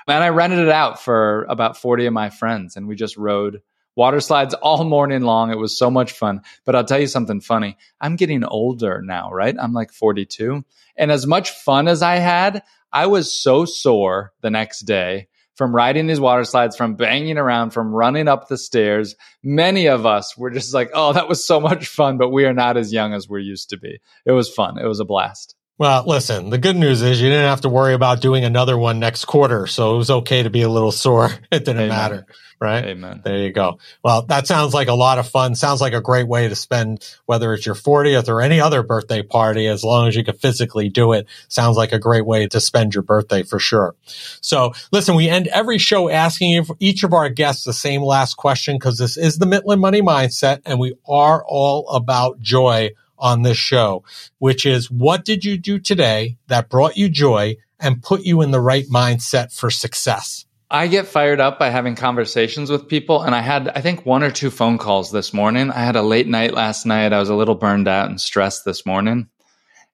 and 0.09 0.25
I 0.25 0.31
rented 0.31 0.59
it 0.59 0.69
out 0.69 1.01
for 1.01 1.45
about 1.45 1.77
forty 1.77 2.07
of 2.07 2.13
my 2.13 2.31
friends, 2.31 2.75
and 2.75 2.89
we 2.89 2.97
just 2.97 3.17
rode 3.17 3.63
water 3.99 4.21
slides 4.21 4.55
all 4.55 4.85
morning 4.85 5.23
long. 5.23 5.51
It 5.51 5.59
was 5.59 5.77
so 5.77 5.91
much 5.91 6.13
fun. 6.13 6.43
But 6.65 6.77
I'll 6.77 6.85
tell 6.85 7.01
you 7.01 7.09
something 7.09 7.41
funny. 7.41 7.77
I'm 8.01 8.15
getting 8.15 8.45
older 8.45 9.03
now, 9.03 9.31
right? 9.33 9.57
I'm 9.59 9.73
like 9.73 9.93
42, 9.93 10.65
and 10.97 11.11
as 11.13 11.27
much 11.27 11.51
fun 11.51 11.89
as 11.89 12.01
I 12.01 12.17
had, 12.17 12.63
I 12.93 13.07
was 13.07 13.39
so 13.39 13.65
sore 13.65 14.33
the 14.41 14.51
next 14.51 14.81
day 14.83 15.29
from 15.57 15.75
riding 15.75 16.07
these 16.07 16.21
water 16.21 16.45
slides, 16.45 16.77
from 16.77 16.95
banging 16.95 17.37
around, 17.37 17.71
from 17.71 17.93
running 17.93 18.29
up 18.29 18.47
the 18.47 18.57
stairs. 18.57 19.17
Many 19.43 19.87
of 19.87 20.07
us 20.07 20.39
were 20.39 20.51
just 20.51 20.73
like, 20.73 20.91
oh, 20.95 21.13
that 21.13 21.29
was 21.29 21.45
so 21.45 21.59
much 21.61 21.89
fun, 21.89 22.17
but 22.17 22.31
we 22.31 22.45
are 22.45 22.55
not 22.55 22.77
as 22.77 22.93
young 22.93 23.13
as 23.13 23.29
we're 23.29 23.41
used 23.41 23.71
to 23.71 23.77
be. 23.77 24.01
It 24.25 24.33
was 24.33 24.49
fun. 24.49 24.79
It 24.79 24.87
was 24.87 25.01
a 25.01 25.05
blast. 25.05 25.57
Well, 25.79 26.03
listen, 26.07 26.51
the 26.51 26.59
good 26.59 26.75
news 26.75 27.03
is 27.03 27.21
you 27.21 27.29
didn't 27.29 27.49
have 27.49 27.61
to 27.61 27.69
worry 27.69 27.95
about 27.95 28.21
doing 28.21 28.45
another 28.45 28.77
one 28.77 28.99
next 28.99 29.27
quarter. 29.27 29.69
So 29.69 29.95
it 29.95 29.99
was 29.99 30.11
okay 30.11 30.43
to 30.43 30.51
be 30.51 30.63
a 30.63 30.69
little 30.69 30.93
sore. 30.93 31.31
It 31.53 31.65
didn't 31.65 31.83
Amen. 31.83 31.89
matter. 31.89 32.27
Right. 32.61 32.85
Amen. 32.87 33.21
There 33.25 33.39
you 33.39 33.53
go. 33.53 33.79
Well, 34.03 34.23
that 34.23 34.49
sounds 34.49 34.75
like 34.75 34.89
a 34.89 34.95
lot 34.95 35.19
of 35.19 35.29
fun. 35.29 35.55
Sounds 35.55 35.81
like 35.81 35.93
a 35.93 36.01
great 36.01 36.27
way 36.27 36.49
to 36.49 36.57
spend, 36.57 37.09
whether 37.27 37.55
it's 37.55 37.65
your 37.65 37.77
40th 37.77 38.29
or 38.29 38.41
any 38.41 38.61
other 38.61 38.83
birthday 38.83 39.23
party, 39.23 39.69
as 39.69 39.85
long 39.85 40.09
as 40.09 40.17
you 40.17 40.25
can 40.25 40.37
physically 40.37 40.89
do 40.89 41.13
it. 41.13 41.27
Sounds 41.47 41.77
like 41.77 41.93
a 41.93 42.01
great 42.01 42.27
way 42.27 42.49
to 42.49 42.61
spend 42.61 42.95
your 42.95 43.03
birthday 43.05 43.45
for 43.45 43.61
sure. 43.61 43.95
So 44.41 44.73
listen, 44.91 45.15
we 45.15 45.29
end 45.29 45.47
every 45.49 45.79
show 45.79 46.11
asking 46.11 46.67
each 46.81 47.05
of 47.05 47.15
our 47.15 47.29
guests 47.29 47.65
the 47.65 47.73
same 47.73 48.03
last 48.03 48.35
question 48.35 48.75
because 48.75 48.99
this 48.99 49.17
is 49.17 49.39
the 49.39 49.47
Mitlin 49.47 49.79
Money 49.79 50.03
Mindset 50.03 50.61
and 50.67 50.81
we 50.81 50.95
are 51.09 51.45
all 51.47 51.89
about 51.91 52.41
joy 52.41 52.91
on 53.19 53.43
this 53.43 53.57
show, 53.57 54.05
which 54.39 54.67
is 54.67 54.91
what 54.91 55.25
did 55.25 55.45
you 55.45 55.59
do 55.59 55.79
today 55.79 56.37
that 56.49 56.69
brought 56.69 56.97
you 56.97 57.09
joy 57.09 57.57
and 57.81 58.03
put 58.03 58.23
you 58.23 58.43
in 58.43 58.51
the 58.51 58.61
right 58.61 58.87
mindset 58.87 59.53
for 59.55 59.71
success? 59.71 60.47
I 60.71 60.87
get 60.87 61.07
fired 61.07 61.41
up 61.41 61.59
by 61.59 61.71
having 61.71 61.95
conversations 61.95 62.71
with 62.71 62.89
people. 62.89 63.23
And 63.23 63.35
I 63.35 63.41
had, 63.41 63.69
I 63.71 63.81
think, 63.81 64.05
one 64.05 64.23
or 64.23 64.31
two 64.31 64.51
phone 64.51 64.77
calls 64.77 65.11
this 65.11 65.33
morning. 65.33 65.71
I 65.71 65.81
had 65.81 65.97
a 65.97 66.03
late 66.03 66.27
night 66.27 66.53
last 66.53 66.85
night. 66.85 67.15
I 67.15 67.21
was 67.21 67.31
a 67.31 67.35
little 67.35 67.55
burned 67.55 67.89
out 67.89 68.11
and 68.11 68.21
stressed 68.21 68.67
this 68.67 68.85
morning. 68.85 69.29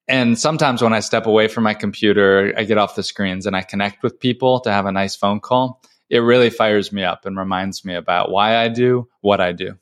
And 0.09 0.39
sometimes 0.39 0.83
when 0.83 0.93
I 0.93 1.01
step 1.01 1.27
away 1.27 1.47
from 1.49 1.65
my 1.65 1.75
computer, 1.75 2.53
I 2.57 2.65
get 2.65 2.77
off 2.77 2.97
the 2.97 3.03
screens 3.05 3.47
and 3.47 3.57
I 3.57 3.63
connect 3.63 4.03
with 4.03 4.19
people 4.19 4.61
to 4.61 4.73
have 4.73 4.87
a 4.87 4.93
nice 4.93 5.15
phone 5.15 5.41
call. 5.41 5.81
It 6.11 6.19
really 6.19 6.51
fires 6.51 6.93
me 6.93 7.05
up 7.05 7.25
and 7.25 7.39
reminds 7.39 7.85
me 7.85 7.95
about 7.95 8.31
why 8.31 8.57
I 8.57 8.69
do 8.69 9.09
what 9.21 9.41
I 9.41 9.53
do. 9.53 9.79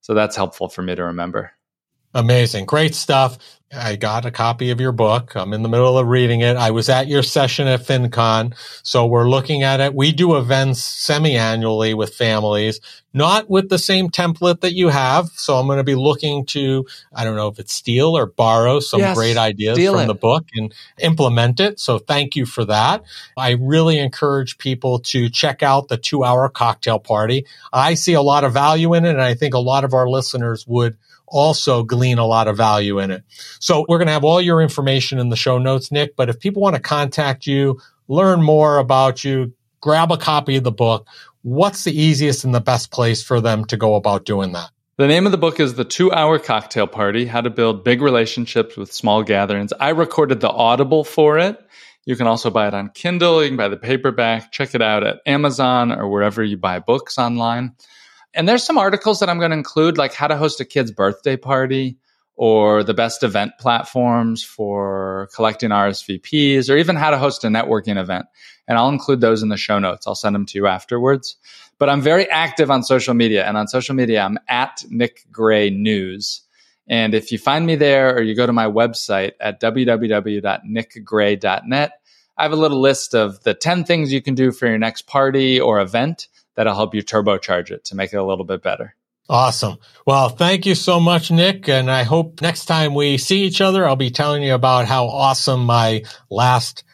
So 0.00 0.14
that's 0.14 0.34
helpful 0.34 0.68
for 0.68 0.82
me 0.82 0.94
to 0.94 1.04
remember. 1.04 1.52
Amazing. 2.14 2.66
Great 2.66 2.94
stuff. 2.94 3.38
I 3.74 3.96
got 3.96 4.26
a 4.26 4.30
copy 4.30 4.70
of 4.70 4.82
your 4.82 4.92
book. 4.92 5.34
I'm 5.34 5.54
in 5.54 5.62
the 5.62 5.68
middle 5.68 5.96
of 5.96 6.06
reading 6.06 6.42
it. 6.42 6.58
I 6.58 6.72
was 6.72 6.90
at 6.90 7.08
your 7.08 7.22
session 7.22 7.66
at 7.66 7.80
FinCon. 7.80 8.54
So 8.82 9.06
we're 9.06 9.30
looking 9.30 9.62
at 9.62 9.80
it. 9.80 9.94
We 9.94 10.12
do 10.12 10.36
events 10.36 10.84
semi-annually 10.84 11.94
with 11.94 12.14
families, 12.14 12.80
not 13.14 13.48
with 13.48 13.70
the 13.70 13.78
same 13.78 14.10
template 14.10 14.60
that 14.60 14.74
you 14.74 14.88
have. 14.88 15.28
So 15.28 15.56
I'm 15.56 15.64
going 15.64 15.78
to 15.78 15.84
be 15.84 15.94
looking 15.94 16.44
to, 16.46 16.86
I 17.14 17.24
don't 17.24 17.34
know 17.34 17.48
if 17.48 17.58
it's 17.58 17.72
steal 17.72 18.14
or 18.14 18.26
borrow 18.26 18.80
some 18.80 19.00
yes, 19.00 19.16
great 19.16 19.38
ideas 19.38 19.78
from 19.78 20.00
it. 20.00 20.06
the 20.06 20.14
book 20.14 20.44
and 20.54 20.74
implement 21.00 21.58
it. 21.58 21.80
So 21.80 21.98
thank 21.98 22.36
you 22.36 22.44
for 22.44 22.66
that. 22.66 23.02
I 23.38 23.52
really 23.52 23.98
encourage 23.98 24.58
people 24.58 24.98
to 24.98 25.30
check 25.30 25.62
out 25.62 25.88
the 25.88 25.96
two 25.96 26.24
hour 26.24 26.46
cocktail 26.50 26.98
party. 26.98 27.46
I 27.72 27.94
see 27.94 28.12
a 28.12 28.22
lot 28.22 28.44
of 28.44 28.52
value 28.52 28.92
in 28.92 29.06
it. 29.06 29.12
And 29.12 29.22
I 29.22 29.32
think 29.32 29.54
a 29.54 29.58
lot 29.58 29.84
of 29.84 29.94
our 29.94 30.10
listeners 30.10 30.66
would 30.66 30.98
also 31.32 31.82
glean 31.82 32.18
a 32.18 32.26
lot 32.26 32.46
of 32.46 32.56
value 32.56 33.00
in 33.00 33.10
it. 33.10 33.24
So 33.58 33.84
we're 33.88 33.98
going 33.98 34.06
to 34.06 34.12
have 34.12 34.24
all 34.24 34.40
your 34.40 34.62
information 34.62 35.18
in 35.18 35.30
the 35.30 35.36
show 35.36 35.58
notes, 35.58 35.90
Nick. 35.90 36.14
But 36.14 36.28
if 36.28 36.38
people 36.38 36.62
want 36.62 36.76
to 36.76 36.82
contact 36.82 37.46
you, 37.46 37.80
learn 38.06 38.42
more 38.42 38.78
about 38.78 39.24
you, 39.24 39.52
grab 39.80 40.12
a 40.12 40.16
copy 40.16 40.56
of 40.56 40.64
the 40.64 40.70
book, 40.70 41.08
what's 41.42 41.84
the 41.84 41.98
easiest 41.98 42.44
and 42.44 42.54
the 42.54 42.60
best 42.60 42.92
place 42.92 43.22
for 43.22 43.40
them 43.40 43.64
to 43.64 43.76
go 43.76 43.96
about 43.96 44.24
doing 44.24 44.52
that? 44.52 44.70
The 44.98 45.08
name 45.08 45.26
of 45.26 45.32
the 45.32 45.38
book 45.38 45.58
is 45.58 45.74
The 45.74 45.84
Two 45.84 46.12
Hour 46.12 46.38
Cocktail 46.38 46.86
Party 46.86 47.24
How 47.24 47.40
to 47.40 47.50
Build 47.50 47.82
Big 47.82 48.02
Relationships 48.02 48.76
with 48.76 48.92
Small 48.92 49.22
Gatherings. 49.22 49.72
I 49.80 49.88
recorded 49.88 50.40
the 50.40 50.50
Audible 50.50 51.02
for 51.02 51.38
it. 51.38 51.58
You 52.04 52.14
can 52.14 52.26
also 52.26 52.50
buy 52.50 52.68
it 52.68 52.74
on 52.74 52.90
Kindle. 52.90 53.42
You 53.42 53.48
can 53.48 53.56
buy 53.56 53.68
the 53.68 53.76
paperback. 53.76 54.52
Check 54.52 54.74
it 54.74 54.82
out 54.82 55.02
at 55.02 55.20
Amazon 55.24 55.92
or 55.92 56.08
wherever 56.08 56.42
you 56.42 56.56
buy 56.56 56.78
books 56.78 57.16
online. 57.16 57.74
And 58.34 58.48
there's 58.48 58.64
some 58.64 58.78
articles 58.78 59.20
that 59.20 59.28
I'm 59.28 59.38
going 59.38 59.50
to 59.50 59.56
include, 59.56 59.98
like 59.98 60.14
how 60.14 60.26
to 60.26 60.36
host 60.36 60.60
a 60.60 60.64
kid's 60.64 60.90
birthday 60.90 61.36
party 61.36 61.98
or 62.34 62.82
the 62.82 62.94
best 62.94 63.22
event 63.22 63.52
platforms 63.58 64.42
for 64.42 65.28
collecting 65.34 65.70
RSVPs 65.70 66.70
or 66.70 66.76
even 66.76 66.96
how 66.96 67.10
to 67.10 67.18
host 67.18 67.44
a 67.44 67.48
networking 67.48 68.00
event. 68.00 68.26
And 68.66 68.78
I'll 68.78 68.88
include 68.88 69.20
those 69.20 69.42
in 69.42 69.50
the 69.50 69.56
show 69.56 69.78
notes. 69.78 70.06
I'll 70.06 70.14
send 70.14 70.34
them 70.34 70.46
to 70.46 70.58
you 70.58 70.66
afterwards. 70.66 71.36
But 71.78 71.90
I'm 71.90 72.00
very 72.00 72.30
active 72.30 72.70
on 72.70 72.84
social 72.84 73.12
media. 73.12 73.46
And 73.46 73.56
on 73.56 73.68
social 73.68 73.94
media, 73.94 74.22
I'm 74.22 74.38
at 74.48 74.82
Nick 74.88 75.26
Gray 75.30 75.68
News. 75.68 76.40
And 76.88 77.14
if 77.14 77.30
you 77.32 77.38
find 77.38 77.66
me 77.66 77.76
there 77.76 78.16
or 78.16 78.22
you 78.22 78.34
go 78.34 78.46
to 78.46 78.52
my 78.52 78.66
website 78.66 79.32
at 79.40 79.60
www.nickgray.net, 79.60 81.92
I 82.38 82.42
have 82.42 82.52
a 82.52 82.56
little 82.56 82.80
list 82.80 83.14
of 83.14 83.42
the 83.42 83.52
10 83.54 83.84
things 83.84 84.12
you 84.12 84.22
can 84.22 84.34
do 84.34 84.52
for 84.52 84.66
your 84.66 84.78
next 84.78 85.06
party 85.06 85.60
or 85.60 85.80
event 85.80 86.28
that'll 86.54 86.74
help 86.74 86.94
you 86.94 87.02
turbocharge 87.02 87.70
it 87.70 87.84
to 87.86 87.96
make 87.96 88.12
it 88.12 88.16
a 88.16 88.24
little 88.24 88.44
bit 88.44 88.62
better. 88.62 88.94
Awesome. 89.28 89.78
Well, 90.06 90.28
thank 90.28 90.66
you 90.66 90.74
so 90.74 91.00
much, 91.00 91.30
Nick. 91.30 91.68
And 91.68 91.90
I 91.90 92.02
hope 92.02 92.42
next 92.42 92.66
time 92.66 92.94
we 92.94 93.18
see 93.18 93.44
each 93.44 93.60
other, 93.60 93.86
I'll 93.86 93.96
be 93.96 94.10
telling 94.10 94.42
you 94.42 94.54
about 94.54 94.86
how 94.86 95.06
awesome 95.06 95.64
my 95.64 96.02
last 96.28 96.84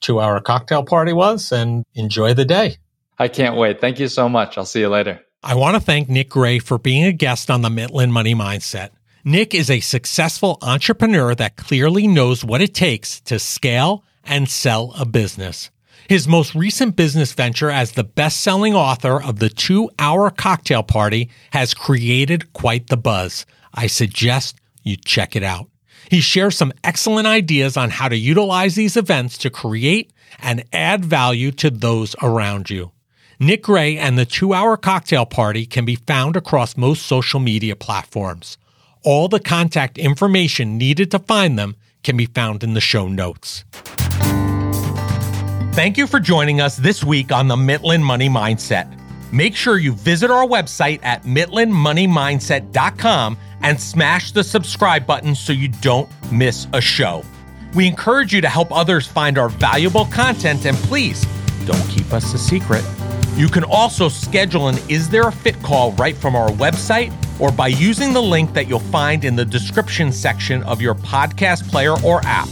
two 0.00 0.20
hour 0.20 0.40
cocktail 0.40 0.84
party 0.84 1.12
was 1.12 1.52
and 1.52 1.84
enjoy 1.94 2.34
the 2.34 2.44
day. 2.44 2.76
I 3.18 3.28
can't 3.28 3.56
wait. 3.56 3.80
Thank 3.80 3.98
you 3.98 4.08
so 4.08 4.28
much. 4.28 4.56
I'll 4.56 4.64
see 4.64 4.80
you 4.80 4.88
later. 4.88 5.20
I 5.42 5.54
want 5.54 5.74
to 5.74 5.80
thank 5.80 6.08
Nick 6.08 6.28
Gray 6.30 6.58
for 6.58 6.78
being 6.78 7.04
a 7.04 7.12
guest 7.12 7.50
on 7.50 7.62
the 7.62 7.70
Mitlin 7.70 8.10
Money 8.10 8.34
Mindset. 8.34 8.90
Nick 9.24 9.54
is 9.54 9.70
a 9.70 9.80
successful 9.80 10.58
entrepreneur 10.62 11.34
that 11.34 11.56
clearly 11.56 12.06
knows 12.06 12.44
what 12.44 12.60
it 12.60 12.74
takes 12.74 13.20
to 13.22 13.38
scale 13.38 14.04
and 14.24 14.48
sell 14.48 14.92
a 14.98 15.04
business. 15.04 15.70
His 16.10 16.26
most 16.26 16.56
recent 16.56 16.96
business 16.96 17.32
venture 17.34 17.70
as 17.70 17.92
the 17.92 18.02
best 18.02 18.40
selling 18.40 18.74
author 18.74 19.22
of 19.22 19.38
the 19.38 19.48
two 19.48 19.88
hour 19.96 20.28
cocktail 20.28 20.82
party 20.82 21.30
has 21.52 21.72
created 21.72 22.52
quite 22.52 22.88
the 22.88 22.96
buzz. 22.96 23.46
I 23.72 23.86
suggest 23.86 24.56
you 24.82 24.96
check 24.96 25.36
it 25.36 25.44
out. 25.44 25.68
He 26.10 26.20
shares 26.20 26.56
some 26.56 26.72
excellent 26.82 27.28
ideas 27.28 27.76
on 27.76 27.90
how 27.90 28.08
to 28.08 28.16
utilize 28.16 28.74
these 28.74 28.96
events 28.96 29.38
to 29.38 29.50
create 29.50 30.12
and 30.40 30.64
add 30.72 31.04
value 31.04 31.52
to 31.52 31.70
those 31.70 32.16
around 32.20 32.70
you. 32.70 32.90
Nick 33.38 33.62
Gray 33.62 33.96
and 33.96 34.18
the 34.18 34.26
two 34.26 34.52
hour 34.52 34.76
cocktail 34.76 35.26
party 35.26 35.64
can 35.64 35.84
be 35.84 35.94
found 35.94 36.34
across 36.34 36.76
most 36.76 37.06
social 37.06 37.38
media 37.38 37.76
platforms. 37.76 38.58
All 39.04 39.28
the 39.28 39.38
contact 39.38 39.96
information 39.96 40.76
needed 40.76 41.12
to 41.12 41.20
find 41.20 41.56
them 41.56 41.76
can 42.02 42.16
be 42.16 42.26
found 42.26 42.64
in 42.64 42.74
the 42.74 42.80
show 42.80 43.06
notes. 43.06 43.64
Thank 45.72 45.96
you 45.96 46.08
for 46.08 46.18
joining 46.18 46.60
us 46.60 46.76
this 46.76 47.04
week 47.04 47.30
on 47.30 47.46
the 47.46 47.54
Mitlin 47.54 48.02
Money 48.02 48.28
Mindset. 48.28 48.92
Make 49.32 49.54
sure 49.54 49.78
you 49.78 49.92
visit 49.92 50.28
our 50.28 50.44
website 50.44 50.98
at 51.04 51.22
mitlinmoneymindset.com 51.22 53.38
and 53.62 53.80
smash 53.80 54.32
the 54.32 54.42
subscribe 54.42 55.06
button 55.06 55.32
so 55.32 55.52
you 55.52 55.68
don't 55.68 56.08
miss 56.32 56.66
a 56.72 56.80
show. 56.80 57.22
We 57.72 57.86
encourage 57.86 58.34
you 58.34 58.40
to 58.40 58.48
help 58.48 58.76
others 58.76 59.06
find 59.06 59.38
our 59.38 59.48
valuable 59.48 60.06
content 60.06 60.66
and 60.66 60.76
please 60.78 61.24
don't 61.66 61.88
keep 61.88 62.12
us 62.12 62.34
a 62.34 62.38
secret. 62.38 62.84
You 63.36 63.46
can 63.46 63.62
also 63.62 64.08
schedule 64.08 64.66
an 64.66 64.76
Is 64.88 65.08
There 65.08 65.28
a 65.28 65.32
Fit 65.32 65.62
call 65.62 65.92
right 65.92 66.16
from 66.16 66.34
our 66.34 66.50
website 66.50 67.12
or 67.40 67.52
by 67.52 67.68
using 67.68 68.12
the 68.12 68.20
link 68.20 68.54
that 68.54 68.66
you'll 68.66 68.80
find 68.80 69.24
in 69.24 69.36
the 69.36 69.44
description 69.44 70.10
section 70.10 70.64
of 70.64 70.82
your 70.82 70.96
podcast 70.96 71.70
player 71.70 71.94
or 72.04 72.20
app. 72.24 72.48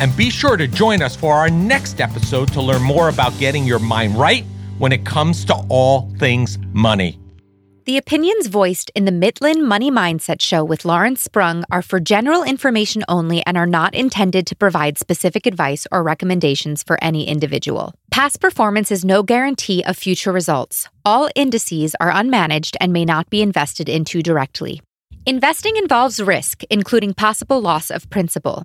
And 0.00 0.16
be 0.16 0.30
sure 0.30 0.56
to 0.56 0.66
join 0.66 1.02
us 1.02 1.14
for 1.14 1.34
our 1.34 1.50
next 1.50 2.00
episode 2.00 2.50
to 2.54 2.62
learn 2.62 2.82
more 2.82 3.10
about 3.10 3.38
getting 3.38 3.64
your 3.64 3.78
mind 3.78 4.16
right 4.16 4.46
when 4.78 4.92
it 4.92 5.04
comes 5.04 5.44
to 5.44 5.54
all 5.68 6.10
things 6.18 6.58
money. 6.72 7.18
The 7.84 7.98
opinions 7.98 8.46
voiced 8.46 8.90
in 8.94 9.04
the 9.04 9.12
Mitlin 9.12 9.62
Money 9.62 9.90
Mindset 9.90 10.40
Show 10.40 10.64
with 10.64 10.86
Lawrence 10.86 11.20
Sprung 11.20 11.64
are 11.70 11.82
for 11.82 12.00
general 12.00 12.44
information 12.44 13.04
only 13.08 13.44
and 13.44 13.58
are 13.58 13.66
not 13.66 13.94
intended 13.94 14.46
to 14.46 14.56
provide 14.56 14.96
specific 14.96 15.44
advice 15.44 15.86
or 15.92 16.02
recommendations 16.02 16.82
for 16.82 16.98
any 17.02 17.28
individual. 17.28 17.92
Past 18.10 18.40
performance 18.40 18.90
is 18.90 19.04
no 19.04 19.22
guarantee 19.22 19.84
of 19.84 19.98
future 19.98 20.32
results. 20.32 20.88
All 21.04 21.28
indices 21.34 21.94
are 22.00 22.10
unmanaged 22.10 22.74
and 22.80 22.90
may 22.92 23.04
not 23.04 23.28
be 23.28 23.42
invested 23.42 23.88
into 23.88 24.22
directly. 24.22 24.80
Investing 25.26 25.76
involves 25.76 26.22
risk, 26.22 26.62
including 26.70 27.12
possible 27.12 27.60
loss 27.60 27.90
of 27.90 28.08
principal. 28.08 28.64